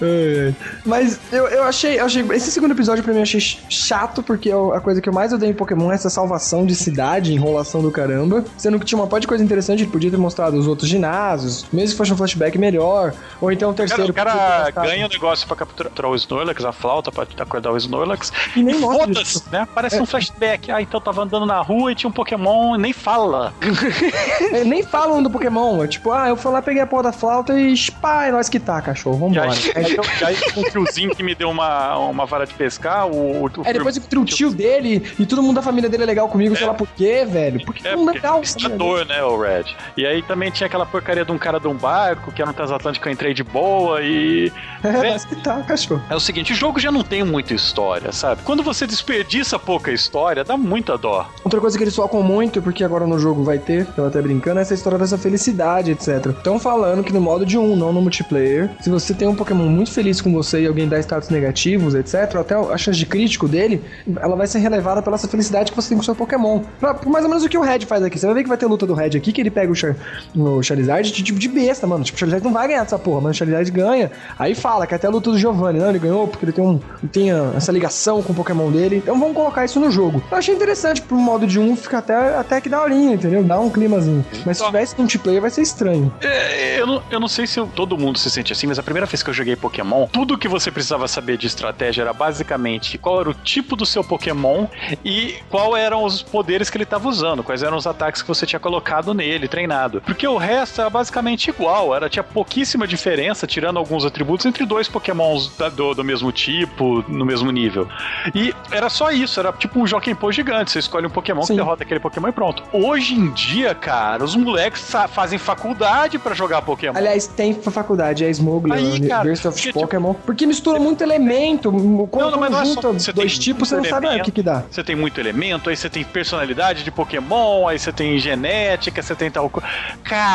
ai. 0.00 0.54
Mas 0.84 1.18
eu, 1.32 1.46
eu 1.48 1.62
achei, 1.64 2.00
eu 2.00 2.04
achei. 2.04 2.22
Esse 2.32 2.50
segundo 2.50 2.72
episódio 2.72 3.02
pra 3.02 3.12
mim 3.12 3.18
eu 3.20 3.22
achei 3.22 3.40
chato, 3.68 4.22
porque 4.22 4.48
eu- 4.48 4.72
a 4.74 4.80
coisa 4.80 5.00
que 5.00 5.08
eu 5.08 5.12
mais 5.12 5.32
odeio 5.32 5.50
em 5.50 5.54
Pokémon 5.54 5.90
é 5.90 5.94
essa 5.94 6.10
salvação 6.10 6.64
de 6.66 6.74
cidade, 6.74 7.32
enrolação 7.32 7.82
do 7.82 7.90
caramba. 7.90 8.44
Sendo 8.56 8.78
que 8.78 8.84
tinha 8.84 8.98
uma 8.98 9.06
parte 9.06 9.22
de 9.22 9.28
coisa 9.28 9.42
interessante, 9.44 9.82
ele 9.82 9.90
podia 9.90 10.10
ter 10.10 10.16
mostrado 10.16 10.56
os 10.56 10.66
outros 10.66 10.79
ginásios, 10.88 11.66
mesmo 11.72 11.90
que 11.92 11.96
fosse 11.98 12.12
um 12.12 12.16
flashback 12.16 12.56
melhor. 12.58 13.12
Ou 13.40 13.50
então 13.52 13.70
o 13.70 13.72
O 13.72 13.74
cara, 13.76 13.88
terceiro. 13.88 14.10
o 14.12 14.14
cara 14.14 14.70
ganha 14.70 15.06
o 15.06 15.08
negócio 15.08 15.46
pra 15.46 15.56
capturar 15.56 16.10
o 16.10 16.14
Snorlax, 16.16 16.64
a 16.64 16.72
flauta 16.72 17.10
pra 17.10 17.26
acordar 17.38 17.72
o 17.72 17.76
Snorlax. 17.76 18.32
E 18.56 18.62
nem 18.62 18.76
E 18.76 18.80
foda-se, 18.80 19.42
né? 19.50 19.66
Parece 19.74 20.00
um 20.00 20.06
flashback. 20.06 20.70
Ah, 20.70 20.80
então 20.82 21.00
tava 21.00 21.22
andando 21.22 21.46
na 21.46 21.60
rua 21.60 21.92
e 21.92 21.94
tinha 21.94 22.08
um 22.08 22.12
Pokémon 22.12 22.74
e 22.76 22.78
nem 22.78 22.92
fala. 22.92 23.52
É, 24.52 24.64
nem 24.64 24.82
falam 24.82 25.22
do 25.22 25.30
Pokémon. 25.30 25.82
É 25.84 25.86
tipo, 25.86 26.10
ah, 26.12 26.28
eu 26.28 26.36
fui 26.36 26.50
lá, 26.50 26.60
peguei 26.62 26.82
a 26.82 26.86
porra 26.86 27.04
da 27.04 27.12
flauta 27.12 27.58
e 27.58 27.74
pá, 28.00 28.26
é 28.26 28.32
nós 28.32 28.48
que 28.48 28.58
tá, 28.58 28.80
cachorro. 28.80 29.16
E 29.30 29.34
Vambora. 29.38 29.50
aí, 29.76 29.86
aí, 29.86 29.96
e 30.20 30.24
aí 30.24 30.52
com 30.52 30.60
o 30.60 30.64
tiozinho 30.64 31.14
que 31.14 31.22
me 31.22 31.34
deu 31.34 31.50
uma, 31.50 31.96
uma 31.98 32.26
vara 32.26 32.46
de 32.46 32.54
pescar, 32.54 33.06
o. 33.06 33.44
o 33.46 33.50
É, 33.64 33.72
depois 33.72 33.96
encontrei 33.96 34.22
o 34.22 34.24
tio 34.24 34.50
dele 34.50 35.02
e 35.18 35.26
todo 35.26 35.42
mundo 35.42 35.56
da 35.56 35.62
família 35.62 35.88
dele 35.88 36.02
é 36.02 36.06
legal 36.06 36.28
comigo, 36.28 36.56
sei 36.56 36.66
lá 36.66 36.74
por 36.74 36.88
quê, 36.88 37.24
velho. 37.24 37.64
Porque 37.64 37.86
É, 37.86 37.94
mundo 37.96 38.10
é 38.10 38.14
legal. 38.14 38.34
conquistador, 38.36 39.04
né, 39.06 39.22
o 39.22 39.38
Red. 39.40 39.64
E 39.96 40.06
aí 40.06 40.22
também 40.22 40.50
tinha 40.50 40.68
aquela 40.70 40.86
porcaria 40.86 41.24
de 41.24 41.32
um 41.32 41.38
cara 41.38 41.58
de 41.58 41.66
um 41.66 41.74
barco, 41.74 42.30
que 42.30 42.40
era 42.40 42.50
um 42.50 42.54
transatlântico 42.54 43.08
eu 43.08 43.12
entrei 43.12 43.34
de 43.34 43.42
boa 43.42 44.00
e. 44.00 44.50
É, 44.82 45.12
nós 45.12 45.26
que 45.26 45.36
tá, 45.36 45.62
cachorro. 45.62 46.02
É 46.08 46.16
o 46.16 46.20
seguinte, 46.20 46.54
o 46.54 46.56
jogo 46.56 46.80
já 46.80 46.90
não 46.90 47.02
tem 47.02 47.22
muita 47.22 47.52
história. 47.52 48.12
sabe? 48.12 48.42
Quando 48.42 48.62
você 48.62 48.86
desperdiça 48.86 49.58
pouca 49.58 49.92
história, 49.92 50.42
dá 50.42 50.56
muita 50.56 50.96
dó. 50.96 51.28
Outra 51.44 51.60
coisa 51.60 51.76
que 51.76 51.84
eles 51.84 51.94
focam 51.94 52.22
muito, 52.22 52.62
porque 52.62 52.82
agora 52.82 53.06
no 53.06 53.18
jogo 53.18 53.44
vai 53.44 53.58
ter, 53.58 53.86
eu 53.94 54.06
até 54.06 54.22
brincando, 54.22 54.58
é 54.58 54.62
essa 54.62 54.72
história 54.72 54.98
dessa 54.98 55.18
felicidade, 55.18 55.90
etc. 55.90 56.26
Estão 56.28 56.58
falando 56.58 57.04
que 57.04 57.12
no 57.12 57.20
modo 57.20 57.44
de 57.44 57.58
um, 57.58 57.76
não 57.76 57.92
no 57.92 58.00
multiplayer, 58.00 58.70
se 58.80 58.88
você 58.88 59.12
tem 59.12 59.28
um 59.28 59.34
Pokémon 59.34 59.68
muito 59.68 59.92
feliz 59.92 60.20
com 60.20 60.32
você 60.32 60.62
e 60.62 60.66
alguém 60.66 60.88
dá 60.88 60.98
status 60.98 61.28
negativos, 61.28 61.94
etc., 61.94 62.36
até 62.36 62.54
a 62.54 62.78
chance 62.78 62.98
de 62.98 63.04
crítico 63.04 63.46
dele, 63.46 63.82
ela 64.18 64.34
vai 64.34 64.46
ser 64.46 64.60
relevada 64.60 65.02
pela 65.02 65.16
essa 65.16 65.28
felicidade 65.28 65.72
que 65.72 65.76
você 65.76 65.90
tem 65.90 65.98
com 65.98 66.02
o 66.02 66.04
seu 66.04 66.14
Pokémon. 66.14 66.62
Pra, 66.78 66.94
por 66.94 67.10
mais 67.10 67.24
ou 67.24 67.28
menos 67.28 67.44
o 67.44 67.48
que 67.48 67.58
o 67.58 67.62
Red 67.62 67.80
faz 67.80 68.02
aqui. 68.02 68.18
Você 68.18 68.24
vai 68.24 68.34
ver 68.34 68.42
que 68.44 68.48
vai 68.48 68.58
ter 68.58 68.66
luta 68.66 68.86
do 68.86 68.94
Red 68.94 69.16
aqui, 69.16 69.32
que 69.32 69.40
ele 69.40 69.50
pega 69.50 69.70
o, 69.70 69.74
Char, 69.74 69.94
o 70.34 70.59
Charizard 70.62 71.10
de 71.10 71.22
tipo 71.22 71.38
de 71.38 71.48
besta, 71.48 71.86
mano. 71.86 72.04
Tipo, 72.04 72.16
o 72.16 72.18
Charizard 72.20 72.44
não 72.44 72.52
vai 72.52 72.68
ganhar 72.68 72.82
dessa 72.82 72.98
porra, 72.98 73.20
mas 73.22 73.36
o 73.36 73.38
Charizard 73.38 73.70
ganha. 73.70 74.10
Aí 74.38 74.54
fala 74.54 74.86
que 74.86 74.94
até 74.94 75.06
a 75.06 75.10
luta 75.10 75.30
do 75.30 75.38
Giovanni, 75.38 75.78
não, 75.78 75.88
ele 75.90 75.98
ganhou 75.98 76.26
porque 76.28 76.44
ele 76.44 76.52
tem, 76.52 76.64
um, 76.64 76.78
tem 77.12 77.30
essa 77.56 77.70
ligação 77.72 78.22
com 78.22 78.32
o 78.32 78.36
Pokémon 78.36 78.70
dele. 78.70 78.96
Então 78.96 79.18
vamos 79.18 79.34
colocar 79.36 79.64
isso 79.64 79.78
no 79.80 79.90
jogo. 79.90 80.22
Eu 80.30 80.36
achei 80.38 80.54
interessante 80.54 81.02
pro 81.02 81.16
modo 81.16 81.46
de 81.46 81.58
um, 81.58 81.74
fica 81.76 81.98
até, 81.98 82.36
até 82.36 82.60
que 82.60 82.68
daorinha, 82.68 83.14
entendeu? 83.14 83.42
Dá 83.42 83.58
um 83.60 83.70
climazinho. 83.70 84.24
Mas 84.46 84.56
se 84.56 84.62
Só- 84.62 84.66
tivesse 84.66 84.94
multiplayer 84.98 85.40
vai 85.40 85.50
ser 85.50 85.62
estranho. 85.62 86.12
É, 86.20 86.80
eu, 86.80 86.86
não, 86.86 87.02
eu 87.10 87.20
não 87.20 87.28
sei 87.28 87.46
se 87.46 87.58
eu- 87.58 87.66
todo 87.66 87.96
mundo 87.98 88.18
se 88.18 88.30
sente 88.30 88.52
assim, 88.52 88.66
mas 88.66 88.78
a 88.78 88.82
primeira 88.82 89.06
vez 89.06 89.22
que 89.22 89.30
eu 89.30 89.34
joguei 89.34 89.56
Pokémon, 89.56 90.06
tudo 90.06 90.36
que 90.38 90.48
você 90.48 90.70
precisava 90.70 91.06
saber 91.08 91.36
de 91.36 91.46
estratégia 91.46 92.02
era 92.02 92.12
basicamente 92.12 92.98
qual 92.98 93.20
era 93.20 93.30
o 93.30 93.34
tipo 93.34 93.76
do 93.76 93.84
seu 93.86 94.02
Pokémon 94.04 94.66
e 95.04 95.34
qual 95.48 95.76
eram 95.76 96.04
os 96.04 96.22
poderes 96.22 96.70
que 96.70 96.76
ele 96.76 96.84
estava 96.84 97.08
usando, 97.08 97.42
quais 97.42 97.62
eram 97.62 97.76
os 97.76 97.86
ataques 97.86 98.22
que 98.22 98.28
você 98.28 98.46
tinha 98.46 98.60
colocado 98.60 99.12
nele, 99.14 99.48
treinado. 99.48 100.00
Porque 100.04 100.26
o 100.26 100.36
resto 100.40 100.80
era 100.80 100.90
basicamente 100.90 101.48
igual, 101.50 101.94
era 101.94 102.08
tinha 102.08 102.22
pouquíssima 102.22 102.86
diferença, 102.86 103.46
tirando 103.46 103.78
alguns 103.78 104.04
atributos, 104.04 104.46
entre 104.46 104.64
dois 104.66 104.88
Pokémons 104.88 105.50
da- 105.56 105.68
do, 105.68 105.94
do 105.94 106.02
mesmo 106.04 106.32
tipo, 106.32 107.04
no 107.08 107.24
mesmo 107.24 107.50
nível. 107.50 107.86
E 108.34 108.54
era 108.72 108.88
só 108.88 109.10
isso, 109.10 109.38
era 109.38 109.52
tipo 109.52 109.78
um 109.80 109.86
Jockey 109.86 110.14
Pô 110.14 110.32
gigante, 110.32 110.70
você 110.70 110.78
escolhe 110.80 111.06
um 111.06 111.10
Pokémon 111.10 111.42
Sim. 111.42 111.54
que 111.54 111.60
derrota 111.60 111.82
aquele 111.84 112.00
Pokémon 112.00 112.28
e 112.28 112.32
pronto. 112.32 112.62
Hoje 112.72 113.14
em 113.14 113.30
dia, 113.30 113.74
cara, 113.74 114.24
os 114.24 114.34
moleques 114.34 114.90
fazem 115.10 115.38
faculdade 115.38 116.18
pra 116.18 116.34
jogar 116.34 116.62
Pokémon. 116.62 116.96
Aliás, 116.96 117.26
tem 117.26 117.54
faculdade, 117.54 118.24
é 118.24 118.30
Smougler, 118.30 118.78
Aí, 118.78 119.08
cara, 119.08 119.20
University 119.20 119.48
of 119.48 119.56
porque, 119.56 119.68
tipo- 119.68 119.80
Pokémon. 119.80 120.14
Porque 120.14 120.46
mistura 120.46 120.78
muito 120.80 121.02
elemento. 121.02 121.70
Quando 122.10 122.30
não, 122.32 122.40
mas 122.40 122.50
não 122.50 122.60
é 122.62 122.64
só- 122.64 122.74
junta 122.74 122.92
você 122.92 123.12
dois 123.12 123.38
tipos, 123.38 123.68
você 123.68 123.74
não 123.74 123.80
muito 123.82 123.90
sabe 123.90 124.06
ah, 124.06 124.08
o 124.08 124.12
elemento. 124.12 124.24
que 124.26 124.32
que 124.32 124.42
dá. 124.42 124.62
Você 124.70 124.82
tem 124.82 124.96
muito 124.96 125.18
elemento, 125.20 125.68
aí 125.70 125.76
você 125.76 125.88
tem 125.90 126.02
personalidade 126.04 126.82
de 126.84 126.90
Pokémon, 126.90 127.66
aí 127.68 127.78
você 127.78 127.92
tem 127.92 128.18
genética, 128.18 129.02
você 129.02 129.14
tem 129.14 129.30
tal 129.30 129.48
coisa. 129.50 129.68
Cara, 130.04 130.29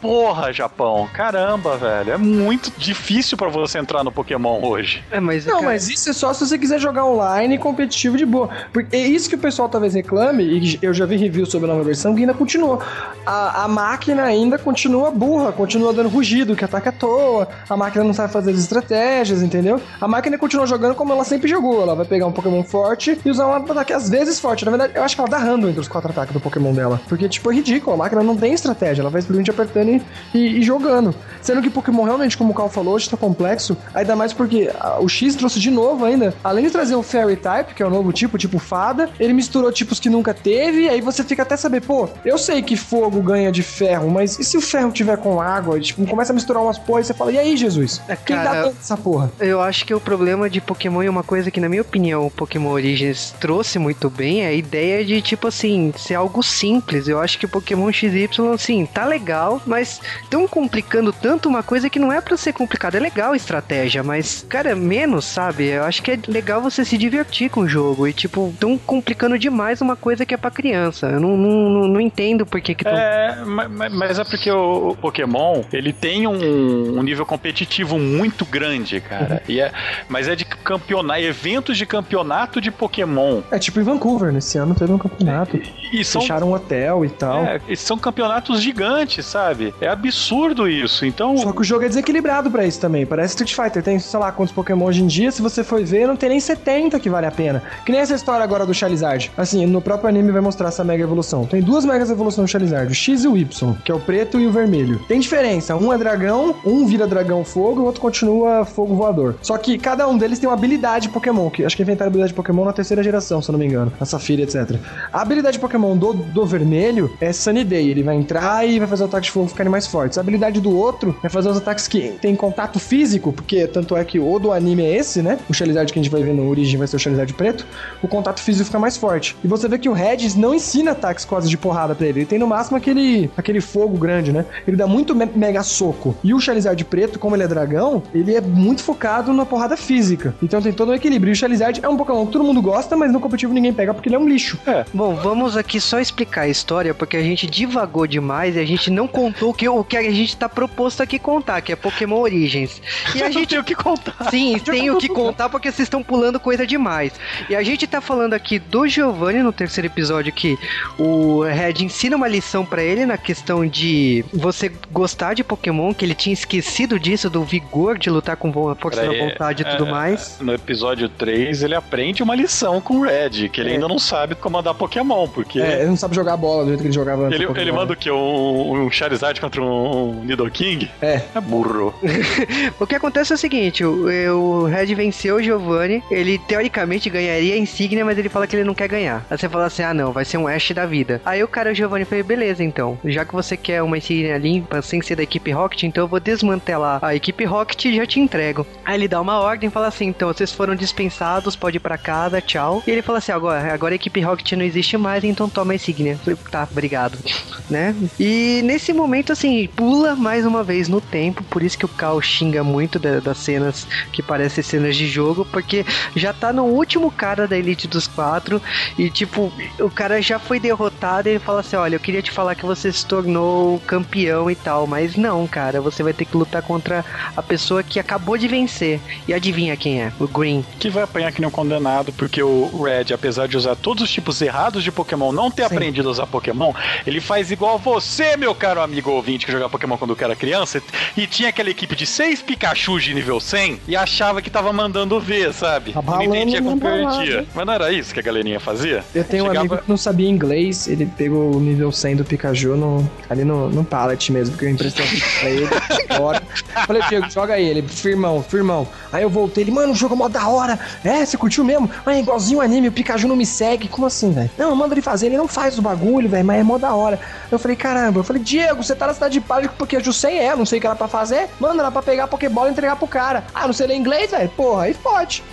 porra, 0.00 0.52
Japão, 0.52 1.08
caramba, 1.12 1.76
velho. 1.76 2.12
É 2.12 2.16
muito 2.16 2.72
difícil 2.76 3.36
pra 3.36 3.48
você 3.48 3.78
entrar 3.78 4.02
no 4.02 4.10
Pokémon 4.10 4.60
hoje. 4.62 5.04
É, 5.10 5.20
mas, 5.20 5.46
Não, 5.46 5.60
cara, 5.60 5.66
mas 5.66 5.88
isso 5.88 6.10
é 6.10 6.12
só 6.12 6.32
se 6.32 6.46
você 6.46 6.58
quiser 6.58 6.80
jogar 6.80 7.04
online 7.04 7.58
competitivo 7.58 8.16
de 8.16 8.26
boa. 8.26 8.48
Porque 8.72 8.96
é 8.96 9.06
isso 9.06 9.28
que 9.28 9.34
o 9.34 9.38
pessoal 9.38 9.68
talvez 9.68 9.94
reclame, 9.94 10.42
e 10.42 10.78
eu 10.82 10.92
já 10.92 11.06
vi 11.06 11.16
review 11.16 11.46
sobre 11.46 11.70
a 11.70 11.72
nova 11.72 11.84
versão, 11.84 12.14
que 12.14 12.20
ainda 12.20 12.34
continua. 12.34 12.80
A, 13.24 13.64
a 13.64 13.68
máquina 13.68 14.24
ainda 14.24 14.58
continua 14.58 15.10
burra, 15.10 15.52
continua 15.52 15.92
dando 15.92 16.08
rugido, 16.08 16.56
que 16.56 16.64
ataca 16.64 16.90
à 16.90 16.92
toa, 16.92 17.48
a 17.68 17.76
máquina 17.76 18.04
não 18.04 18.12
sabe 18.12 18.32
fazer 18.32 18.50
as 18.50 18.58
estratégias, 18.58 19.42
entendeu? 19.42 19.80
A 20.00 20.08
máquina 20.08 20.38
continua 20.38 20.66
jogando 20.66 20.94
como 20.94 21.12
ela 21.12 21.24
sempre 21.24 21.48
jogou. 21.48 21.82
Ela 21.82 21.94
vai 21.94 22.06
pegar 22.06 22.26
um 22.26 22.32
Pokémon 22.32 22.62
forte 22.62 23.18
e 23.24 23.30
usar 23.30 23.46
um 23.46 23.54
ataque 23.54 23.92
às 23.92 24.08
vezes 24.08 24.40
forte. 24.40 24.64
Na 24.64 24.70
verdade, 24.70 24.92
eu 24.96 25.02
acho 25.02 25.14
que 25.14 25.20
ela 25.20 25.30
dá 25.30 25.38
random 25.38 25.68
entre 25.68 25.80
os 25.80 25.88
quatro 25.88 26.10
ataques 26.10 26.32
do 26.32 26.40
Pokémon 26.40 26.72
dela. 26.72 27.00
Porque, 27.08 27.28
tipo, 27.28 27.50
é 27.50 27.54
ridículo. 27.54 27.94
A 27.94 27.98
máquina 27.98 28.22
não 28.22 28.36
tem 28.36 28.52
estratégia, 28.52 29.02
ela 29.02 29.10
vai 29.10 29.20
simplesmente 29.36 29.50
apertando 29.50 29.88
e, 29.88 30.02
e- 30.38 30.58
e 30.58 30.62
jogando. 30.62 31.14
Sendo 31.42 31.62
que 31.62 31.70
Pokémon 31.70 32.04
realmente, 32.04 32.36
como 32.36 32.50
o 32.52 32.54
Cal 32.54 32.68
falou, 32.68 32.94
hoje 32.94 33.08
tá 33.08 33.16
complexo. 33.16 33.76
Ainda 33.94 34.16
mais 34.16 34.32
porque 34.32 34.70
o 35.00 35.08
X 35.08 35.34
trouxe 35.36 35.60
de 35.60 35.70
novo 35.70 36.04
ainda. 36.04 36.34
Além 36.42 36.64
de 36.64 36.70
trazer 36.70 36.94
o 36.96 37.02
Fairy 37.02 37.36
Type, 37.36 37.74
que 37.74 37.82
é 37.82 37.86
o 37.86 37.90
novo 37.90 38.12
tipo, 38.12 38.36
tipo 38.38 38.58
fada, 38.58 39.08
ele 39.20 39.32
misturou 39.32 39.70
tipos 39.70 40.00
que 40.00 40.08
nunca 40.08 40.34
teve. 40.34 40.88
Aí 40.88 41.00
você 41.00 41.22
fica 41.22 41.42
até 41.42 41.56
saber, 41.56 41.82
pô, 41.82 42.08
eu 42.24 42.38
sei 42.38 42.62
que 42.62 42.76
fogo 42.76 43.20
ganha 43.22 43.52
de 43.52 43.62
ferro, 43.62 44.10
mas 44.10 44.38
e 44.38 44.44
se 44.44 44.56
o 44.56 44.60
ferro 44.60 44.90
tiver 44.90 45.16
com 45.18 45.40
água? 45.40 45.78
Tipo, 45.78 46.06
começa 46.06 46.32
a 46.32 46.34
misturar 46.34 46.62
umas 46.62 46.78
porra 46.78 47.00
e 47.00 47.04
você 47.04 47.14
fala, 47.14 47.32
e 47.32 47.38
aí, 47.38 47.56
Jesus? 47.56 48.00
É, 48.08 48.16
Quem 48.16 48.36
dá 48.36 48.44
cara, 48.44 48.62
tanto 48.64 48.76
essa 48.80 48.96
porra? 48.96 49.30
Eu 49.38 49.60
acho 49.60 49.84
que 49.84 49.94
o 49.94 50.00
problema 50.00 50.48
de 50.50 50.60
Pokémon 50.60 51.02
e 51.02 51.08
uma 51.08 51.22
coisa 51.22 51.50
que, 51.50 51.60
na 51.60 51.68
minha 51.68 51.82
opinião, 51.82 52.26
o 52.26 52.30
Pokémon 52.30 52.70
Origins 52.70 53.34
trouxe 53.40 53.78
muito 53.78 54.08
bem 54.10 54.42
é 54.42 54.48
a 54.48 54.52
ideia 54.52 55.04
de, 55.04 55.20
tipo 55.22 55.46
assim, 55.48 55.92
ser 55.96 56.14
algo 56.14 56.42
simples. 56.42 57.08
Eu 57.08 57.20
acho 57.20 57.38
que 57.38 57.46
o 57.46 57.48
Pokémon 57.48 57.92
XY, 57.92 58.28
assim, 58.54 58.86
tá 58.86 59.04
legal, 59.04 59.25
mas 59.66 60.00
tão 60.30 60.46
complicando 60.46 61.12
tanto 61.12 61.48
uma 61.48 61.62
coisa 61.62 61.88
que 61.90 61.98
não 61.98 62.12
é 62.12 62.20
pra 62.20 62.36
ser 62.36 62.52
complicado. 62.52 62.94
É 62.96 63.00
legal 63.00 63.32
a 63.32 63.36
estratégia, 63.36 64.02
mas, 64.02 64.44
cara, 64.48 64.74
menos, 64.74 65.24
sabe? 65.24 65.66
Eu 65.68 65.84
acho 65.84 66.02
que 66.02 66.10
é 66.12 66.18
legal 66.28 66.60
você 66.60 66.84
se 66.84 66.96
divertir 66.98 67.50
com 67.50 67.60
o 67.62 67.68
jogo 67.68 68.06
e, 68.06 68.12
tipo, 68.12 68.52
tão 68.60 68.76
complicando 68.78 69.38
demais 69.38 69.80
uma 69.80 69.96
coisa 69.96 70.24
que 70.26 70.34
é 70.34 70.36
pra 70.36 70.50
criança. 70.50 71.06
Eu 71.08 71.20
não, 71.20 71.36
não, 71.36 71.70
não, 71.70 71.88
não 71.88 72.00
entendo 72.00 72.44
por 72.46 72.60
que 72.60 72.74
que 72.74 72.84
tão... 72.84 72.92
É, 72.96 73.44
ma- 73.44 73.68
ma- 73.68 73.88
mas 73.88 74.18
é 74.18 74.24
porque 74.24 74.50
o 74.50 74.76
o 74.86 74.96
Pokémon, 74.96 75.62
ele 75.72 75.92
tem 75.92 76.26
um, 76.26 76.98
um 76.98 77.02
nível 77.02 77.24
competitivo 77.26 77.98
muito 77.98 78.44
grande, 78.44 79.00
cara. 79.00 79.42
E 79.48 79.60
é, 79.60 79.72
mas 80.08 80.28
é 80.28 80.36
de 80.36 80.44
campeonato, 80.44 81.20
eventos 81.20 81.76
de 81.78 81.86
campeonato 81.86 82.60
de 82.60 82.70
Pokémon. 82.70 83.40
É 83.50 83.58
tipo 83.58 83.80
em 83.80 83.82
Vancouver, 83.82 84.32
nesse 84.32 84.58
ano 84.58 84.74
teve 84.74 84.92
um 84.92 84.98
campeonato. 84.98 85.58
E 85.92 86.04
são 86.04 86.20
Fecharam 86.20 86.48
um 86.50 86.52
hotel 86.52 87.04
e 87.04 87.08
tal. 87.08 87.44
É, 87.44 87.60
e 87.68 87.76
são 87.76 87.96
campeonatos 87.98 88.60
gigantes, 88.62 89.15
sabe? 89.22 89.74
É 89.80 89.88
absurdo 89.88 90.68
isso. 90.68 91.04
Então, 91.04 91.36
Só 91.38 91.52
que 91.52 91.60
o 91.60 91.64
jogo 91.64 91.84
é 91.84 91.88
desequilibrado 91.88 92.50
pra 92.50 92.66
isso 92.66 92.80
também. 92.80 93.06
Parece 93.06 93.34
Street 93.34 93.54
Fighter. 93.54 93.82
Tem, 93.82 93.98
sei 93.98 94.20
lá, 94.20 94.32
quantos 94.32 94.54
Pokémon 94.54 94.86
hoje 94.86 95.02
em 95.02 95.06
dia. 95.06 95.30
Se 95.30 95.42
você 95.42 95.62
for 95.62 95.82
ver, 95.84 96.06
não 96.06 96.16
tem 96.16 96.28
nem 96.28 96.40
70 96.40 96.98
que 97.00 97.08
vale 97.08 97.26
a 97.26 97.30
pena. 97.30 97.62
Que 97.84 97.92
nem 97.92 98.00
essa 98.00 98.14
história 98.14 98.42
agora 98.42 98.66
do 98.66 98.74
Charizard. 98.74 99.30
Assim, 99.36 99.66
no 99.66 99.80
próprio 99.80 100.08
anime 100.08 100.32
vai 100.32 100.40
mostrar 100.40 100.68
essa 100.68 100.84
mega 100.84 101.02
evolução. 101.02 101.46
Tem 101.46 101.60
duas 101.62 101.84
megas 101.84 102.10
evoluções 102.10 102.48
do 102.48 102.50
Charizard: 102.50 102.90
o 102.90 102.94
X 102.94 103.24
e 103.24 103.28
o 103.28 103.36
Y, 103.36 103.74
que 103.84 103.92
é 103.92 103.94
o 103.94 104.00
preto 104.00 104.40
e 104.40 104.46
o 104.46 104.52
vermelho. 104.52 104.98
Tem 105.08 105.20
diferença. 105.20 105.76
Um 105.76 105.92
é 105.92 105.98
dragão, 105.98 106.54
um 106.64 106.86
vira 106.86 107.06
dragão 107.06 107.44
fogo 107.44 107.76
o 107.80 107.84
outro 107.84 108.00
continua 108.00 108.64
fogo 108.64 108.94
voador. 108.94 109.36
Só 109.42 109.56
que 109.58 109.78
cada 109.78 110.06
um 110.08 110.16
deles 110.16 110.38
tem 110.38 110.48
uma 110.48 110.54
habilidade 110.54 111.08
Pokémon. 111.08 111.50
Que 111.50 111.64
acho 111.64 111.76
que 111.76 111.82
inventaram 111.82 112.08
a 112.08 112.10
habilidade 112.10 112.34
Pokémon 112.34 112.64
na 112.64 112.72
terceira 112.72 113.02
geração, 113.02 113.40
se 113.40 113.48
eu 113.48 113.52
não 113.52 113.58
me 113.58 113.66
engano. 113.66 113.92
Na 113.98 114.06
Safira, 114.06 114.42
etc. 114.42 114.78
A 115.12 115.22
habilidade 115.22 115.58
Pokémon 115.58 115.96
do, 115.96 116.12
do 116.12 116.46
vermelho 116.46 117.14
é 117.20 117.32
Sunny 117.32 117.64
Day. 117.64 117.90
Ele 117.90 118.02
vai 118.02 118.16
entrar 118.16 118.66
e 118.66 118.78
vai 118.78 118.88
fazer 118.88 119.04
o 119.06 119.08
ataque 119.08 119.26
de 119.26 119.30
fogo 119.32 119.48
ficarem 119.48 119.70
mais 119.70 119.86
fortes. 119.86 120.18
A 120.18 120.20
habilidade 120.20 120.60
do 120.60 120.76
outro 120.76 121.16
é 121.22 121.28
fazer 121.28 121.48
os 121.48 121.56
ataques 121.56 121.88
que 121.88 122.12
tem 122.20 122.34
contato 122.34 122.78
físico, 122.78 123.32
porque 123.32 123.66
tanto 123.66 123.96
é 123.96 124.04
que 124.04 124.18
o 124.18 124.38
do 124.38 124.52
anime 124.52 124.84
é 124.84 124.96
esse, 124.96 125.22
né? 125.22 125.38
O 125.48 125.54
Charizard 125.54 125.92
que 125.92 125.98
a 125.98 126.02
gente 126.02 126.10
vai 126.12 126.22
ver 126.22 126.34
no 126.34 126.48
Origin 126.48 126.76
vai 126.76 126.86
ser 126.86 126.96
o 126.96 126.98
Charizard 126.98 127.32
preto. 127.34 127.66
O 128.02 128.08
contato 128.08 128.40
físico 128.40 128.66
fica 128.66 128.78
mais 128.78 128.96
forte. 128.96 129.36
E 129.42 129.48
você 129.48 129.68
vê 129.68 129.78
que 129.78 129.88
o 129.88 129.92
Regis 129.92 130.34
não 130.34 130.54
ensina 130.54 130.90
ataques 130.92 131.24
quase 131.24 131.48
de 131.48 131.56
porrada 131.56 131.94
pra 131.94 132.06
ele. 132.06 132.20
Ele 132.20 132.26
tem 132.26 132.38
no 132.38 132.46
máximo 132.46 132.76
aquele, 132.76 133.30
aquele 133.36 133.60
fogo 133.60 133.96
grande, 133.96 134.32
né? 134.32 134.44
Ele 134.66 134.76
dá 134.76 134.86
muito 134.86 135.14
me- 135.14 135.30
mega 135.34 135.62
soco. 135.62 136.14
E 136.22 136.34
o 136.34 136.40
Charizard 136.40 136.82
preto, 136.84 137.18
como 137.18 137.34
ele 137.36 137.42
é 137.44 137.48
dragão, 137.48 138.02
ele 138.14 138.34
é 138.34 138.40
muito 138.40 138.82
focado 138.82 139.32
na 139.32 139.44
porrada 139.46 139.76
física. 139.76 140.34
Então 140.42 140.60
tem 140.60 140.72
todo 140.72 140.90
um 140.90 140.94
equilíbrio. 140.94 141.30
E 141.30 141.32
o 141.32 141.36
Charizard 141.36 141.80
é 141.82 141.88
um 141.88 141.96
Pokémon 141.96 142.26
que 142.26 142.32
todo 142.32 142.44
mundo 142.44 142.60
gosta, 142.62 142.96
mas 142.96 143.12
no 143.12 143.20
competitivo 143.20 143.52
ninguém 143.52 143.72
pega 143.72 143.94
porque 143.94 144.08
ele 144.08 144.16
é 144.16 144.18
um 144.18 144.28
lixo. 144.28 144.58
Bom, 144.92 145.14
vamos 145.14 145.56
aqui 145.56 145.80
só 145.80 145.98
explicar 146.00 146.42
a 146.42 146.48
história, 146.48 146.94
porque 146.94 147.16
a 147.16 147.22
gente 147.22 147.46
divagou 147.46 148.06
demais 148.06 148.56
e 148.56 148.58
a 148.58 148.64
gente 148.64 148.90
não 148.96 149.06
contou 149.06 149.50
o 149.50 149.54
que, 149.54 149.68
o 149.68 149.84
que 149.84 149.96
a 149.96 150.02
gente 150.10 150.36
tá 150.36 150.48
proposto 150.48 151.02
aqui 151.02 151.18
contar, 151.18 151.60
que 151.60 151.72
é 151.72 151.76
Pokémon 151.76 152.20
Origins. 152.20 152.80
E 153.14 153.22
a 153.22 153.28
gente 153.30 153.48
tem 153.48 153.58
o 153.58 153.64
que 153.64 153.74
contar. 153.74 154.16
Sim, 154.30 154.58
tem 154.58 154.90
o 154.90 154.96
que 154.98 155.08
contar 155.08 155.48
porque 155.48 155.70
vocês 155.70 155.86
estão 155.86 156.02
pulando 156.02 156.40
coisa 156.40 156.66
demais. 156.66 157.12
E 157.50 157.54
a 157.54 157.62
gente 157.62 157.86
tá 157.86 158.00
falando 158.00 158.32
aqui 158.34 158.58
do 158.58 158.88
Giovanni 158.88 159.42
no 159.42 159.52
terceiro 159.52 159.86
episódio 159.86 160.32
que 160.32 160.58
o 160.98 161.42
Red 161.42 161.84
ensina 161.84 162.16
uma 162.16 162.26
lição 162.28 162.64
pra 162.64 162.82
ele 162.82 163.04
na 163.04 163.18
questão 163.18 163.66
de 163.66 164.24
você 164.32 164.72
gostar 164.90 165.34
de 165.34 165.44
Pokémon, 165.44 165.92
que 165.92 166.04
ele 166.04 166.14
tinha 166.14 166.32
esquecido 166.32 166.98
disso, 166.98 167.28
do 167.28 167.44
vigor 167.44 167.98
de 167.98 168.08
lutar 168.08 168.36
com 168.36 168.52
força 168.78 169.04
da 169.04 169.12
vontade 169.12 169.62
e 169.62 169.66
tudo 169.66 169.86
é, 169.86 169.90
mais. 169.90 170.38
No 170.40 170.54
episódio 170.54 171.08
3, 171.08 171.62
ele 171.62 171.74
aprende 171.74 172.22
uma 172.22 172.34
lição 172.34 172.80
com 172.80 172.94
o 172.98 173.02
Red, 173.02 173.48
que 173.50 173.60
ele 173.60 173.70
É. 173.70 173.72
ainda 173.74 173.88
não 173.88 173.98
sabe 173.98 174.34
comandar 174.34 174.74
Pokémon, 174.74 175.28
porque 175.28 175.60
É, 175.60 175.80
ele 175.80 175.86
não 175.90 175.96
sabe 175.96 176.14
jogar 176.14 176.36
bola 176.36 176.64
do 176.64 176.68
jeito 176.68 176.80
que 176.80 176.86
ele 176.86 176.94
jogava 176.94 177.26
antes. 177.26 177.38
ele, 177.40 177.60
ele 177.60 177.72
manda 177.72 177.92
o 177.92 177.96
quê? 177.96 178.10
Um, 178.10 178.85
um 178.85 178.85
Charizard 178.90 179.40
contra 179.40 179.62
um, 179.62 180.20
um 180.20 180.24
Nidoking? 180.24 180.88
É. 181.00 181.22
É 181.34 181.40
burro. 181.40 181.94
O 182.78 182.86
que 182.86 182.94
acontece 182.94 183.32
é 183.32 183.34
o 183.34 183.38
seguinte, 183.38 183.84
o, 183.84 184.06
o 184.34 184.64
Red 184.64 184.94
venceu 184.94 185.36
o 185.36 185.42
Giovanni, 185.42 186.02
ele 186.10 186.38
teoricamente 186.38 187.08
ganharia 187.08 187.54
a 187.54 187.58
insígnia, 187.58 188.04
mas 188.04 188.18
ele 188.18 188.28
fala 188.28 188.46
que 188.46 188.54
ele 188.54 188.64
não 188.64 188.74
quer 188.74 188.88
ganhar. 188.88 189.24
Aí 189.30 189.38
você 189.38 189.48
fala 189.48 189.66
assim, 189.66 189.82
ah 189.82 189.94
não, 189.94 190.12
vai 190.12 190.24
ser 190.24 190.38
um 190.38 190.46
Ash 190.46 190.70
da 190.72 190.86
vida. 190.86 191.20
Aí 191.24 191.42
o 191.42 191.48
cara, 191.48 191.72
o 191.72 191.74
Giovanni, 191.74 192.04
falou, 192.04 192.24
beleza 192.24 192.62
então, 192.62 192.98
já 193.04 193.24
que 193.24 193.32
você 193.32 193.56
quer 193.56 193.82
uma 193.82 193.98
insígnia 193.98 194.38
limpa, 194.38 194.82
sem 194.82 195.00
ser 195.02 195.16
da 195.16 195.22
equipe 195.22 195.50
Rocket, 195.50 195.84
então 195.84 196.04
eu 196.04 196.08
vou 196.08 196.20
desmantelar 196.20 196.98
a 197.02 197.14
equipe 197.14 197.44
Rocket 197.44 197.84
e 197.86 197.96
já 197.96 198.06
te 198.06 198.20
entrego. 198.20 198.66
Aí 198.84 198.96
ele 198.96 199.08
dá 199.08 199.20
uma 199.20 199.38
ordem 199.38 199.68
e 199.68 199.72
fala 199.72 199.88
assim, 199.88 200.06
então 200.06 200.28
vocês 200.28 200.52
foram 200.52 200.74
dispensados, 200.74 201.56
pode 201.56 201.76
ir 201.76 201.80
pra 201.80 201.98
casa, 201.98 202.40
tchau. 202.40 202.82
E 202.86 202.90
ele 202.90 203.02
fala 203.02 203.18
assim, 203.18 203.32
agora, 203.32 203.72
agora 203.72 203.94
a 203.94 203.96
equipe 203.96 204.20
Rocket 204.20 204.52
não 204.52 204.64
existe 204.64 204.96
mais, 204.96 205.24
então 205.24 205.48
toma 205.48 205.72
a 205.72 205.76
insígnia. 205.76 206.12
Eu 206.12 206.18
falei, 206.18 206.38
tá, 206.50 206.68
obrigado. 206.70 207.18
né? 207.70 207.94
E 208.18 208.60
nesse 208.66 208.92
momento, 208.92 209.32
assim, 209.32 209.68
pula 209.74 210.14
mais 210.16 210.44
uma 210.44 210.62
vez 210.62 210.88
no 210.88 211.00
tempo, 211.00 211.42
por 211.44 211.62
isso 211.62 211.78
que 211.78 211.84
o 211.84 211.88
Cal 211.88 212.20
xinga 212.20 212.62
muito 212.64 212.98
da- 212.98 213.20
das 213.20 213.38
cenas 213.38 213.86
que 214.12 214.22
parecem 214.22 214.62
cenas 214.62 214.96
de 214.96 215.06
jogo, 215.06 215.44
porque 215.46 215.84
já 216.14 216.32
tá 216.32 216.52
no 216.52 216.64
último 216.64 217.10
cara 217.10 217.46
da 217.46 217.56
Elite 217.56 217.86
dos 217.88 218.06
Quatro 218.06 218.60
e, 218.98 219.08
tipo, 219.10 219.52
o 219.80 219.90
cara 219.90 220.20
já 220.20 220.38
foi 220.38 220.58
derrotado 220.58 221.28
e 221.28 221.32
ele 221.32 221.38
fala 221.38 221.60
assim: 221.60 221.76
Olha, 221.76 221.96
eu 221.96 222.00
queria 222.00 222.22
te 222.22 222.30
falar 222.30 222.54
que 222.54 222.66
você 222.66 222.92
se 222.92 223.06
tornou 223.06 223.78
campeão 223.86 224.50
e 224.50 224.54
tal, 224.54 224.86
mas 224.86 225.16
não, 225.16 225.46
cara, 225.46 225.80
você 225.80 226.02
vai 226.02 226.12
ter 226.12 226.24
que 226.24 226.36
lutar 226.36 226.62
contra 226.62 227.04
a 227.36 227.42
pessoa 227.42 227.82
que 227.82 227.98
acabou 228.00 228.36
de 228.36 228.48
vencer. 228.48 229.00
E 229.28 229.32
adivinha 229.34 229.76
quem 229.76 230.02
é? 230.02 230.12
O 230.18 230.26
Green. 230.26 230.64
Que 230.78 230.90
vai 230.90 231.04
apanhar 231.04 231.30
que 231.32 231.40
nem 231.40 231.48
um 231.48 231.50
condenado, 231.52 232.12
porque 232.12 232.42
o 232.42 232.82
Red, 232.82 233.12
apesar 233.14 233.46
de 233.46 233.56
usar 233.56 233.76
todos 233.76 234.02
os 234.02 234.10
tipos 234.10 234.40
errados 234.42 234.82
de 234.82 234.90
Pokémon, 234.90 235.30
não 235.32 235.50
ter 235.50 235.62
aprendido 235.64 236.08
a 236.08 236.12
usar 236.12 236.26
Pokémon, 236.26 236.72
ele 237.06 237.20
faz 237.20 237.50
igual 237.50 237.78
você, 237.78 238.36
meu 238.36 238.54
caro 238.56 238.80
amigo 238.80 239.10
ouvinte, 239.10 239.46
que 239.46 239.52
jogava 239.52 239.70
Pokémon 239.70 239.96
quando 239.96 240.16
era 240.20 240.34
criança, 240.34 240.82
e 241.16 241.26
tinha 241.26 241.50
aquela 241.50 241.70
equipe 241.70 241.94
de 241.94 242.06
seis 242.06 242.40
Pikachu 242.42 242.98
de 242.98 243.14
nível 243.14 243.38
100 243.38 243.80
e 243.86 243.94
achava 243.96 244.40
que 244.42 244.50
tava 244.50 244.72
mandando 244.72 245.20
ver, 245.20 245.52
sabe? 245.52 245.92
Tá 245.92 246.02
não 246.02 246.22
entendia 246.22 246.62
como 246.62 246.80
perdia. 246.80 247.46
Mas 247.54 247.66
não 247.66 247.72
era 247.72 247.92
isso 247.92 248.12
que 248.14 248.20
a 248.20 248.22
galerinha 248.22 248.58
fazia? 248.58 249.04
Eu 249.14 249.24
tenho 249.24 249.44
um 249.44 249.48
Chegava- 249.48 249.60
amigo 249.66 249.78
que 249.78 249.88
não 249.88 249.96
sabia 249.96 250.28
inglês, 250.28 250.88
ele 250.88 251.06
pegou 251.06 251.54
o 251.54 251.60
nível 251.60 251.92
100 251.92 252.16
do 252.16 252.24
Pikachu 252.24 252.76
no, 252.76 253.08
ali 253.28 253.44
no, 253.44 253.68
no 253.68 253.84
pallet 253.84 254.32
mesmo, 254.32 254.52
porque 254.52 254.64
eu 254.66 254.70
emprestei 254.70 255.04
um 255.04 255.40
pra 255.40 255.50
ele 255.50 255.68
agora. 256.10 256.42
Falei, 256.86 257.02
Diego, 257.08 257.30
joga 257.30 257.54
aí. 257.54 257.66
Ele, 257.66 257.82
firmão, 257.82 258.42
firmão. 258.42 258.88
Aí 259.12 259.22
eu 259.22 259.30
voltei, 259.30 259.64
ele, 259.64 259.70
mano, 259.70 259.92
o 259.92 259.94
jogo 259.94 260.14
é 260.14 260.18
mó 260.18 260.28
da 260.28 260.46
hora. 260.48 260.78
É, 261.04 261.24
você 261.24 261.36
curtiu 261.36 261.64
mesmo? 261.64 261.90
Ah, 262.04 262.14
é 262.14 262.20
igualzinho 262.20 262.58
o 262.58 262.62
anime, 262.62 262.88
o 262.88 262.92
Pikachu 262.92 263.26
não 263.28 263.36
me 263.36 263.44
segue. 263.46 263.88
Como 263.88 264.06
assim, 264.06 264.32
velho? 264.32 264.50
Não, 264.56 264.74
manda 264.74 264.94
ele 264.94 265.02
fazer, 265.02 265.26
ele 265.26 265.36
não 265.36 265.48
faz 265.48 265.78
o 265.78 265.82
bagulho, 265.82 266.28
velho, 266.28 266.44
mas 266.44 266.60
é 266.60 266.62
mó 266.62 266.78
da 266.78 266.94
hora. 266.94 267.18
Eu 267.50 267.58
falei, 267.58 267.76
caramba, 267.76 268.20
eu 268.20 268.24
falei, 268.24 268.42
Diego, 268.46 268.80
você 268.80 268.94
tá 268.94 269.08
na 269.08 269.14
cidade 269.14 269.32
de 269.34 269.40
Pálico 269.40 269.74
porque 269.76 269.96
eu 269.96 270.12
sei 270.12 270.38
é, 270.38 270.54
não 270.54 270.64
sei 270.64 270.78
o 270.78 270.80
que 270.80 270.86
era 270.86 270.94
pra 270.94 271.08
fazer. 271.08 271.48
Manda 271.58 271.82
era 271.82 271.90
pra 271.90 272.00
pegar 272.00 272.28
Pokébola 272.28 272.68
e 272.68 272.70
entregar 272.70 272.94
pro 272.94 273.08
cara. 273.08 273.44
Ah, 273.52 273.66
não 273.66 273.72
sei 273.74 273.88
ler 273.88 273.96
inglês, 273.96 274.30
velho? 274.30 274.48
Porra, 274.50 274.84
aí 274.84 274.94
pode. 274.94 275.42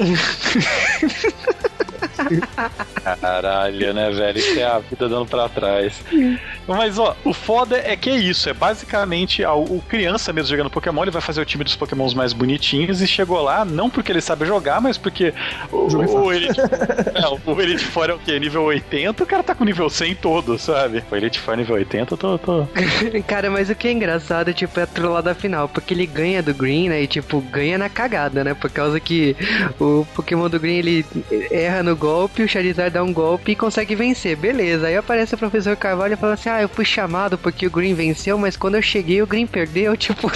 Caralho, 3.21 3.93
né, 3.93 4.11
velho? 4.11 4.37
Isso 4.37 4.59
é 4.59 4.63
a 4.63 4.79
vida 4.79 5.09
dando 5.09 5.25
pra 5.25 5.49
trás. 5.49 6.03
Mas, 6.67 6.97
ó, 6.97 7.15
o 7.23 7.33
foda 7.33 7.77
é 7.77 7.95
que 7.95 8.09
é 8.09 8.15
isso. 8.15 8.49
É 8.49 8.53
basicamente 8.53 9.43
a- 9.43 9.53
o 9.53 9.81
criança 9.87 10.31
mesmo 10.31 10.49
jogando 10.49 10.69
Pokémon. 10.69 11.03
Ele 11.03 11.11
vai 11.11 11.21
fazer 11.21 11.41
o 11.41 11.45
time 11.45 11.63
dos 11.63 11.75
Pokémons 11.75 12.13
mais 12.13 12.33
bonitinhos 12.33 13.01
e 13.01 13.07
chegou 13.07 13.41
lá, 13.41 13.65
não 13.65 13.89
porque 13.89 14.11
ele 14.11 14.21
sabe 14.21 14.45
jogar, 14.45 14.79
mas 14.81 14.97
porque 14.97 15.33
o, 15.71 15.89
Jogo 15.89 16.03
é 16.03 16.07
o, 16.07 16.31
Elite, 16.33 16.59
é, 17.15 17.51
o 17.51 17.61
Elite 17.61 17.85
Four 17.85 18.09
é 18.09 18.13
o 18.13 18.19
quê? 18.19 18.39
Nível 18.39 18.63
80, 18.63 19.23
o 19.23 19.27
cara 19.27 19.43
tá 19.43 19.53
com 19.55 19.63
nível 19.63 19.89
100 19.89 20.15
todo, 20.15 20.57
sabe? 20.57 21.03
O 21.11 21.15
Elite 21.15 21.39
Four 21.39 21.55
nível 21.57 21.75
80, 21.75 22.13
eu 22.13 22.17
tô. 22.17 22.37
tô... 22.37 22.67
Cara, 23.27 23.49
mas 23.49 23.69
o 23.69 23.75
que 23.75 23.87
é 23.87 23.91
engraçado, 23.91 24.53
tipo, 24.53 24.79
é 24.79 24.83
a 24.83 24.87
trollada 24.87 25.33
final, 25.35 25.67
porque 25.67 25.93
ele 25.93 26.05
ganha 26.05 26.41
do 26.41 26.53
Green, 26.53 26.89
né? 26.89 27.01
E, 27.01 27.07
tipo, 27.07 27.41
ganha 27.41 27.77
na 27.77 27.89
cagada, 27.89 28.43
né? 28.43 28.53
Por 28.53 28.69
causa 28.69 28.99
que 28.99 29.35
o 29.79 30.05
Pokémon 30.15 30.49
do 30.49 30.59
Green, 30.59 30.77
ele 30.77 31.05
erra 31.51 31.83
no 31.83 31.95
golpe, 32.03 32.43
o 32.43 32.47
Charizard 32.49 32.91
dá 32.93 33.01
um 33.01 33.13
golpe 33.13 33.53
e 33.53 33.55
consegue 33.55 33.95
vencer. 33.95 34.35
Beleza, 34.35 34.87
aí 34.87 34.97
aparece 34.97 35.35
o 35.35 35.37
professor 35.37 35.75
Carvalho 35.77 36.15
e 36.15 36.17
fala 36.17 36.33
assim, 36.33 36.49
ah, 36.49 36.61
eu 36.61 36.67
fui 36.67 36.83
chamado 36.83 37.37
porque 37.37 37.65
o 37.65 37.71
Green 37.71 37.93
venceu, 37.93 38.37
mas 38.37 38.57
quando 38.57 38.75
eu 38.75 38.81
cheguei, 38.81 39.21
o 39.21 39.27
Green 39.27 39.47
perdeu, 39.47 39.95
tipo... 39.97 40.29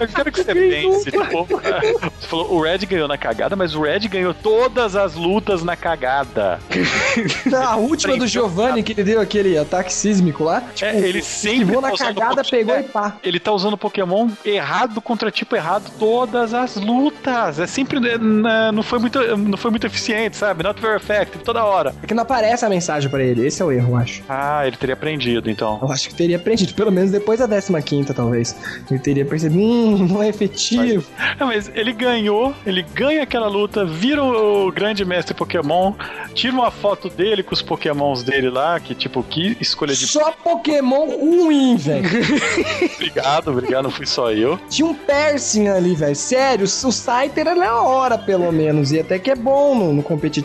Eu 0.00 0.08
quero 0.08 0.32
que 0.32 0.42
você 0.42 0.54
pense. 0.54 1.10
Tipo, 1.10 1.44
você 2.18 2.26
falou, 2.26 2.54
o 2.54 2.62
Red 2.62 2.78
ganhou 2.78 3.06
na 3.06 3.18
cagada, 3.18 3.54
mas 3.54 3.74
o 3.74 3.82
Red 3.82 4.00
ganhou 4.08 4.32
todas 4.32 4.96
as 4.96 5.14
lutas 5.14 5.62
na 5.62 5.76
cagada. 5.76 6.58
A 7.54 7.76
última 7.76 8.16
do 8.16 8.26
Giovanni, 8.26 8.82
que 8.82 8.92
ele 8.92 9.04
deu 9.04 9.20
aquele 9.20 9.58
ataque 9.58 9.92
sísmico 9.92 10.42
lá. 10.44 10.62
Tipo, 10.74 10.90
É, 10.90 10.96
ele 10.98 11.22
sempre 11.22 11.74
tá 11.74 11.80
na 11.82 11.92
cagada, 11.96 12.42
Pokémon- 12.42 12.50
pegou 12.50 12.74
é. 12.74 12.80
e 12.80 12.84
pá. 12.84 13.16
Ele 13.22 13.38
tá 13.38 13.52
usando 13.52 13.76
Pokémon 13.76 14.28
errado 14.44 15.00
contra 15.02 15.30
tipo 15.30 15.54
errado 15.54 15.90
todas 15.98 16.54
as 16.54 16.76
lutas. 16.76 17.58
É 17.58 17.66
sempre. 17.66 18.00
né, 18.00 18.70
Não 18.72 18.82
foi 18.82 18.98
muito, 18.98 19.18
não 19.36 19.58
foi 19.58 19.70
muito 19.70 19.86
eficiente, 19.86 20.36
sabe? 20.36 20.45
Not 20.54 20.80
very 20.80 20.96
effective, 20.96 21.42
toda 21.44 21.64
hora. 21.64 21.94
É 22.02 22.06
que 22.06 22.14
não 22.14 22.22
aparece 22.22 22.64
a 22.64 22.68
mensagem 22.68 23.10
pra 23.10 23.22
ele. 23.22 23.46
Esse 23.46 23.62
é 23.62 23.64
o 23.64 23.72
erro, 23.72 23.92
eu 23.92 23.96
acho. 23.96 24.22
Ah, 24.28 24.66
ele 24.66 24.76
teria 24.76 24.94
aprendido, 24.94 25.50
então. 25.50 25.78
Eu 25.82 25.90
acho 25.90 26.08
que 26.08 26.14
teria 26.14 26.36
aprendido, 26.36 26.74
pelo 26.74 26.90
menos 26.90 27.10
depois 27.10 27.40
da 27.40 27.46
15 27.82 28.14
talvez. 28.14 28.56
Ele 28.90 29.00
teria 29.00 29.24
percebido, 29.24 29.60
hum, 29.60 30.06
não 30.08 30.22
é 30.22 30.28
efetivo. 30.28 31.06
É, 31.38 31.44
mas 31.44 31.70
ele 31.74 31.92
ganhou, 31.92 32.54
ele 32.64 32.82
ganha 32.82 33.22
aquela 33.22 33.48
luta, 33.48 33.84
vira 33.84 34.22
o 34.22 34.70
grande 34.72 35.04
mestre 35.04 35.34
Pokémon, 35.34 35.92
tira 36.34 36.52
uma 36.52 36.70
foto 36.70 37.08
dele 37.08 37.42
com 37.42 37.54
os 37.54 37.62
Pokémons 37.62 38.22
dele 38.22 38.50
lá, 38.50 38.78
que 38.80 38.94
tipo, 38.94 39.22
que 39.22 39.56
escolha 39.60 39.94
de. 39.94 40.06
Só 40.06 40.32
Pokémon 40.32 41.06
ruim, 41.06 41.76
velho. 41.76 42.06
Obrigado, 42.96 43.48
obrigado, 43.50 43.84
não 43.84 43.90
fui 43.90 44.06
só 44.06 44.32
eu. 44.32 44.58
Tinha 44.68 44.86
um 44.86 44.94
piercing 44.94 45.68
ali, 45.68 45.94
velho. 45.94 46.16
Sério, 46.16 46.64
o 46.64 46.68
Scyther 46.92 47.48
é 47.48 47.54
na 47.54 47.82
hora, 47.82 48.18
pelo 48.18 48.50
menos. 48.52 48.92
E 48.92 49.00
até 49.00 49.18
que 49.18 49.30
é 49.30 49.36
bom 49.36 49.74
no, 49.74 49.92
no 49.92 50.02
competitivo. 50.02 50.35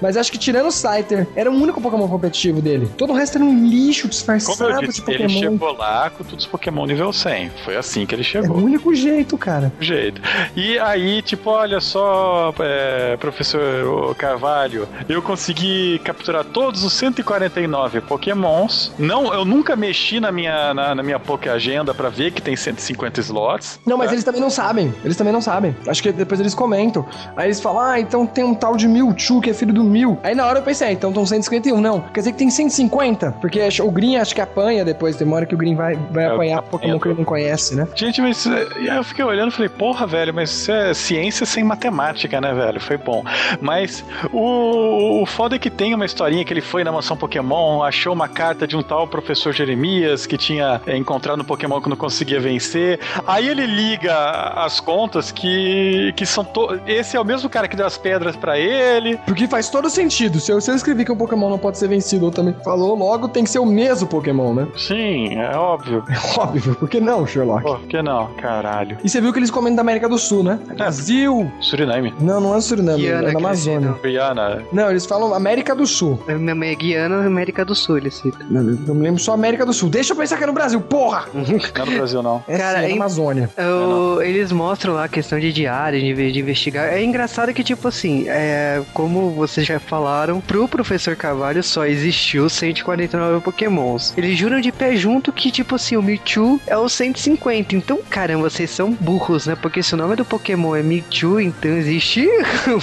Mas 0.00 0.16
acho 0.16 0.30
que 0.32 0.38
tirando 0.38 0.66
o 0.66 0.72
Scyther, 0.72 1.26
era 1.36 1.50
o 1.50 1.54
único 1.54 1.80
Pokémon 1.80 2.08
competitivo 2.08 2.60
dele. 2.60 2.88
Todo 2.96 3.12
o 3.12 3.16
resto 3.16 3.36
era 3.38 3.44
um 3.44 3.66
lixo 3.68 4.02
Como 4.02 4.08
eu 4.08 4.10
disfarçado 4.10 4.86
disse, 4.86 5.04
de 5.04 5.10
ele 5.10 5.22
Pokémon. 5.24 5.40
chegou 5.40 5.72
lá 5.76 6.10
com 6.10 6.24
todos 6.24 6.44
os 6.44 6.50
Pokémon 6.50 6.86
nível 6.86 7.12
100. 7.12 7.50
Foi 7.64 7.76
assim 7.76 8.06
que 8.06 8.14
ele 8.14 8.22
É 8.22 8.24
chegou. 8.24 8.56
o 8.56 8.64
único 8.64 8.94
jeito, 8.94 9.36
cara. 9.38 9.72
jeito. 9.80 10.20
E 10.56 10.78
aí, 10.78 11.22
tipo, 11.22 11.50
olha 11.50 11.80
só, 11.80 12.52
é, 12.60 13.16
professor 13.18 14.14
Carvalho, 14.16 14.88
eu 15.08 15.20
consegui 15.22 16.00
capturar 16.04 16.44
todos 16.44 16.82
os 16.84 16.92
149 16.92 18.00
Pokémons. 18.02 18.92
Não, 18.98 19.32
eu 19.32 19.44
nunca 19.44 19.74
mexi 19.76 20.20
na 20.20 20.30
minha, 20.32 20.72
na, 20.74 20.94
na 20.94 21.02
minha 21.02 21.18
Poké 21.18 21.50
Agenda 21.50 21.92
pra 21.94 22.08
ver 22.08 22.30
que 22.32 22.40
tem 22.40 22.56
150 22.56 23.20
slots. 23.20 23.80
Não, 23.86 23.96
mas 23.96 24.08
tá? 24.08 24.12
eles 24.14 24.24
também 24.24 24.40
não 24.40 24.50
sabem. 24.50 24.94
Eles 25.04 25.16
também 25.16 25.32
não 25.32 25.40
sabem. 25.40 25.74
Acho 25.86 26.02
que 26.02 26.12
depois 26.12 26.40
eles 26.40 26.54
comentam. 26.54 27.06
Aí 27.36 27.46
eles 27.46 27.60
falam, 27.60 27.80
ah, 27.80 28.00
então 28.00 28.26
tem 28.26 28.44
um 28.44 28.54
tal 28.54 28.76
de 28.76 28.86
Mewtwo 29.12 29.40
que 29.40 29.50
é 29.50 29.54
filho 29.54 29.72
do 29.72 29.84
Mew. 29.84 30.18
Aí 30.22 30.34
na 30.34 30.46
hora 30.46 30.58
eu 30.58 30.62
pensei, 30.62 30.88
ah, 30.88 30.92
então 30.92 31.10
estão 31.10 31.26
151. 31.26 31.80
Não, 31.80 32.00
quer 32.00 32.20
dizer 32.20 32.32
que 32.32 32.38
tem 32.38 32.50
150. 32.50 33.32
Porque 33.40 33.60
o 33.80 33.90
Green 33.90 34.16
acho 34.16 34.34
que 34.34 34.40
apanha 34.40 34.84
depois. 34.84 35.20
Hora 35.22 35.46
que 35.46 35.54
o 35.54 35.58
Green 35.58 35.74
vai, 35.74 35.96
vai 36.10 36.24
É, 36.24 36.26
apanhar 36.28 36.58
apanha. 36.58 36.70
Pokémon 36.70 36.98
que 36.98 37.08
ele 37.08 37.14
não 37.18 37.24
conhece, 37.24 37.74
né? 37.74 37.86
Gente, 37.94 38.20
mas 38.20 38.46
é, 38.46 38.98
eu 38.98 39.04
fiquei 39.04 39.24
olhando 39.24 39.50
e 39.50 39.54
falei, 39.54 39.68
porra, 39.68 40.06
velho, 40.06 40.34
mas 40.34 40.50
isso 40.50 40.72
é 40.72 40.92
ciência 40.92 41.46
sem 41.46 41.62
matemática, 41.64 42.40
né, 42.40 42.52
velho? 42.52 42.80
Foi 42.80 42.96
bom. 42.96 43.24
Mas 43.60 44.04
o, 44.32 45.22
o 45.22 45.26
foda 45.26 45.56
é 45.56 45.58
que 45.58 45.70
tem 45.70 45.94
uma 45.94 46.04
historinha 46.04 46.44
que 46.44 46.52
ele 46.52 46.60
foi 46.60 46.84
na 46.84 46.92
mansão 46.92 47.16
Pokémon, 47.16 47.82
achou 47.82 48.12
uma 48.12 48.28
carta 48.28 48.66
de 48.66 48.76
um 48.76 48.82
tal 48.82 49.06
professor 49.06 49.52
Jeremias 49.52 50.26
que 50.26 50.36
tinha 50.36 50.80
é, 50.86 50.96
encontrado 50.96 51.40
um 51.40 51.44
Pokémon 51.44 51.80
que 51.80 51.88
não 51.88 51.96
conseguia 51.96 52.40
vencer. 52.40 52.98
Aí 53.26 53.48
ele 53.48 53.66
liga 53.66 54.14
as 54.56 54.80
contas 54.80 55.30
que, 55.30 56.12
que 56.16 56.26
são. 56.26 56.44
To... 56.44 56.80
Esse 56.86 57.16
é 57.16 57.20
o 57.20 57.24
mesmo 57.24 57.48
cara 57.48 57.68
que 57.68 57.76
deu 57.76 57.86
as 57.86 57.96
pedras 57.96 58.36
pra 58.36 58.58
ele. 58.58 59.01
Porque 59.26 59.46
faz 59.46 59.68
todo 59.68 59.88
sentido. 59.90 60.40
Se 60.40 60.52
eu, 60.52 60.60
se 60.60 60.70
eu 60.70 60.74
escrevi 60.74 61.04
que 61.04 61.12
o 61.12 61.16
Pokémon 61.16 61.48
não 61.50 61.58
pode 61.58 61.78
ser 61.78 61.88
vencido, 61.88 62.26
ou 62.26 62.30
também 62.30 62.54
falou, 62.64 62.94
logo 62.96 63.28
tem 63.28 63.44
que 63.44 63.50
ser 63.50 63.58
o 63.58 63.66
mesmo 63.66 64.06
Pokémon, 64.06 64.54
né? 64.54 64.66
Sim, 64.76 65.34
é 65.38 65.56
óbvio. 65.56 66.02
É 66.12 66.40
óbvio, 66.40 66.74
por 66.76 66.88
que 66.88 67.00
não, 67.00 67.26
Sherlock? 67.26 67.62
Por 67.62 67.80
que 67.80 68.00
não? 68.02 68.28
Caralho. 68.34 68.96
E 69.02 69.08
você 69.08 69.20
viu 69.20 69.32
que 69.32 69.38
eles 69.38 69.50
comentam 69.50 69.76
da 69.76 69.82
América 69.82 70.08
do 70.08 70.18
Sul, 70.18 70.42
né? 70.42 70.58
Brasil! 70.76 71.50
Suriname. 71.60 72.12
Não, 72.20 72.40
não 72.40 72.54
é 72.54 72.58
o 72.58 72.60
Suriname, 72.60 73.00
Guiana, 73.02 73.22
é 73.22 73.26
que 73.28 73.32
da 73.32 73.38
Amazônia. 73.38 73.94
Guiana. 74.02 74.62
Não, 74.72 74.90
eles 74.90 75.04
falam 75.06 75.34
América 75.34 75.74
do 75.74 75.86
Sul. 75.86 76.18
É 76.28 76.34
minha 76.34 76.74
Guiana, 76.74 77.24
América 77.26 77.64
do 77.64 77.74
Sul, 77.74 77.98
ele 77.98 78.10
cita. 78.10 78.38
Eu 78.50 78.94
me 78.94 79.02
lembro 79.02 79.20
só 79.20 79.32
América 79.32 79.64
do 79.66 79.72
Sul. 79.72 79.88
Deixa 79.88 80.12
eu 80.12 80.16
pensar 80.16 80.36
que 80.36 80.44
é 80.44 80.46
no 80.46 80.52
Brasil, 80.52 80.80
porra! 80.80 81.26
Não 81.34 81.42
é 81.42 81.86
no 81.90 81.96
Brasil, 81.96 82.22
não. 82.22 82.42
É, 82.46 82.56
Cara, 82.58 82.78
sim, 82.80 82.84
é 82.84 82.88
na 82.90 82.94
Amazônia. 82.96 83.50
O- 83.58 84.20
eles 84.22 84.52
mostram 84.52 84.94
lá 84.94 85.04
a 85.04 85.08
questão 85.08 85.38
de 85.40 85.52
diário, 85.52 85.98
de, 86.00 86.32
de 86.32 86.40
investigar. 86.40 86.92
É 86.92 87.02
engraçado 87.02 87.52
que, 87.52 87.64
tipo 87.64 87.88
assim, 87.88 88.26
é, 88.28 88.82
como 88.92 89.30
vocês 89.30 89.66
já 89.66 89.78
falaram, 89.80 90.40
pro 90.40 90.68
professor 90.68 91.16
Carvalho 91.16 91.62
só 91.62 91.86
existiu 91.86 92.48
149 92.48 93.40
pokémons. 93.42 94.12
Eles 94.16 94.36
juram 94.38 94.60
de 94.60 94.70
pé 94.72 94.94
junto 94.96 95.32
que, 95.32 95.50
tipo 95.50 95.74
assim, 95.74 95.96
o 95.96 96.02
Mewtwo 96.02 96.60
é 96.66 96.76
o 96.76 96.88
150. 96.88 97.74
Então, 97.74 97.98
caramba, 98.08 98.48
vocês 98.50 98.70
são 98.70 98.92
burros, 98.92 99.46
né? 99.46 99.56
Porque 99.60 99.82
se 99.82 99.94
o 99.94 99.96
nome 99.96 100.16
do 100.16 100.24
Pokémon 100.24 100.76
é 100.76 100.82
Mewtwo, 100.82 101.40
então 101.40 101.70
existe 101.72 102.28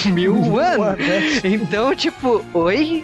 o 0.06 0.10
Mewone. 0.10 0.98
né? 0.98 1.40
Então, 1.44 1.96
tipo, 1.96 2.44
oi? 2.54 3.04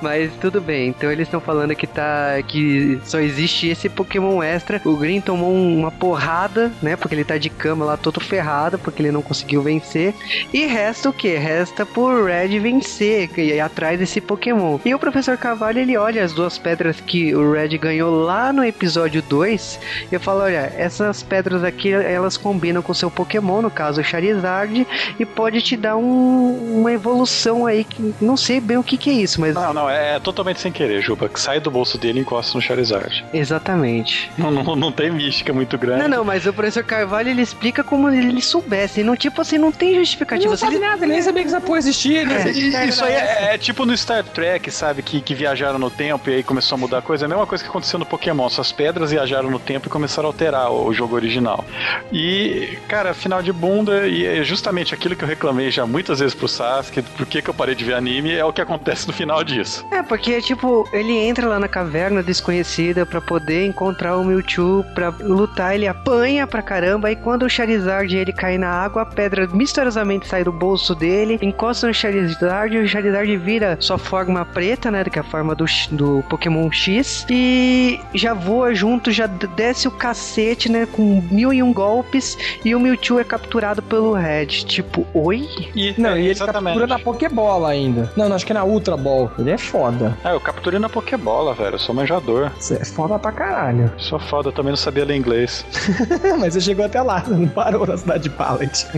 Mas 0.00 0.30
tudo 0.40 0.60
bem. 0.60 0.88
Então 0.88 1.10
eles 1.10 1.26
estão 1.26 1.40
falando 1.40 1.74
que 1.74 1.86
tá. 1.86 2.42
que 2.46 2.98
só 3.04 3.20
existe 3.20 3.68
esse 3.68 3.88
Pokémon 3.88 4.42
extra. 4.42 4.80
O 4.84 4.96
Green 4.96 5.20
tomou 5.20 5.52
um- 5.52 5.78
uma 5.80 5.90
porrada, 5.90 6.72
né? 6.82 6.96
Porque 6.96 7.14
ele 7.14 7.24
tá 7.24 7.38
de 7.38 7.48
cama 7.50 7.84
lá 7.84 7.96
todo 7.96 8.20
ferrado, 8.20 8.78
porque 8.78 9.02
ele 9.02 9.10
não 9.12 9.22
conseguiu 9.22 9.62
vencer. 9.62 10.14
E 10.52 10.66
resta 10.66 11.08
o 11.08 11.12
que? 11.12 11.36
Resta 11.36 11.84
por 11.86 12.24
Red 12.40 12.58
vencer 12.58 13.30
e 13.36 13.40
ir 13.52 13.60
atrás 13.60 13.98
desse 13.98 14.20
Pokémon. 14.20 14.78
E 14.84 14.94
o 14.94 14.98
professor 14.98 15.36
Carvalho, 15.36 15.78
ele 15.78 15.96
olha 15.96 16.24
as 16.24 16.32
duas 16.32 16.58
pedras 16.58 17.00
que 17.00 17.34
o 17.34 17.52
Red 17.52 17.76
ganhou 17.78 18.24
lá 18.24 18.52
no 18.52 18.64
episódio 18.64 19.22
2 19.22 19.78
e 20.10 20.18
fala, 20.18 20.44
olha, 20.44 20.72
essas 20.76 21.22
pedras 21.22 21.62
aqui, 21.64 21.92
elas 21.92 22.36
combinam 22.36 22.82
com 22.82 22.92
o 22.92 22.94
seu 22.94 23.10
Pokémon, 23.10 23.62
no 23.62 23.70
caso 23.70 24.00
o 24.00 24.04
Charizard, 24.04 24.86
e 25.18 25.24
pode 25.24 25.60
te 25.62 25.76
dar 25.76 25.96
um- 25.96 26.80
uma 26.80 26.92
evolução 26.92 27.66
aí 27.66 27.84
que 27.84 28.14
não 28.20 28.36
sei 28.36 28.60
bem 28.60 28.76
o 28.76 28.82
que 28.82 28.96
que 28.96 29.10
é 29.10 29.14
isso, 29.14 29.40
mas 29.40 29.54
Não, 29.54 29.72
não, 29.74 29.90
é 29.90 30.18
totalmente 30.20 30.60
sem 30.60 30.72
querer, 30.72 31.00
Juba. 31.02 31.28
Que 31.28 31.40
sai 31.40 31.60
do 31.60 31.70
bolso 31.70 31.98
dele 31.98 32.18
e 32.18 32.22
encosta 32.22 32.56
no 32.56 32.62
Charizard. 32.62 33.24
exatamente. 33.32 34.30
Não, 34.38 34.50
não, 34.50 34.76
não 34.76 34.92
tem 34.92 35.10
mística 35.10 35.52
muito 35.52 35.76
grande. 35.78 36.00
Não, 36.02 36.08
não, 36.08 36.24
mas 36.24 36.46
o 36.46 36.52
professor 36.52 36.82
Carvalho 36.84 37.28
ele 37.30 37.42
explica 37.42 37.84
como 37.84 38.08
ele 38.10 38.40
soubesse. 38.40 39.02
Não, 39.02 39.14
tipo 39.16 39.40
assim, 39.40 39.58
não 39.58 39.70
tem 39.70 39.90
Ele 39.90 39.98
justificativa. 40.00 40.50
não 40.50 40.56
sabe 40.56 40.76
ele- 40.76 40.84
nada, 40.86 41.04
ele 41.04 41.12
nem 41.12 41.22
sabia 41.22 41.42
que 41.42 41.48
essa 41.48 41.60
porra 41.60 41.78
existia. 41.78 42.11
Né? 42.24 42.42
É. 42.46 42.52
E- 42.52 42.88
Isso 42.88 43.04
aí 43.04 43.14
é, 43.14 43.54
é 43.54 43.58
tipo 43.58 43.84
no 43.86 43.96
Star 43.96 44.24
Trek, 44.24 44.70
sabe? 44.70 45.02
Que, 45.02 45.20
que 45.20 45.34
viajaram 45.34 45.78
no 45.78 45.90
tempo 45.90 46.28
e 46.30 46.34
aí 46.34 46.42
começou 46.42 46.76
a 46.76 46.78
mudar 46.78 46.98
a 46.98 47.02
coisa. 47.02 47.24
É 47.24 47.26
a 47.26 47.28
mesma 47.28 47.46
coisa 47.46 47.62
que 47.64 47.70
aconteceu 47.70 47.98
no 47.98 48.06
Pokémon. 48.06 48.46
Essas 48.46 48.72
pedras 48.72 49.10
viajaram 49.10 49.50
no 49.50 49.58
tempo 49.58 49.86
e 49.86 49.90
começaram 49.90 50.28
a 50.28 50.32
alterar 50.32 50.70
o, 50.70 50.86
o 50.88 50.94
jogo 50.94 51.14
original. 51.14 51.64
E, 52.12 52.78
cara, 52.88 53.14
final 53.14 53.42
de 53.42 53.52
bunda, 53.52 54.06
e 54.06 54.26
é 54.26 54.42
justamente 54.44 54.94
aquilo 54.94 55.16
que 55.16 55.24
eu 55.24 55.28
reclamei 55.28 55.70
já 55.70 55.86
muitas 55.86 56.20
vezes 56.20 56.34
pro 56.34 56.48
Sasuke, 56.48 57.02
por 57.02 57.26
que, 57.26 57.42
eu 57.48 57.54
parei 57.54 57.74
de 57.74 57.84
ver 57.84 57.94
anime, 57.94 58.32
é 58.32 58.44
o 58.44 58.52
que 58.52 58.60
acontece 58.60 59.06
no 59.06 59.12
final 59.12 59.42
disso. 59.42 59.84
É, 59.90 60.02
porque, 60.02 60.40
tipo, 60.40 60.88
ele 60.92 61.12
entra 61.18 61.46
lá 61.48 61.58
na 61.58 61.68
caverna 61.68 62.22
desconhecida 62.22 63.04
pra 63.06 63.20
poder 63.20 63.66
encontrar 63.66 64.16
o 64.16 64.24
Mewtwo 64.24 64.84
pra 64.94 65.08
lutar, 65.20 65.74
ele 65.74 65.86
apanha 65.88 66.46
pra 66.46 66.62
caramba, 66.62 67.08
aí 67.08 67.16
quando 67.16 67.44
o 67.44 67.48
Charizard 67.50 68.14
ele 68.16 68.32
cai 68.32 68.58
na 68.58 68.68
água, 68.68 69.02
a 69.02 69.06
pedra 69.06 69.46
misteriosamente 69.46 70.26
sai 70.26 70.44
do 70.44 70.52
bolso 70.52 70.94
dele, 70.94 71.38
encosta 71.42 71.86
no 71.86 71.94
Charizard, 72.02 72.76
o 72.78 72.88
Charizard 72.88 73.36
vira 73.36 73.76
sua 73.78 73.96
forma 73.96 74.44
preta, 74.44 74.90
né, 74.90 75.04
que 75.04 75.18
é 75.18 75.22
a 75.22 75.24
forma 75.24 75.54
do, 75.54 75.64
do 75.92 76.24
Pokémon 76.28 76.68
X, 76.72 77.24
e 77.30 78.00
já 78.12 78.34
voa 78.34 78.74
junto, 78.74 79.12
já 79.12 79.26
desce 79.28 79.86
o 79.86 79.90
cacete, 79.90 80.68
né, 80.68 80.84
com 80.90 81.22
mil 81.30 81.52
e 81.52 81.62
um 81.62 81.72
golpes, 81.72 82.36
e 82.64 82.74
o 82.74 82.80
Mewtwo 82.80 83.20
é 83.20 83.24
capturado 83.24 83.80
pelo 83.82 84.14
Red. 84.14 84.46
Tipo, 84.46 85.06
oi? 85.14 85.48
E, 85.76 85.94
Não, 85.96 86.10
é, 86.10 86.16
e 86.18 86.22
ele 86.22 86.30
exatamente. 86.30 86.74
captura 86.74 86.86
na 86.86 86.98
Pokébola 86.98 87.68
ainda. 87.70 88.12
Não, 88.16 88.28
não, 88.28 88.34
acho 88.34 88.44
que 88.44 88.52
é 88.52 88.54
na 88.54 88.64
Ultra 88.64 88.96
Ball. 88.96 89.30
Ele 89.38 89.50
é 89.50 89.58
foda. 89.58 90.16
Ah, 90.24 90.30
eu 90.30 90.40
capturei 90.40 90.80
na 90.80 90.88
Pokébola, 90.88 91.54
velho. 91.54 91.74
Eu 91.76 91.78
sou 91.78 91.94
manjador. 91.94 92.50
Você 92.58 92.74
é 92.74 92.84
foda 92.84 93.18
pra 93.18 93.30
caralho. 93.30 93.92
Sou 93.98 94.18
foda, 94.18 94.48
eu 94.48 94.52
também 94.52 94.70
não 94.72 94.76
sabia 94.76 95.04
ler 95.04 95.16
inglês. 95.16 95.64
Mas 96.40 96.54
você 96.54 96.60
chegou 96.60 96.84
até 96.84 97.00
lá, 97.00 97.22
não 97.28 97.46
parou 97.48 97.86
na 97.86 97.96
cidade 97.96 98.24
de 98.24 98.30
Pallet. 98.30 98.86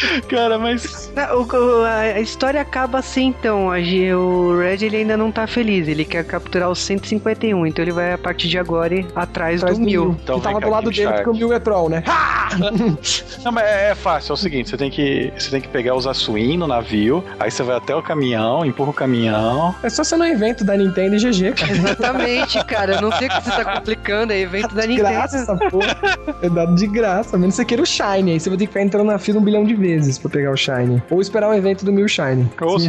Cara, 0.28 0.58
mas. 0.58 1.12
O- 1.36 1.84
a, 1.84 2.20
história 2.20 2.60
acaba 2.60 2.98
assim, 2.98 3.26
então. 3.26 3.66
O 3.68 4.58
Red 4.58 4.84
ele 4.84 4.98
ainda 4.98 5.16
não 5.16 5.30
tá 5.30 5.46
feliz. 5.46 5.88
Ele 5.88 6.04
quer 6.04 6.24
capturar 6.24 6.70
o 6.70 6.74
151. 6.74 7.66
Então 7.66 7.84
ele 7.84 7.92
vai, 7.92 8.12
a 8.12 8.18
partir 8.18 8.48
de 8.48 8.58
agora, 8.58 8.94
ir 8.94 9.06
atrás 9.14 9.60
Atrás 9.62 9.78
do 9.78 9.84
Mil. 9.84 10.16
Então 10.22 10.38
que 10.38 10.44
tava 10.44 10.60
cá, 10.60 10.66
do 10.66 10.70
lado 10.72 10.90
dele 10.90 11.02
Shark. 11.02 11.24
porque 11.24 11.30
o 11.30 11.34
Mil 11.34 11.52
é 11.54 11.58
troll, 11.58 11.88
né? 11.88 12.02
Não, 13.44 13.52
mas 13.52 13.64
é, 13.64 13.90
é 13.90 13.94
fácil, 13.94 14.32
é 14.32 14.34
o 14.34 14.36
seguinte, 14.36 14.70
você 14.70 14.76
tem 14.76 14.90
que. 14.90 15.32
Você 15.36 15.50
tem 15.50 15.60
que 15.60 15.68
pegar 15.68 15.94
os 15.94 16.06
açuim 16.06 16.56
no 16.56 16.66
navio, 16.66 17.24
aí 17.38 17.50
você 17.50 17.62
vai 17.62 17.76
até 17.76 17.94
o 17.94 18.02
caminhão, 18.02 18.64
empurra 18.64 18.90
o 18.90 18.94
caminhão. 18.94 19.74
É 19.82 19.88
só 19.88 20.02
ser 20.04 20.16
no 20.16 20.24
evento 20.26 20.64
da 20.64 20.76
Nintendo 20.76 21.16
e 21.16 21.18
GG, 21.18 21.52
cara. 21.54 21.72
Exatamente, 21.72 22.64
cara. 22.64 22.94
Eu 22.96 23.02
não 23.02 23.12
sei 23.12 23.28
o 23.28 23.30
que 23.30 23.42
você 23.42 23.50
tá 23.50 23.64
complicando. 23.78 24.32
É 24.32 24.40
evento 24.40 24.74
da 24.74 24.82
de 24.86 24.88
Nintendo. 24.88 25.08
graça 25.08 25.56
porra. 25.70 25.96
É 26.42 26.48
dado 26.48 26.74
de 26.74 26.86
graça. 26.86 27.36
A 27.36 27.38
menos 27.38 27.54
que 27.54 27.62
você 27.62 27.64
queira 27.64 27.82
o 27.82 27.86
Shine. 27.86 28.32
Aí 28.32 28.40
você 28.40 28.48
vai 28.48 28.58
ter 28.58 28.66
que 28.66 28.72
ficar 28.72 28.82
entrando 28.84 29.06
na 29.06 29.18
fila 29.18 29.38
um 29.38 29.42
bilhão 29.44 29.64
de 29.64 29.74
vezes 29.74 29.89
pra 30.20 30.30
pegar 30.30 30.50
o 30.52 30.56
Shine. 30.56 31.02
Ou 31.10 31.20
esperar 31.20 31.50
o 31.50 31.54
evento 31.54 31.84
do 31.84 31.92
Mil 31.92 32.08
Shine. 32.08 32.50
Ou 32.60 32.78
Sim. 32.78 32.88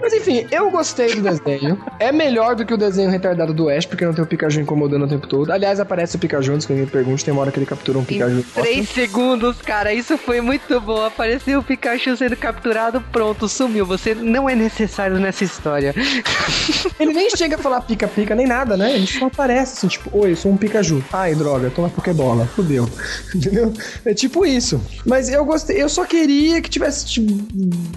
Mas 0.00 0.12
enfim, 0.12 0.46
eu 0.50 0.70
gostei 0.70 1.14
do 1.14 1.22
desenho. 1.22 1.78
É 1.98 2.12
melhor 2.12 2.54
do 2.54 2.64
que 2.64 2.72
o 2.74 2.76
desenho 2.76 3.10
retardado 3.10 3.52
do 3.52 3.68
Ash, 3.68 3.86
porque 3.86 4.04
não 4.04 4.12
tem 4.14 4.24
o 4.24 4.26
Pikachu 4.26 4.60
incomodando 4.60 5.04
o 5.04 5.08
tempo 5.08 5.26
todo. 5.26 5.50
Aliás, 5.50 5.80
aparece 5.80 6.16
o 6.16 6.18
Pikachu, 6.18 6.52
antes 6.52 6.66
que 6.66 6.72
ninguém 6.72 6.88
pergunte, 6.88 7.24
tem 7.24 7.32
uma 7.32 7.42
hora 7.42 7.50
que 7.52 7.58
ele 7.58 7.66
captura 7.66 7.98
um 7.98 8.02
Em 8.02 8.04
Pikachu. 8.04 8.44
três 8.54 8.88
segundos, 8.88 9.60
cara, 9.62 9.92
isso 9.92 10.16
foi 10.18 10.40
muito 10.40 10.80
bom. 10.80 11.04
Apareceu 11.04 11.60
o 11.60 11.62
Pikachu 11.62 12.16
sendo 12.16 12.36
capturado, 12.36 13.00
pronto, 13.12 13.48
sumiu. 13.48 13.84
Você 13.86 14.14
não 14.14 14.48
é 14.48 14.54
necessário 14.54 15.18
nessa 15.18 15.44
história. 15.44 15.94
Ele 16.98 17.12
nem 17.12 17.30
chega 17.36 17.56
a 17.56 17.58
falar 17.58 17.80
pica-pica 17.82 18.34
nem 18.34 18.46
nada, 18.46 18.76
né? 18.76 18.94
Ele 18.94 19.06
só 19.06 19.26
aparece 19.26 19.74
assim, 19.76 19.88
tipo, 19.88 20.10
oi, 20.16 20.32
eu 20.32 20.36
sou 20.36 20.52
um 20.52 20.56
Pikachu. 20.56 21.02
Ai, 21.12 21.34
droga, 21.34 21.70
toma 21.70 21.88
Pokébola. 21.88 22.46
Fudeu. 22.46 22.88
Entendeu? 23.34 23.72
É 24.04 24.14
tipo 24.14 24.44
isso. 24.46 24.80
Mas 25.06 25.28
eu 25.28 25.44
gostei, 25.44 25.82
eu 25.82 25.88
só 25.88 26.04
queria 26.12 26.60
que 26.60 26.68
tivesse, 26.68 27.06
tipo, 27.06 27.32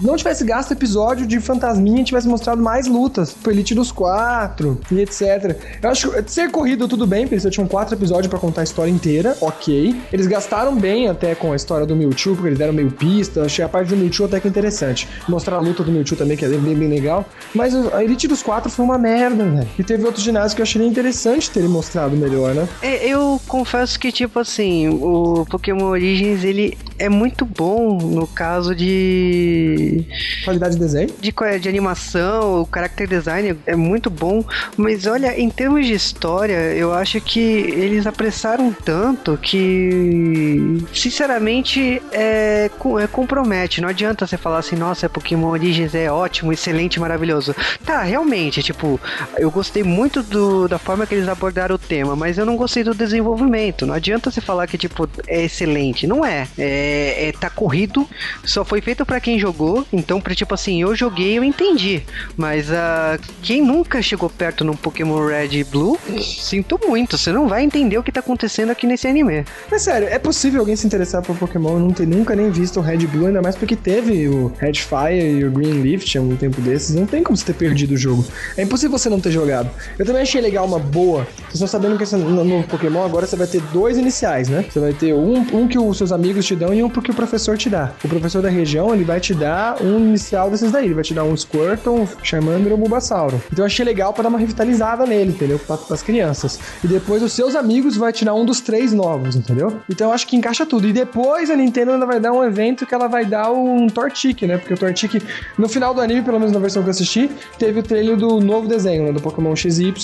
não 0.00 0.16
tivesse 0.16 0.42
gasto 0.42 0.72
episódio 0.72 1.26
de 1.26 1.38
Fantasminha 1.38 2.00
e 2.00 2.04
tivesse 2.04 2.26
mostrado 2.26 2.62
mais 2.62 2.86
lutas. 2.86 3.34
Tipo, 3.34 3.50
Elite 3.50 3.74
dos 3.74 3.92
Quatro 3.92 4.80
e 4.90 5.00
etc. 5.00 5.54
Eu 5.82 5.90
acho 5.90 6.10
que 6.10 6.32
ser 6.32 6.50
corrido 6.50 6.88
tudo 6.88 7.06
bem, 7.06 7.22
porque 7.26 7.34
eles 7.34 7.54
tinham 7.54 7.68
quatro 7.68 7.94
episódios 7.94 8.28
pra 8.28 8.38
contar 8.38 8.62
a 8.62 8.64
história 8.64 8.90
inteira, 8.90 9.36
ok. 9.38 9.94
Eles 10.10 10.26
gastaram 10.26 10.74
bem 10.74 11.08
até 11.08 11.34
com 11.34 11.52
a 11.52 11.56
história 11.56 11.84
do 11.84 11.94
Mewtwo, 11.94 12.34
porque 12.34 12.48
eles 12.48 12.58
deram 12.58 12.72
meio 12.72 12.90
pista. 12.90 13.42
Achei 13.42 13.62
a 13.62 13.68
parte 13.68 13.88
do 13.88 13.96
Mewtwo 13.96 14.24
até 14.24 14.40
que 14.40 14.48
interessante. 14.48 15.06
Mostrar 15.28 15.56
a 15.56 15.60
luta 15.60 15.84
do 15.84 15.92
Mewtwo 15.92 16.16
também, 16.16 16.38
que 16.38 16.44
é 16.46 16.48
bem, 16.48 16.74
bem 16.74 16.88
legal. 16.88 17.26
Mas 17.54 17.74
a 17.92 18.02
Elite 18.02 18.26
dos 18.26 18.42
Quatro 18.42 18.70
foi 18.70 18.84
uma 18.84 18.96
merda, 18.96 19.44
velho. 19.44 19.68
E 19.78 19.84
teve 19.84 20.04
outros 20.04 20.24
ginásios 20.24 20.54
que 20.54 20.62
eu 20.62 20.64
achei 20.64 20.86
interessante 20.86 21.50
terem 21.50 21.68
mostrado 21.68 22.16
melhor, 22.16 22.54
né? 22.54 22.66
É, 22.80 23.06
Eu 23.06 23.38
confesso 23.46 24.00
que, 24.00 24.10
tipo 24.10 24.38
assim, 24.38 24.88
o 24.88 25.44
Pokémon 25.50 25.84
Origins, 25.84 26.44
ele 26.44 26.78
é 26.98 27.08
muito 27.08 27.44
bom 27.44 28.05
no 28.06 28.26
caso 28.26 28.74
de. 28.74 30.04
Qualidade 30.44 30.74
de 30.74 30.80
desenho. 30.80 31.08
de, 31.20 31.32
de 31.60 31.68
animação, 31.68 32.62
o 32.62 32.68
character 32.72 33.08
design 33.08 33.56
é 33.66 33.76
muito 33.76 34.10
bom, 34.10 34.44
mas 34.76 35.06
olha, 35.06 35.38
em 35.38 35.50
termos 35.50 35.86
de 35.86 35.92
história, 35.92 36.74
eu 36.74 36.92
acho 36.92 37.20
que 37.20 37.40
eles 37.40 38.06
apressaram 38.06 38.72
tanto 38.72 39.36
que, 39.36 40.84
sinceramente, 40.92 42.02
é, 42.12 42.70
é, 43.00 43.06
compromete. 43.06 43.80
Não 43.80 43.88
adianta 43.88 44.26
você 44.26 44.36
falar 44.36 44.58
assim, 44.58 44.76
nossa, 44.76 45.08
Pokémon 45.08 45.48
Origins 45.48 45.94
é 45.94 46.10
ótimo, 46.10 46.52
excelente, 46.52 47.00
maravilhoso. 47.00 47.54
Tá, 47.84 48.02
realmente, 48.02 48.62
tipo, 48.62 49.00
eu 49.38 49.50
gostei 49.50 49.82
muito 49.82 50.22
do, 50.22 50.68
da 50.68 50.78
forma 50.78 51.06
que 51.06 51.14
eles 51.14 51.28
abordaram 51.28 51.76
o 51.76 51.78
tema, 51.78 52.16
mas 52.16 52.38
eu 52.38 52.44
não 52.44 52.56
gostei 52.56 52.82
do 52.82 52.94
desenvolvimento. 52.94 53.86
Não 53.86 53.94
adianta 53.94 54.30
você 54.30 54.40
falar 54.40 54.66
que, 54.66 54.76
tipo, 54.76 55.08
é 55.26 55.44
excelente. 55.44 56.06
Não 56.06 56.24
é. 56.24 56.48
É, 56.58 57.28
é 57.28 57.32
tá 57.32 57.48
corrido, 57.48 57.95
só 58.44 58.64
foi 58.64 58.80
feito 58.80 59.06
pra 59.06 59.20
quem 59.20 59.38
jogou, 59.38 59.86
então, 59.92 60.20
pra, 60.20 60.34
tipo 60.34 60.52
assim, 60.52 60.82
eu 60.82 60.94
joguei, 60.96 61.38
eu 61.38 61.44
entendi. 61.44 62.02
Mas 62.36 62.72
ah, 62.72 63.18
quem 63.42 63.62
nunca 63.62 64.02
chegou 64.02 64.28
perto 64.28 64.64
num 64.64 64.74
Pokémon 64.74 65.24
Red 65.24 65.58
e 65.58 65.64
Blue, 65.64 65.98
sinto 66.20 66.80
muito, 66.84 67.16
você 67.16 67.30
não 67.30 67.46
vai 67.46 67.62
entender 67.62 67.98
o 67.98 68.02
que 68.02 68.10
tá 68.10 68.20
acontecendo 68.20 68.70
aqui 68.70 68.86
nesse 68.86 69.06
anime. 69.06 69.44
Mas 69.70 69.82
sério, 69.82 70.08
é 70.08 70.18
possível 70.18 70.60
alguém 70.60 70.74
se 70.74 70.86
interessar 70.86 71.22
por 71.22 71.36
Pokémon 71.36 71.78
e 71.78 71.80
não 71.80 71.90
ter 71.90 72.06
nunca 72.06 72.34
nem 72.34 72.50
visto 72.50 72.80
o 72.80 72.82
Red 72.82 72.98
e 72.98 73.06
Blue, 73.06 73.26
ainda 73.26 73.42
mais 73.42 73.54
porque 73.54 73.76
teve 73.76 74.28
o 74.28 74.52
Red 74.58 74.74
Fire 74.74 75.38
e 75.38 75.44
o 75.44 75.50
Green 75.50 75.82
Lift 75.82 76.16
há 76.16 76.20
um 76.20 76.36
tempo 76.36 76.60
desses. 76.60 76.94
Não 76.94 77.06
tem 77.06 77.22
como 77.22 77.36
você 77.36 77.44
ter 77.44 77.54
perdido 77.54 77.94
o 77.94 77.96
jogo. 77.96 78.24
É 78.56 78.62
impossível 78.62 78.98
você 78.98 79.08
não 79.08 79.20
ter 79.20 79.30
jogado. 79.30 79.70
Eu 79.98 80.04
também 80.04 80.22
achei 80.22 80.40
legal 80.40 80.66
uma 80.66 80.78
boa. 80.78 81.26
Vocês 81.56 81.70
estão 81.70 81.80
sabendo 81.80 81.98
que 81.98 82.16
no, 82.16 82.62
Pokémon 82.64 83.02
agora 83.02 83.26
você 83.26 83.34
vai 83.34 83.46
ter 83.46 83.62
dois 83.72 83.96
iniciais, 83.96 84.46
né? 84.48 84.66
Você 84.68 84.78
vai 84.78 84.92
ter 84.92 85.14
um, 85.14 85.38
um 85.54 85.66
que 85.66 85.78
os 85.78 85.96
seus 85.96 86.12
amigos 86.12 86.44
te 86.44 86.54
dão 86.54 86.74
e 86.74 86.82
um 86.82 86.90
que 86.90 87.10
o 87.10 87.14
professor 87.14 87.56
te 87.56 87.70
dá. 87.70 87.92
O 88.04 88.08
professor 88.08 88.42
da 88.42 88.50
região, 88.50 88.92
ele 88.92 89.04
vai 89.04 89.20
te 89.20 89.32
dar 89.32 89.82
um 89.82 89.98
inicial 89.98 90.50
desses 90.50 90.70
daí. 90.70 90.84
Ele 90.84 90.94
vai 90.94 91.02
te 91.02 91.14
dar 91.14 91.24
um 91.24 91.34
Squirtle, 91.34 92.02
um 92.02 92.08
Charmander 92.22 92.72
ou 92.72 92.78
um 92.78 92.80
Bulbasauro. 92.80 93.40
Então 93.50 93.62
eu 93.62 93.66
achei 93.66 93.86
legal 93.86 94.12
pra 94.12 94.22
dar 94.22 94.28
uma 94.28 94.38
revitalizada 94.38 95.06
nele, 95.06 95.30
entendeu? 95.30 95.58
Pra, 95.58 95.78
pras 95.78 96.02
crianças. 96.02 96.58
E 96.84 96.86
depois 96.86 97.22
os 97.22 97.32
seus 97.32 97.54
amigos 97.54 97.96
vai 97.96 98.12
te 98.12 98.22
dar 98.22 98.34
um 98.34 98.44
dos 98.44 98.60
três 98.60 98.92
novos, 98.92 99.34
entendeu? 99.34 99.80
Então 99.88 100.08
eu 100.08 100.12
acho 100.12 100.26
que 100.26 100.36
encaixa 100.36 100.66
tudo. 100.66 100.86
E 100.86 100.92
depois 100.92 101.48
a 101.48 101.56
Nintendo 101.56 101.92
ainda 101.92 102.04
vai 102.04 102.20
dar 102.20 102.32
um 102.32 102.44
evento 102.44 102.84
que 102.84 102.94
ela 102.94 103.08
vai 103.08 103.24
dar 103.24 103.50
um 103.50 103.86
Tortic, 103.86 104.42
né? 104.42 104.58
Porque 104.58 104.74
o 104.74 104.76
Tortic, 104.76 105.22
no 105.56 105.68
final 105.68 105.94
do 105.94 106.02
anime, 106.02 106.20
pelo 106.20 106.38
menos 106.38 106.52
na 106.52 106.58
versão 106.58 106.82
que 106.82 106.88
eu 106.88 106.92
assisti, 106.92 107.30
teve 107.58 107.80
o 107.80 107.82
trailer 107.82 108.16
do 108.16 108.40
novo 108.40 108.68
desenho, 108.68 109.04
né? 109.04 109.12
Do 109.12 109.22
Pokémon 109.22 109.56
XY 109.56 109.94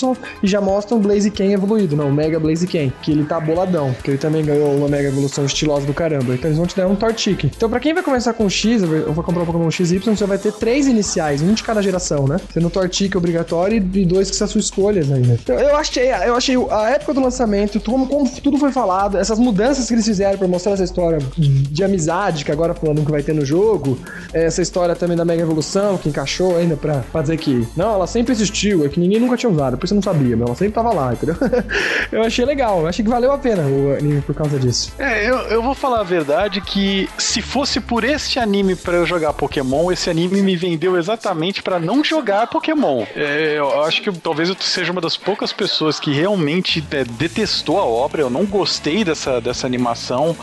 e 0.41 0.47
já 0.47 0.59
mostra 0.59 0.95
um 0.95 0.99
Blaziken 0.99 1.42
evoluído, 1.51 1.95
não, 1.95 2.09
o 2.09 2.13
Mega 2.13 2.39
Blaziken, 2.39 2.93
que 3.01 3.11
ele 3.11 3.25
tá 3.25 3.39
boladão, 3.39 3.93
que 4.03 4.11
ele 4.11 4.17
também 4.17 4.43
ganhou 4.43 4.75
uma 4.75 4.87
mega 4.87 5.07
evolução 5.07 5.45
estilosa 5.45 5.85
do 5.85 5.93
caramba. 5.93 6.33
Então 6.33 6.49
eles 6.49 6.57
vão 6.57 6.65
te 6.65 6.75
dar 6.75 6.87
um 6.87 6.95
Tortic. 6.95 7.45
Então 7.45 7.69
pra 7.69 7.79
quem 7.79 7.93
vai 7.93 8.03
começar 8.03 8.33
com 8.33 8.49
X, 8.49 8.83
eu 8.83 9.11
vou 9.13 9.23
comprar 9.23 9.43
o 9.43 9.45
Pokémon 9.45 9.69
XY, 9.69 9.99
você 9.99 10.25
vai 10.25 10.37
ter 10.37 10.53
três 10.53 10.87
iniciais, 10.87 11.41
um 11.41 11.53
de 11.53 11.63
cada 11.63 11.81
geração, 11.81 12.27
né? 12.27 12.37
Sendo 12.53 12.67
o 12.67 12.69
Tortic 12.69 13.15
obrigatório 13.15 13.77
e 13.93 14.05
dois 14.05 14.29
que 14.29 14.35
são 14.35 14.47
suas 14.47 14.65
escolhas 14.65 15.11
ainda. 15.11 15.33
Então, 15.33 15.57
eu 15.59 15.75
achei, 15.75 16.11
eu 16.11 16.35
achei 16.35 16.55
a 16.69 16.89
época 16.91 17.13
do 17.13 17.21
lançamento, 17.21 17.79
como, 17.79 18.07
como 18.07 18.29
tudo 18.29 18.57
foi 18.57 18.71
falado, 18.71 19.17
essas 19.17 19.39
mudanças 19.39 19.87
que 19.87 19.93
eles 19.93 20.05
fizeram 20.05 20.37
pra 20.37 20.47
mostrar 20.47 20.73
essa 20.73 20.83
história 20.83 21.19
de 21.37 21.83
amizade, 21.83 22.45
que 22.45 22.51
agora 22.51 22.73
falando 22.73 23.05
que 23.05 23.11
vai 23.11 23.23
ter 23.23 23.33
no 23.33 23.45
jogo, 23.45 23.97
essa 24.33 24.61
história 24.61 24.95
também 24.95 25.17
da 25.17 25.25
Mega 25.25 25.41
Evolução, 25.41 25.97
que 25.97 26.09
encaixou 26.09 26.57
ainda 26.57 26.75
pra, 26.75 27.03
pra 27.11 27.21
dizer 27.21 27.37
que, 27.37 27.67
não, 27.75 27.93
ela 27.93 28.07
sempre 28.07 28.33
existiu, 28.33 28.85
é 28.85 28.89
que 28.89 28.99
ninguém 28.99 29.19
nunca 29.19 29.37
tinha 29.37 29.51
usado, 29.51 29.77
por 29.77 29.85
isso 29.85 29.95
não 29.95 30.01
sabia, 30.01 30.35
mas 30.35 30.47
ela 30.47 30.55
sempre 30.55 30.73
tava 30.73 30.93
lá. 30.93 31.13
Entendeu? 31.23 31.35
eu 32.11 32.21
achei 32.21 32.45
legal, 32.45 32.85
achei 32.85 33.03
que 33.03 33.09
valeu 33.09 33.31
a 33.31 33.37
pena 33.37 33.63
o 33.63 33.95
anime 33.95 34.21
por 34.21 34.35
causa 34.35 34.59
disso. 34.59 34.93
É, 34.97 35.27
eu, 35.27 35.37
eu 35.49 35.61
vou 35.61 35.73
falar 35.73 36.01
a 36.01 36.03
verdade 36.03 36.61
que 36.61 37.09
se 37.17 37.41
fosse 37.41 37.79
por 37.79 38.03
este 38.03 38.39
anime 38.39 38.75
pra 38.75 38.95
eu 38.95 39.05
jogar 39.05 39.33
Pokémon, 39.33 39.91
esse 39.91 40.09
anime 40.09 40.41
me 40.41 40.55
vendeu 40.55 40.97
exatamente 40.97 41.63
pra 41.63 41.79
não 41.79 42.03
jogar 42.03 42.47
Pokémon. 42.47 43.05
É, 43.15 43.55
eu 43.57 43.83
acho 43.83 44.01
que 44.01 44.11
talvez 44.19 44.49
eu 44.49 44.55
seja 44.59 44.91
uma 44.91 45.01
das 45.01 45.17
poucas 45.17 45.51
pessoas 45.51 45.99
que 45.99 46.11
realmente 46.11 46.83
é, 46.91 47.03
detestou 47.03 47.79
a 47.79 47.85
obra, 47.85 48.21
eu 48.21 48.29
não 48.29 48.45
gostei 48.45 49.03
dessa, 49.03 49.39
dessa 49.39 49.65
animação. 49.65 50.35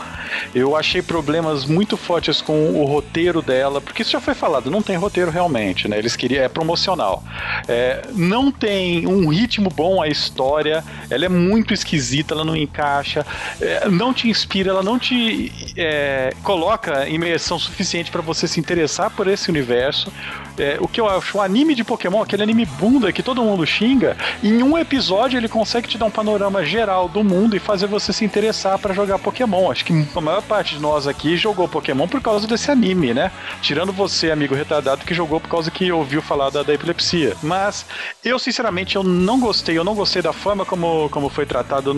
Eu 0.55 0.75
achei 0.75 1.01
problemas 1.01 1.65
muito 1.65 1.97
fortes 1.97 2.41
com 2.41 2.71
o 2.71 2.85
roteiro 2.85 3.41
dela, 3.41 3.81
porque 3.81 4.01
isso 4.01 4.11
já 4.11 4.21
foi 4.21 4.33
falado, 4.33 4.71
não 4.71 4.81
tem 4.81 4.95
roteiro 4.95 5.29
realmente, 5.29 5.87
né? 5.87 5.97
Eles 5.97 6.15
queriam, 6.15 6.43
é 6.43 6.47
promocional. 6.47 7.23
É, 7.67 8.01
não 8.13 8.51
tem 8.51 9.07
um 9.07 9.27
ritmo 9.27 9.69
bom 9.69 10.01
a 10.01 10.07
história, 10.07 10.70
ela 11.09 11.25
é 11.25 11.29
muito 11.29 11.73
esquisita, 11.73 12.33
ela 12.33 12.45
não 12.45 12.55
encaixa, 12.55 13.25
é, 13.59 13.89
não 13.89 14.13
te 14.13 14.29
inspira, 14.29 14.69
ela 14.71 14.83
não 14.83 14.97
te 14.97 15.51
é, 15.75 16.33
coloca 16.43 17.07
imersão 17.07 17.57
suficiente 17.59 18.11
para 18.11 18.21
você 18.21 18.47
se 18.47 18.59
interessar 18.59 19.09
por 19.11 19.27
esse 19.27 19.49
universo. 19.49 20.11
É, 20.57 20.77
o 20.79 20.87
que 20.87 20.99
eu 20.99 21.09
acho, 21.09 21.37
o 21.37 21.41
anime 21.41 21.73
de 21.73 21.83
Pokémon, 21.83 22.21
aquele 22.21 22.43
anime 22.43 22.65
bunda 22.65 23.11
que 23.11 23.23
todo 23.23 23.41
mundo 23.41 23.65
xinga, 23.65 24.17
em 24.43 24.61
um 24.61 24.77
episódio 24.77 25.37
ele 25.37 25.47
consegue 25.47 25.87
te 25.87 25.97
dar 25.97 26.05
um 26.05 26.11
panorama 26.11 26.63
geral 26.63 27.07
do 27.07 27.23
mundo 27.23 27.55
e 27.55 27.59
fazer 27.59 27.87
você 27.87 28.13
se 28.13 28.25
interessar 28.25 28.77
para 28.77 28.93
jogar 28.93 29.17
Pokémon. 29.19 29.71
Acho 29.71 29.85
que 29.85 30.05
a 30.15 30.21
maior 30.21 30.41
parte 30.41 30.75
de 30.75 30.81
nós 30.81 31.07
aqui 31.07 31.37
jogou 31.37 31.67
Pokémon 31.67 32.07
por 32.07 32.21
causa 32.21 32.47
desse 32.47 32.69
anime, 32.69 33.13
né? 33.13 33.31
Tirando 33.61 33.91
você, 33.91 34.29
amigo 34.29 34.53
retardado, 34.53 35.05
que 35.05 35.13
jogou 35.13 35.39
por 35.39 35.49
causa 35.49 35.71
que 35.71 35.91
ouviu 35.91 36.21
falar 36.21 36.49
da, 36.49 36.63
da 36.63 36.73
epilepsia. 36.73 37.35
Mas 37.41 37.85
eu, 38.23 38.37
sinceramente, 38.37 38.95
eu 38.95 39.03
não 39.03 39.39
gostei. 39.39 39.77
Eu 39.77 39.83
não 39.83 39.95
gostei 39.95 40.21
da 40.21 40.33
forma 40.33 40.60
como, 40.65 41.09
como 41.09 41.29
foi 41.29 41.45
tratado. 41.45 41.93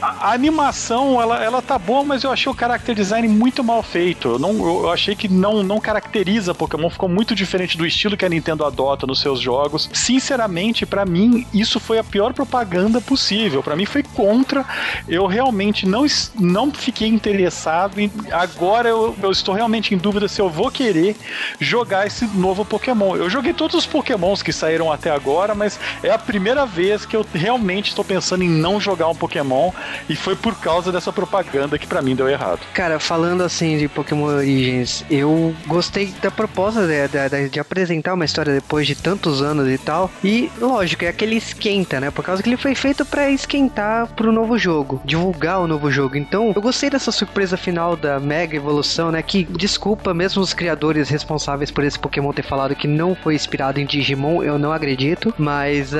A, 0.00 0.28
a 0.28 0.32
animação, 0.32 1.20
ela, 1.20 1.42
ela 1.42 1.62
tá 1.62 1.78
boa, 1.78 2.04
mas 2.04 2.24
eu 2.24 2.30
achei 2.30 2.50
o 2.50 2.54
character 2.54 2.94
design 2.94 3.26
muito 3.28 3.64
mal 3.64 3.82
feito. 3.82 4.28
Eu, 4.28 4.38
não, 4.38 4.82
eu 4.82 4.90
achei 4.90 5.14
que 5.14 5.28
não, 5.28 5.62
não 5.62 5.80
caracteriza 5.80 6.54
Pokémon, 6.54 6.88
ficou 6.90 7.08
muito 7.08 7.34
diferente 7.34 7.76
do 7.76 7.86
estilo 7.86 8.16
que 8.16 8.24
a 8.24 8.28
Nintendo 8.28 8.64
adota 8.64 9.06
nos 9.06 9.20
seus 9.20 9.40
jogos. 9.40 9.88
Sinceramente, 9.92 10.86
para 10.86 11.04
mim, 11.04 11.46
isso 11.52 11.80
foi 11.80 11.98
a 11.98 12.04
pior 12.04 12.32
propaganda 12.32 13.00
possível. 13.00 13.62
Para 13.62 13.76
mim 13.76 13.86
foi 13.86 14.02
contra. 14.02 14.64
Eu 15.08 15.26
realmente 15.26 15.86
não, 15.86 16.06
não 16.38 16.70
fiquei 16.72 17.08
interessado. 17.08 17.98
Em, 17.98 18.10
agora 18.30 18.88
eu, 18.88 19.14
eu 19.22 19.30
estou 19.30 19.54
realmente 19.54 19.94
em 19.94 19.98
dúvida 19.98 20.28
se 20.28 20.40
eu 20.40 20.48
vou 20.48 20.70
querer 20.70 21.16
jogar 21.58 22.06
esse 22.06 22.26
novo 22.26 22.64
Pokémon. 22.64 23.16
Eu 23.16 23.28
joguei 23.28 23.52
todos 23.52 23.74
os 23.74 23.86
Pokémons 23.86 24.42
que 24.42 24.52
saíram 24.52 24.92
até 24.92 25.10
agora, 25.10 25.54
mas 25.54 25.78
é 26.02 26.10
a 26.10 26.18
primeira 26.18 26.64
vez 26.66 27.04
que 27.04 27.16
eu 27.16 27.24
realmente 27.32 27.63
estou 27.72 28.04
pensando 28.04 28.44
em 28.44 28.48
não 28.48 28.80
jogar 28.80 29.08
um 29.08 29.14
Pokémon 29.14 29.70
e 30.08 30.16
foi 30.16 30.36
por 30.36 30.54
causa 30.56 30.92
dessa 30.92 31.12
propaganda 31.12 31.78
que 31.78 31.86
para 31.86 32.02
mim 32.02 32.14
deu 32.14 32.28
errado. 32.28 32.60
Cara, 32.72 32.98
falando 32.98 33.42
assim 33.42 33.78
de 33.78 33.88
Pokémon 33.88 34.24
Origins, 34.24 35.04
eu 35.10 35.54
gostei 35.66 36.14
da 36.22 36.30
proposta 36.30 36.86
de, 36.86 37.08
de, 37.08 37.48
de 37.50 37.60
apresentar 37.60 38.14
uma 38.14 38.24
história 38.24 38.52
depois 38.52 38.86
de 38.86 38.94
tantos 38.94 39.42
anos 39.42 39.68
e 39.68 39.78
tal. 39.78 40.10
E 40.22 40.50
lógico, 40.60 41.04
é 41.04 41.08
aquele 41.08 41.36
esquenta, 41.36 42.00
né? 42.00 42.10
Por 42.10 42.24
causa 42.24 42.42
que 42.42 42.48
ele 42.48 42.56
foi 42.56 42.74
feito 42.74 43.04
para 43.04 43.30
esquentar 43.30 44.06
pro 44.08 44.32
novo 44.32 44.58
jogo, 44.58 45.00
divulgar 45.04 45.60
o 45.60 45.66
novo 45.66 45.90
jogo. 45.90 46.16
Então, 46.16 46.52
eu 46.54 46.62
gostei 46.62 46.90
dessa 46.90 47.12
surpresa 47.12 47.56
final 47.56 47.96
da 47.96 48.20
Mega 48.20 48.56
Evolução, 48.56 49.10
né? 49.10 49.22
Que 49.22 49.44
desculpa 49.44 50.12
mesmo 50.12 50.42
os 50.42 50.52
criadores 50.52 51.08
responsáveis 51.08 51.70
por 51.70 51.84
esse 51.84 51.98
Pokémon 51.98 52.32
ter 52.32 52.44
falado 52.44 52.74
que 52.74 52.88
não 52.88 53.14
foi 53.14 53.34
inspirado 53.34 53.80
em 53.80 53.86
Digimon, 53.86 54.42
eu 54.42 54.58
não 54.58 54.72
acredito. 54.72 55.34
Mas 55.38 55.92
uh, 55.92 55.98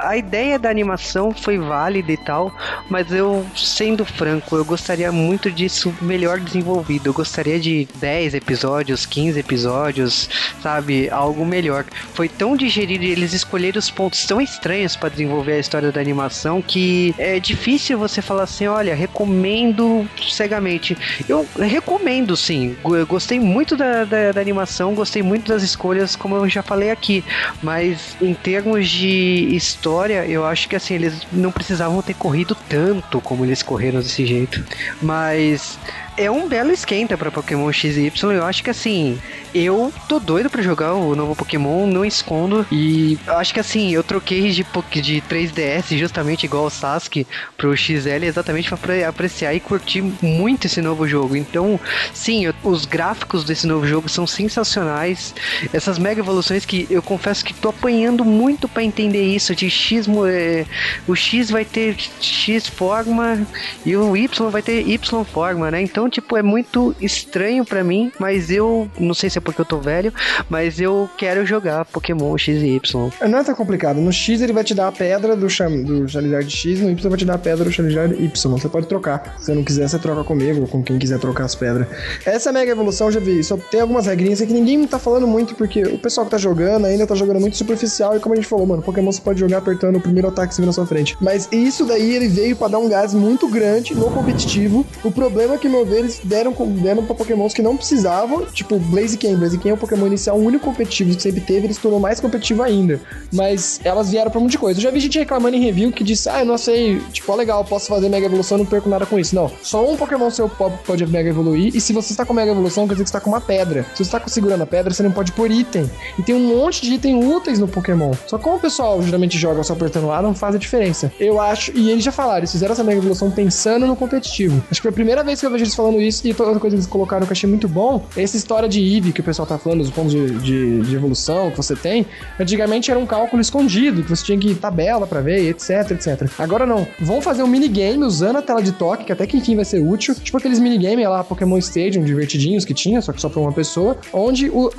a 0.00 0.16
ideia 0.16 0.58
da 0.58 0.68
animação 0.68 0.83
foi 1.32 1.58
válida 1.58 2.12
e 2.12 2.16
tal. 2.16 2.54
Mas 2.88 3.12
eu, 3.12 3.46
sendo 3.56 4.04
franco, 4.04 4.56
eu 4.56 4.64
gostaria 4.64 5.10
muito 5.10 5.50
disso 5.50 5.94
melhor 6.00 6.38
desenvolvido. 6.40 7.08
Eu 7.08 7.14
gostaria 7.14 7.58
de 7.58 7.88
10 7.96 8.34
episódios, 8.34 9.06
15 9.06 9.38
episódios, 9.38 10.28
sabe? 10.62 11.08
Algo 11.10 11.44
melhor. 11.44 11.84
Foi 12.14 12.28
tão 12.28 12.56
digerido 12.56 13.04
e 13.04 13.10
eles 13.10 13.32
escolheram 13.32 13.78
os 13.78 13.90
pontos 13.90 14.24
tão 14.24 14.40
estranhos 14.40 14.96
para 14.96 15.08
desenvolver 15.08 15.52
a 15.54 15.58
história 15.58 15.90
da 15.90 16.00
animação 16.00 16.60
que 16.62 17.14
é 17.18 17.38
difícil 17.38 17.98
você 17.98 18.20
falar 18.20 18.44
assim: 18.44 18.66
olha, 18.66 18.94
recomendo 18.94 20.08
cegamente. 20.28 20.96
Eu 21.28 21.46
recomendo 21.58 22.36
sim. 22.36 22.76
Eu 22.84 23.06
gostei 23.06 23.40
muito 23.40 23.76
da, 23.76 24.04
da, 24.04 24.32
da 24.32 24.40
animação, 24.40 24.94
gostei 24.94 25.22
muito 25.22 25.48
das 25.48 25.62
escolhas, 25.62 26.16
como 26.16 26.36
eu 26.36 26.48
já 26.48 26.62
falei 26.62 26.90
aqui. 26.90 27.24
Mas 27.62 28.16
em 28.20 28.34
termos 28.34 28.88
de 28.88 29.48
história, 29.54 30.26
eu 30.26 30.44
acho 30.44 30.68
que 30.68 30.73
assim, 30.76 30.94
eles 30.94 31.26
não 31.32 31.50
precisavam 31.50 32.00
ter 32.02 32.14
corrido 32.14 32.56
tanto 32.68 33.20
como 33.20 33.44
eles 33.44 33.62
correram 33.62 34.00
desse 34.00 34.26
jeito. 34.26 34.64
Mas 35.00 35.78
é 36.16 36.30
um 36.30 36.48
belo 36.48 36.70
esquenta 36.70 37.16
para 37.16 37.30
Pokémon 37.30 37.72
XY. 37.72 38.12
Eu 38.22 38.44
acho 38.44 38.62
que 38.62 38.70
assim, 38.70 39.18
eu 39.54 39.92
tô 40.08 40.18
doido 40.18 40.50
para 40.50 40.62
jogar 40.62 40.94
o 40.94 41.14
novo 41.14 41.34
Pokémon, 41.34 41.86
não 41.86 42.04
escondo. 42.04 42.66
E 42.70 43.18
acho 43.26 43.52
que 43.52 43.60
assim, 43.60 43.92
eu 43.92 44.02
troquei 44.02 44.50
de, 44.50 44.64
de 45.02 45.22
3DS 45.22 45.96
justamente 45.96 46.44
igual 46.44 46.66
o 46.66 46.70
Sasuke 46.70 47.26
pro 47.56 47.76
XL 47.76 48.24
exatamente 48.24 48.70
para 48.76 49.08
apreciar 49.08 49.54
e 49.54 49.60
curtir 49.60 50.02
muito 50.22 50.66
esse 50.66 50.80
novo 50.80 51.06
jogo. 51.06 51.36
Então, 51.36 51.78
sim, 52.12 52.46
eu, 52.46 52.54
os 52.62 52.84
gráficos 52.84 53.44
desse 53.44 53.66
novo 53.66 53.86
jogo 53.86 54.08
são 54.08 54.26
sensacionais. 54.26 55.34
Essas 55.72 55.98
mega 55.98 56.20
evoluções 56.20 56.64
que 56.64 56.86
eu 56.90 57.02
confesso 57.02 57.44
que 57.44 57.54
tô 57.54 57.68
apanhando 57.70 58.24
muito 58.24 58.68
para 58.68 58.82
entender 58.82 59.22
isso. 59.22 59.54
De 59.54 59.68
X, 59.70 60.06
é, 60.28 60.66
o 61.06 61.14
X 61.14 61.50
vai 61.50 61.64
ter 61.64 61.96
X 62.20 62.66
forma 62.66 63.46
e 63.84 63.96
o 63.96 64.16
Y 64.16 64.50
vai 64.50 64.62
ter 64.62 64.86
Y 64.86 65.24
forma, 65.24 65.70
né? 65.70 65.82
Então, 65.82 66.03
tipo, 66.08 66.36
é 66.36 66.42
muito 66.42 66.94
estranho 67.00 67.64
para 67.64 67.82
mim, 67.82 68.10
mas 68.18 68.50
eu 68.50 68.88
não 68.98 69.14
sei 69.14 69.30
se 69.30 69.38
é 69.38 69.40
porque 69.40 69.60
eu 69.60 69.64
tô 69.64 69.78
velho, 69.78 70.12
mas 70.48 70.80
eu 70.80 71.08
quero 71.16 71.44
jogar 71.44 71.84
Pokémon 71.86 72.36
X 72.36 72.62
e 72.62 72.76
Y. 72.76 73.10
Não 73.28 73.38
é 73.38 73.44
tão 73.44 73.54
complicado. 73.54 74.00
No 74.00 74.12
X 74.12 74.40
ele 74.40 74.52
vai 74.52 74.64
te 74.64 74.74
dar 74.74 74.88
a 74.88 74.92
pedra 74.92 75.36
do, 75.36 75.48
cham... 75.48 75.82
do 75.82 76.08
Charizard 76.08 76.50
X, 76.50 76.80
no 76.80 76.90
Y 76.90 77.08
vai 77.08 77.18
te 77.18 77.24
dar 77.24 77.34
a 77.34 77.38
pedra 77.38 77.64
do 77.64 77.72
Charizard 77.72 78.14
Y. 78.14 78.50
Você 78.52 78.68
pode 78.68 78.86
trocar. 78.86 79.36
Se 79.38 79.46
você 79.46 79.54
não 79.54 79.64
quiser, 79.64 79.88
você 79.88 79.98
troca 79.98 80.24
comigo 80.24 80.62
ou 80.62 80.68
com 80.68 80.82
quem 80.82 80.98
quiser 80.98 81.18
trocar 81.18 81.44
as 81.44 81.54
pedras. 81.54 81.86
Essa 82.24 82.52
mega 82.52 82.72
evolução 82.72 83.10
já 83.10 83.20
vi. 83.20 83.42
Só 83.42 83.56
tem 83.56 83.80
algumas 83.80 84.06
regrinhas 84.06 84.40
que 84.40 84.52
ninguém 84.52 84.86
tá 84.86 84.98
falando 84.98 85.26
muito, 85.26 85.54
porque 85.54 85.82
o 85.82 85.98
pessoal 85.98 86.24
que 86.24 86.30
tá 86.30 86.38
jogando 86.38 86.86
ainda 86.86 87.06
tá 87.06 87.14
jogando 87.14 87.40
muito 87.40 87.56
superficial. 87.56 88.16
E 88.16 88.20
como 88.20 88.34
a 88.34 88.36
gente 88.36 88.48
falou, 88.48 88.66
mano, 88.66 88.82
Pokémon 88.82 89.10
você 89.10 89.20
pode 89.20 89.40
jogar 89.40 89.58
apertando 89.58 89.96
o 89.96 90.00
primeiro 90.00 90.28
ataque 90.28 90.48
que 90.48 90.54
você 90.54 90.62
vê 90.62 90.66
na 90.66 90.72
sua 90.72 90.86
frente. 90.86 91.16
Mas 91.20 91.48
isso 91.50 91.84
daí 91.84 92.14
ele 92.14 92.28
veio 92.28 92.56
para 92.56 92.68
dar 92.68 92.78
um 92.78 92.88
gás 92.88 93.14
muito 93.14 93.48
grande 93.48 93.94
no 93.94 94.10
competitivo. 94.10 94.86
O 95.02 95.10
problema 95.10 95.54
é 95.54 95.58
que, 95.58 95.68
meu 95.68 95.84
eles 95.94 96.20
deram, 96.24 96.52
deram 96.52 97.04
pra 97.04 97.14
Pokémons 97.14 97.54
que 97.54 97.62
não 97.62 97.76
precisavam, 97.76 98.46
tipo 98.46 98.78
Blaziken. 98.78 99.36
Blaziken 99.36 99.70
é 99.70 99.74
o 99.74 99.78
Pokémon 99.78 100.06
inicial 100.06 100.36
único 100.36 100.64
competitivo 100.64 101.14
que 101.14 101.22
sempre 101.22 101.40
teve, 101.40 101.66
ele 101.66 101.74
se 101.74 101.80
tornou 101.80 102.00
mais 102.00 102.20
competitivo 102.20 102.62
ainda. 102.62 103.00
Mas 103.32 103.80
elas 103.84 104.10
vieram 104.10 104.30
pra 104.30 104.38
um 104.38 104.42
monte 104.42 104.52
de 104.52 104.58
coisa. 104.58 104.78
Eu 104.78 104.82
já 104.82 104.90
vi 104.90 105.00
gente 105.00 105.18
reclamando 105.18 105.56
em 105.56 105.60
review 105.60 105.92
que 105.92 106.04
disse, 106.04 106.28
ah, 106.28 106.40
eu 106.40 106.46
não 106.46 106.58
sei, 106.58 107.00
tipo, 107.12 107.30
ó, 107.30 107.34
legal, 107.34 107.64
posso 107.64 107.88
fazer 107.88 108.08
Mega 108.08 108.26
Evolução, 108.26 108.58
não 108.58 108.66
perco 108.66 108.88
nada 108.88 109.06
com 109.06 109.18
isso. 109.18 109.34
Não, 109.34 109.50
só 109.62 109.88
um 109.88 109.96
Pokémon 109.96 110.30
seu 110.30 110.48
pode 110.48 111.06
Mega 111.06 111.28
Evoluir, 111.28 111.74
e 111.74 111.80
se 111.80 111.92
você 111.92 112.12
está 112.12 112.24
com 112.24 112.32
Mega 112.32 112.50
Evolução, 112.50 112.86
quer 112.86 112.94
dizer 112.94 113.04
que 113.04 113.08
está 113.08 113.20
com 113.20 113.30
uma 113.30 113.40
pedra. 113.40 113.84
Se 113.94 114.04
você 114.04 114.16
está 114.16 114.26
segurando 114.28 114.62
a 114.62 114.66
pedra, 114.66 114.92
você 114.92 115.02
não 115.02 115.12
pode 115.12 115.32
pôr 115.32 115.50
item. 115.50 115.90
E 116.18 116.22
tem 116.22 116.34
um 116.34 116.56
monte 116.56 116.82
de 116.82 116.94
item 116.94 117.24
úteis 117.24 117.58
no 117.58 117.68
Pokémon. 117.68 118.12
Só 118.26 118.38
como 118.38 118.56
o 118.56 118.60
pessoal 118.60 119.02
geralmente 119.02 119.38
joga 119.38 119.62
só 119.62 119.74
apertando 119.74 120.06
lá, 120.06 120.22
não 120.22 120.34
faz 120.34 120.54
a 120.54 120.58
diferença. 120.58 121.12
Eu 121.18 121.40
acho, 121.40 121.72
e 121.74 121.90
eles 121.90 122.04
já 122.04 122.12
falaram, 122.12 122.38
eles 122.38 122.52
fizeram 122.52 122.72
essa 122.72 122.84
Mega 122.84 122.98
Evolução 122.98 123.30
pensando 123.30 123.86
no 123.86 123.96
competitivo. 123.96 124.62
Acho 124.70 124.80
que 124.80 124.82
foi 124.82 124.90
a 124.90 124.94
primeira 124.94 125.22
vez 125.22 125.40
que 125.40 125.46
eu 125.46 125.50
vejo 125.50 125.64
eles 125.64 125.74
falando 125.74 125.83
isso, 125.92 126.26
e 126.26 126.30
outra 126.30 126.58
coisa 126.58 126.68
que 126.70 126.74
eles 126.74 126.86
colocaram 126.86 127.26
que 127.26 127.32
eu 127.32 127.34
achei 127.34 127.48
muito 127.48 127.68
bom, 127.68 128.04
é 128.16 128.22
essa 128.22 128.36
história 128.36 128.68
de 128.68 128.80
Eevee 128.80 129.12
que 129.12 129.20
o 129.20 129.24
pessoal 129.24 129.46
tá 129.46 129.58
falando, 129.58 129.80
os 129.80 129.90
pontos 129.90 130.12
de, 130.12 130.30
de, 130.40 130.80
de 130.82 130.96
evolução 130.96 131.50
que 131.50 131.56
você 131.56 131.76
tem. 131.76 132.06
Antigamente 132.38 132.90
era 132.90 132.98
um 132.98 133.06
cálculo 133.06 133.40
escondido, 133.40 134.02
que 134.02 134.08
você 134.08 134.24
tinha 134.24 134.38
que 134.38 134.48
ir 134.48 134.54
tabela 134.56 135.06
para 135.06 135.20
ver, 135.20 135.48
etc, 135.48 135.90
etc. 135.92 136.30
Agora 136.38 136.66
não. 136.66 136.86
Vão 137.00 137.20
fazer 137.20 137.42
um 137.42 137.46
minigame 137.46 138.04
usando 138.04 138.36
a 138.36 138.42
tela 138.42 138.62
de 138.62 138.72
toque, 138.72 139.04
que 139.04 139.12
até 139.12 139.26
que 139.26 139.36
enfim 139.36 139.56
vai 139.56 139.64
ser 139.64 139.80
útil. 139.80 140.14
Tipo 140.14 140.38
aqueles 140.38 140.58
minigames 140.58 141.06
lá, 141.06 141.22
Pokémon 141.22 141.58
Stadium, 141.58 142.04
divertidinhos 142.04 142.64
que 142.64 142.74
tinha, 142.74 143.00
só 143.02 143.12
que 143.12 143.20
só 143.20 143.28
pra 143.28 143.40
uma 143.40 143.52
pessoa. 143.52 143.96
Onde, 144.12 144.48
o, 144.48 144.70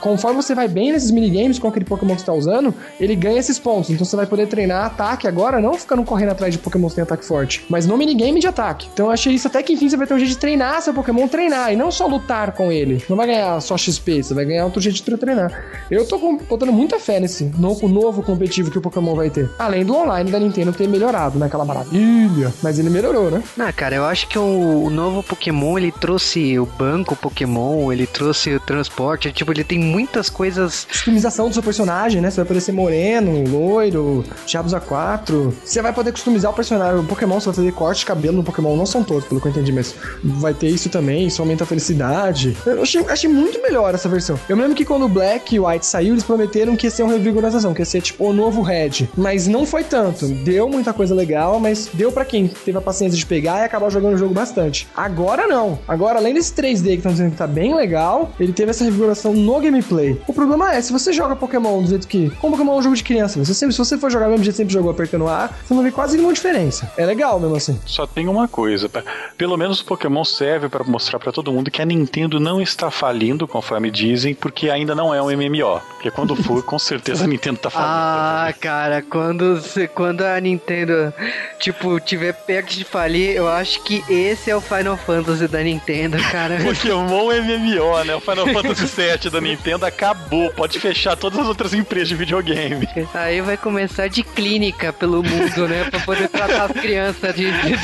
conforme 0.00 0.42
você 0.42 0.54
vai 0.54 0.68
bem 0.68 0.92
nesses 0.92 1.10
minigames 1.10 1.58
com 1.58 1.68
aquele 1.68 1.84
Pokémon 1.84 2.14
que 2.14 2.20
você 2.20 2.26
tá 2.26 2.32
usando, 2.32 2.74
ele 3.00 3.14
ganha 3.14 3.38
esses 3.38 3.58
pontos. 3.58 3.90
Então 3.90 4.04
você 4.04 4.16
vai 4.16 4.26
poder 4.26 4.46
treinar 4.48 4.86
ataque 4.86 5.28
agora, 5.28 5.60
não 5.60 5.74
ficando 5.74 6.02
correndo 6.04 6.30
atrás 6.30 6.52
de 6.52 6.58
Pokémon 6.58 6.88
que 6.88 6.96
tem 6.96 7.02
ataque 7.02 7.24
forte, 7.24 7.64
mas 7.68 7.86
no 7.86 7.96
minigame 7.96 8.40
de 8.40 8.46
ataque. 8.46 8.88
Então 8.92 9.06
eu 9.06 9.12
achei 9.12 9.32
isso 9.32 9.46
até 9.46 9.62
que 9.62 9.72
enfim 9.72 9.88
você 9.88 9.96
vai 9.96 10.06
ter 10.06 10.14
é 10.14 10.15
um 10.16 10.18
jeito 10.18 10.30
de 10.30 10.38
treinar 10.38 10.82
seu 10.82 10.92
Pokémon, 10.92 11.28
treinar, 11.28 11.72
e 11.72 11.76
não 11.76 11.90
só 11.90 12.06
lutar 12.06 12.52
com 12.52 12.72
ele. 12.72 13.02
Não 13.08 13.16
vai 13.16 13.26
ganhar 13.26 13.60
só 13.60 13.76
XP, 13.76 14.22
você 14.22 14.34
vai 14.34 14.44
ganhar 14.44 14.64
outro 14.64 14.80
jeito 14.80 14.96
de 14.96 15.16
treinar. 15.16 15.64
Eu 15.90 16.06
tô 16.06 16.18
botando 16.48 16.72
muita 16.72 16.98
fé 16.98 17.20
nesse 17.20 17.44
novo, 17.58 17.88
novo 17.88 18.22
competitivo 18.22 18.70
que 18.70 18.78
o 18.78 18.80
Pokémon 18.80 19.14
vai 19.14 19.30
ter. 19.30 19.48
Além 19.58 19.84
do 19.84 19.94
online 19.94 20.30
da 20.30 20.38
Nintendo 20.38 20.72
ter 20.72 20.88
melhorado, 20.88 21.38
naquela 21.38 21.64
maravilha. 21.64 22.52
Mas 22.62 22.78
ele 22.78 22.90
melhorou, 22.90 23.30
né? 23.30 23.42
Ah, 23.58 23.72
cara, 23.72 23.96
eu 23.96 24.04
acho 24.04 24.28
que 24.28 24.38
o, 24.38 24.84
o 24.84 24.90
novo 24.90 25.22
Pokémon, 25.22 25.78
ele 25.78 25.92
trouxe 25.92 26.58
o 26.58 26.66
banco 26.66 27.14
Pokémon, 27.14 27.92
ele 27.92 28.06
trouxe 28.06 28.54
o 28.54 28.60
transporte, 28.60 29.32
tipo, 29.32 29.52
ele 29.52 29.64
tem 29.64 29.78
muitas 29.78 30.28
coisas. 30.30 30.86
Customização 30.90 31.48
do 31.48 31.54
seu 31.54 31.62
personagem, 31.62 32.20
né? 32.20 32.30
Você 32.30 32.36
vai 32.36 32.46
poder 32.46 32.60
ser 32.60 32.72
moreno, 32.72 33.44
loiro, 33.48 34.24
Diabos 34.46 34.72
A4. 34.72 35.52
Você 35.64 35.82
vai 35.82 35.92
poder 35.92 36.12
customizar 36.12 36.50
o 36.50 36.54
personagem. 36.54 37.00
O 37.00 37.04
Pokémon, 37.04 37.38
você 37.40 37.46
vai 37.46 37.54
fazer 37.54 37.72
corte 37.72 38.00
de 38.00 38.06
cabelo 38.06 38.36
no 38.36 38.44
Pokémon. 38.44 38.76
Não 38.76 38.86
são 38.86 39.02
todos, 39.02 39.24
pelo 39.24 39.40
que 39.40 39.46
eu 39.46 39.50
entendi, 39.50 39.72
mas 39.72 39.94
vai 40.22 40.54
ter 40.54 40.68
isso 40.68 40.88
também. 40.88 41.26
Isso 41.26 41.40
aumenta 41.42 41.64
a 41.64 41.66
felicidade. 41.66 42.56
Eu 42.64 42.82
achei, 42.82 43.04
achei 43.08 43.30
muito 43.30 43.60
melhor 43.62 43.94
essa 43.94 44.08
versão. 44.08 44.38
Eu 44.48 44.56
me 44.56 44.62
lembro 44.62 44.76
que 44.76 44.84
quando 44.84 45.04
o 45.04 45.08
Black 45.08 45.54
e 45.54 45.60
White 45.60 45.86
saiu, 45.86 46.14
eles 46.14 46.24
prometeram 46.24 46.76
que 46.76 46.86
ia 46.86 46.90
ser 46.90 47.02
uma 47.02 47.12
revigorização, 47.12 47.74
que 47.74 47.80
ia 47.80 47.86
ser 47.86 48.00
tipo 48.00 48.24
o 48.24 48.32
novo 48.32 48.62
Red. 48.62 49.08
Mas 49.16 49.46
não 49.46 49.66
foi 49.66 49.84
tanto. 49.84 50.26
Deu 50.28 50.68
muita 50.68 50.92
coisa 50.92 51.14
legal, 51.14 51.60
mas 51.60 51.88
deu 51.92 52.12
pra 52.12 52.24
quem 52.24 52.48
teve 52.48 52.76
a 52.76 52.80
paciência 52.80 53.18
de 53.18 53.26
pegar 53.26 53.60
e 53.60 53.64
acabar 53.64 53.90
jogando 53.90 54.14
o 54.14 54.18
jogo 54.18 54.34
bastante. 54.34 54.88
Agora 54.96 55.46
não. 55.46 55.78
Agora, 55.86 56.18
além 56.18 56.34
desse 56.34 56.52
3D 56.54 56.82
que 56.82 56.94
estão 56.96 57.12
dizendo 57.12 57.32
que 57.32 57.36
tá 57.36 57.46
bem 57.46 57.74
legal, 57.74 58.32
ele 58.38 58.52
teve 58.52 58.70
essa 58.70 58.84
revigoração 58.84 59.32
no 59.32 59.60
gameplay. 59.60 60.20
O 60.26 60.32
problema 60.32 60.74
é, 60.74 60.80
se 60.80 60.92
você 60.92 61.12
joga 61.12 61.36
Pokémon 61.36 61.82
do 61.82 61.88
jeito 61.88 62.08
que. 62.08 62.30
Como 62.40 62.56
Pokémon 62.56 62.74
é 62.74 62.78
um 62.78 62.82
jogo 62.82 62.96
de 62.96 63.04
criança, 63.04 63.42
você 63.42 63.54
sempre, 63.54 63.72
se 63.74 63.78
você 63.78 63.96
for 63.98 64.10
jogar 64.10 64.26
do 64.26 64.30
mesmo 64.32 64.44
jeito 64.44 64.56
sempre 64.56 64.72
jogou 64.72 64.90
apertando 64.90 65.28
A, 65.28 65.50
você 65.64 65.74
não 65.74 65.82
vê 65.82 65.90
quase 65.90 66.16
nenhuma 66.16 66.34
diferença. 66.34 66.90
É 66.96 67.04
legal 67.04 67.38
mesmo 67.38 67.56
assim. 67.56 67.78
Só 67.84 68.06
tem 68.06 68.28
uma 68.28 68.48
coisa, 68.48 68.90
pelo 69.36 69.56
menos 69.56 69.80
o 69.80 69.84
Pokémon 69.96 70.24
serve 70.24 70.68
pra 70.68 70.84
mostrar 70.84 71.18
pra 71.18 71.32
todo 71.32 71.50
mundo 71.50 71.70
que 71.70 71.80
a 71.80 71.84
Nintendo 71.86 72.38
não 72.38 72.60
está 72.60 72.90
falindo, 72.90 73.48
conforme 73.48 73.90
dizem, 73.90 74.34
porque 74.34 74.68
ainda 74.68 74.94
não 74.94 75.12
é 75.14 75.22
um 75.22 75.26
MMO. 75.34 75.80
Porque 75.94 76.10
quando 76.10 76.36
for, 76.36 76.62
com 76.62 76.78
certeza 76.78 77.24
a 77.24 77.26
Nintendo 77.26 77.58
tá 77.58 77.70
falindo. 77.70 77.90
Ah, 77.90 78.54
cara, 78.60 79.00
quando, 79.00 79.58
quando 79.94 80.20
a 80.22 80.38
Nintendo, 80.38 81.12
tipo, 81.58 81.98
tiver 81.98 82.34
perto 82.34 82.74
de 82.76 82.84
falir, 82.84 83.34
eu 83.34 83.48
acho 83.48 83.82
que 83.84 84.04
esse 84.08 84.50
é 84.50 84.56
o 84.56 84.60
Final 84.60 84.98
Fantasy 84.98 85.48
da 85.48 85.62
Nintendo, 85.62 86.18
cara. 86.30 86.58
Pokémon 86.62 87.06
MMO, 87.32 88.04
né? 88.04 88.14
O 88.14 88.20
Final 88.20 88.46
Fantasy 88.48 88.84
VII 88.86 89.30
da 89.30 89.40
Nintendo 89.40 89.86
acabou. 89.86 90.50
Pode 90.52 90.78
fechar 90.78 91.16
todas 91.16 91.38
as 91.38 91.46
outras 91.48 91.72
empresas 91.72 92.08
de 92.08 92.14
videogame. 92.16 92.86
Aí 93.14 93.40
vai 93.40 93.56
começar 93.56 94.08
de 94.08 94.22
clínica 94.22 94.92
pelo 94.92 95.22
mundo, 95.22 95.66
né? 95.66 95.84
Pra 95.90 96.00
poder 96.00 96.28
tratar 96.28 96.64
as 96.66 96.72
crianças 96.72 97.34
de. 97.34 97.50
de- 97.50 97.76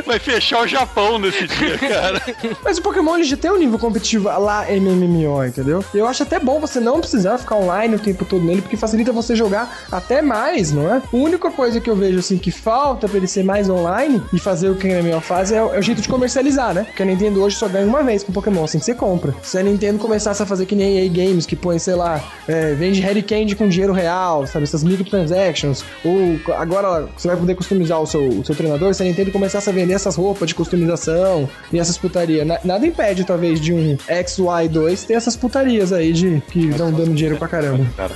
Vai 0.06 0.18
fechar 0.18 0.62
o 0.62 0.66
Japão 0.66 1.18
nesse 1.20 1.46
dia, 1.46 1.78
cara. 1.78 2.20
Mas 2.64 2.78
o 2.78 2.82
Pokémon 2.82 3.14
ele 3.16 3.24
já 3.24 3.36
tem 3.36 3.50
um 3.50 3.56
nível 3.58 3.78
competitivo 3.78 4.28
lá 4.28 4.66
MMO, 4.70 5.44
entendeu? 5.44 5.84
Eu 5.94 6.06
acho 6.06 6.22
até 6.22 6.38
bom 6.38 6.58
você 6.60 6.80
não 6.80 7.00
precisar 7.00 7.38
ficar 7.38 7.56
online 7.56 7.94
o 7.96 7.98
tempo 7.98 8.24
todo 8.24 8.44
nele, 8.44 8.62
porque 8.62 8.76
facilita 8.76 9.12
você 9.12 9.34
jogar 9.36 9.84
até 9.90 10.22
mais, 10.22 10.72
não 10.72 10.92
é? 10.92 10.96
A 11.12 11.16
única 11.16 11.50
coisa 11.50 11.80
que 11.80 11.88
eu 11.90 11.96
vejo 11.96 12.18
assim 12.18 12.38
que 12.38 12.50
falta 12.50 13.08
pra 13.08 13.16
ele 13.18 13.26
ser 13.26 13.44
mais 13.44 13.68
online 13.68 14.22
e 14.32 14.38
fazer 14.38 14.70
o 14.70 14.74
que 14.74 14.88
a 14.92 15.02
MMO 15.02 15.20
faz 15.20 15.52
é, 15.52 15.62
o- 15.62 15.74
é 15.74 15.78
o 15.78 15.82
jeito 15.82 16.00
de 16.00 16.08
comercializar, 16.08 16.74
né? 16.74 16.84
Porque 16.84 17.02
a 17.02 17.06
Nintendo 17.06 17.42
hoje 17.42 17.56
só 17.56 17.68
ganha 17.68 17.86
uma 17.86 18.02
vez 18.02 18.22
com 18.22 18.32
Pokémon, 18.32 18.64
assim 18.64 18.78
que 18.78 18.84
você 18.84 18.94
compra. 18.94 19.34
Se 19.42 19.58
a 19.58 19.62
Nintendo 19.62 19.98
começasse 19.98 20.42
a 20.42 20.46
fazer 20.46 20.66
que 20.66 20.74
nem 20.74 20.98
EA 20.98 21.08
Games, 21.08 21.46
que 21.46 21.56
põe, 21.56 21.78
sei 21.78 21.94
lá, 21.94 22.20
é, 22.48 22.74
vende 22.74 23.00
Harry 23.00 23.22
Candy 23.22 23.54
com 23.56 23.68
dinheiro 23.68 23.92
real, 23.92 24.46
sabe? 24.46 24.64
Essas 24.64 24.82
microtransactions, 24.84 25.84
ou 26.04 26.38
agora 26.56 27.08
você 27.16 27.28
vai 27.28 27.36
poder 27.36 27.54
customizar 27.54 28.00
o 28.00 28.06
seu, 28.06 28.22
o 28.28 28.44
seu 28.44 28.54
treinador, 28.54 28.94
se 28.94 29.02
a 29.02 29.06
Nintendo 29.06 29.30
começasse 29.30 29.68
a 29.68 29.72
vender 29.72 29.94
essas 29.94 30.16
roupas 30.16 30.48
de 30.48 30.54
customização 30.54 31.09
e 31.72 31.78
essas 31.78 31.96
putarias, 31.98 32.46
na- 32.46 32.58
nada 32.64 32.86
impede, 32.86 33.24
talvez, 33.24 33.60
de 33.60 33.72
um 33.72 33.96
XY2 34.08 35.04
ter 35.06 35.14
essas 35.14 35.36
putarias 35.36 35.92
aí 35.92 36.12
de 36.12 36.42
que 36.50 36.66
estão 36.68 36.90
dando 36.92 37.14
dinheiro 37.14 37.36
pra 37.36 37.48
caramba. 37.48 37.86
Cara. 37.96 38.14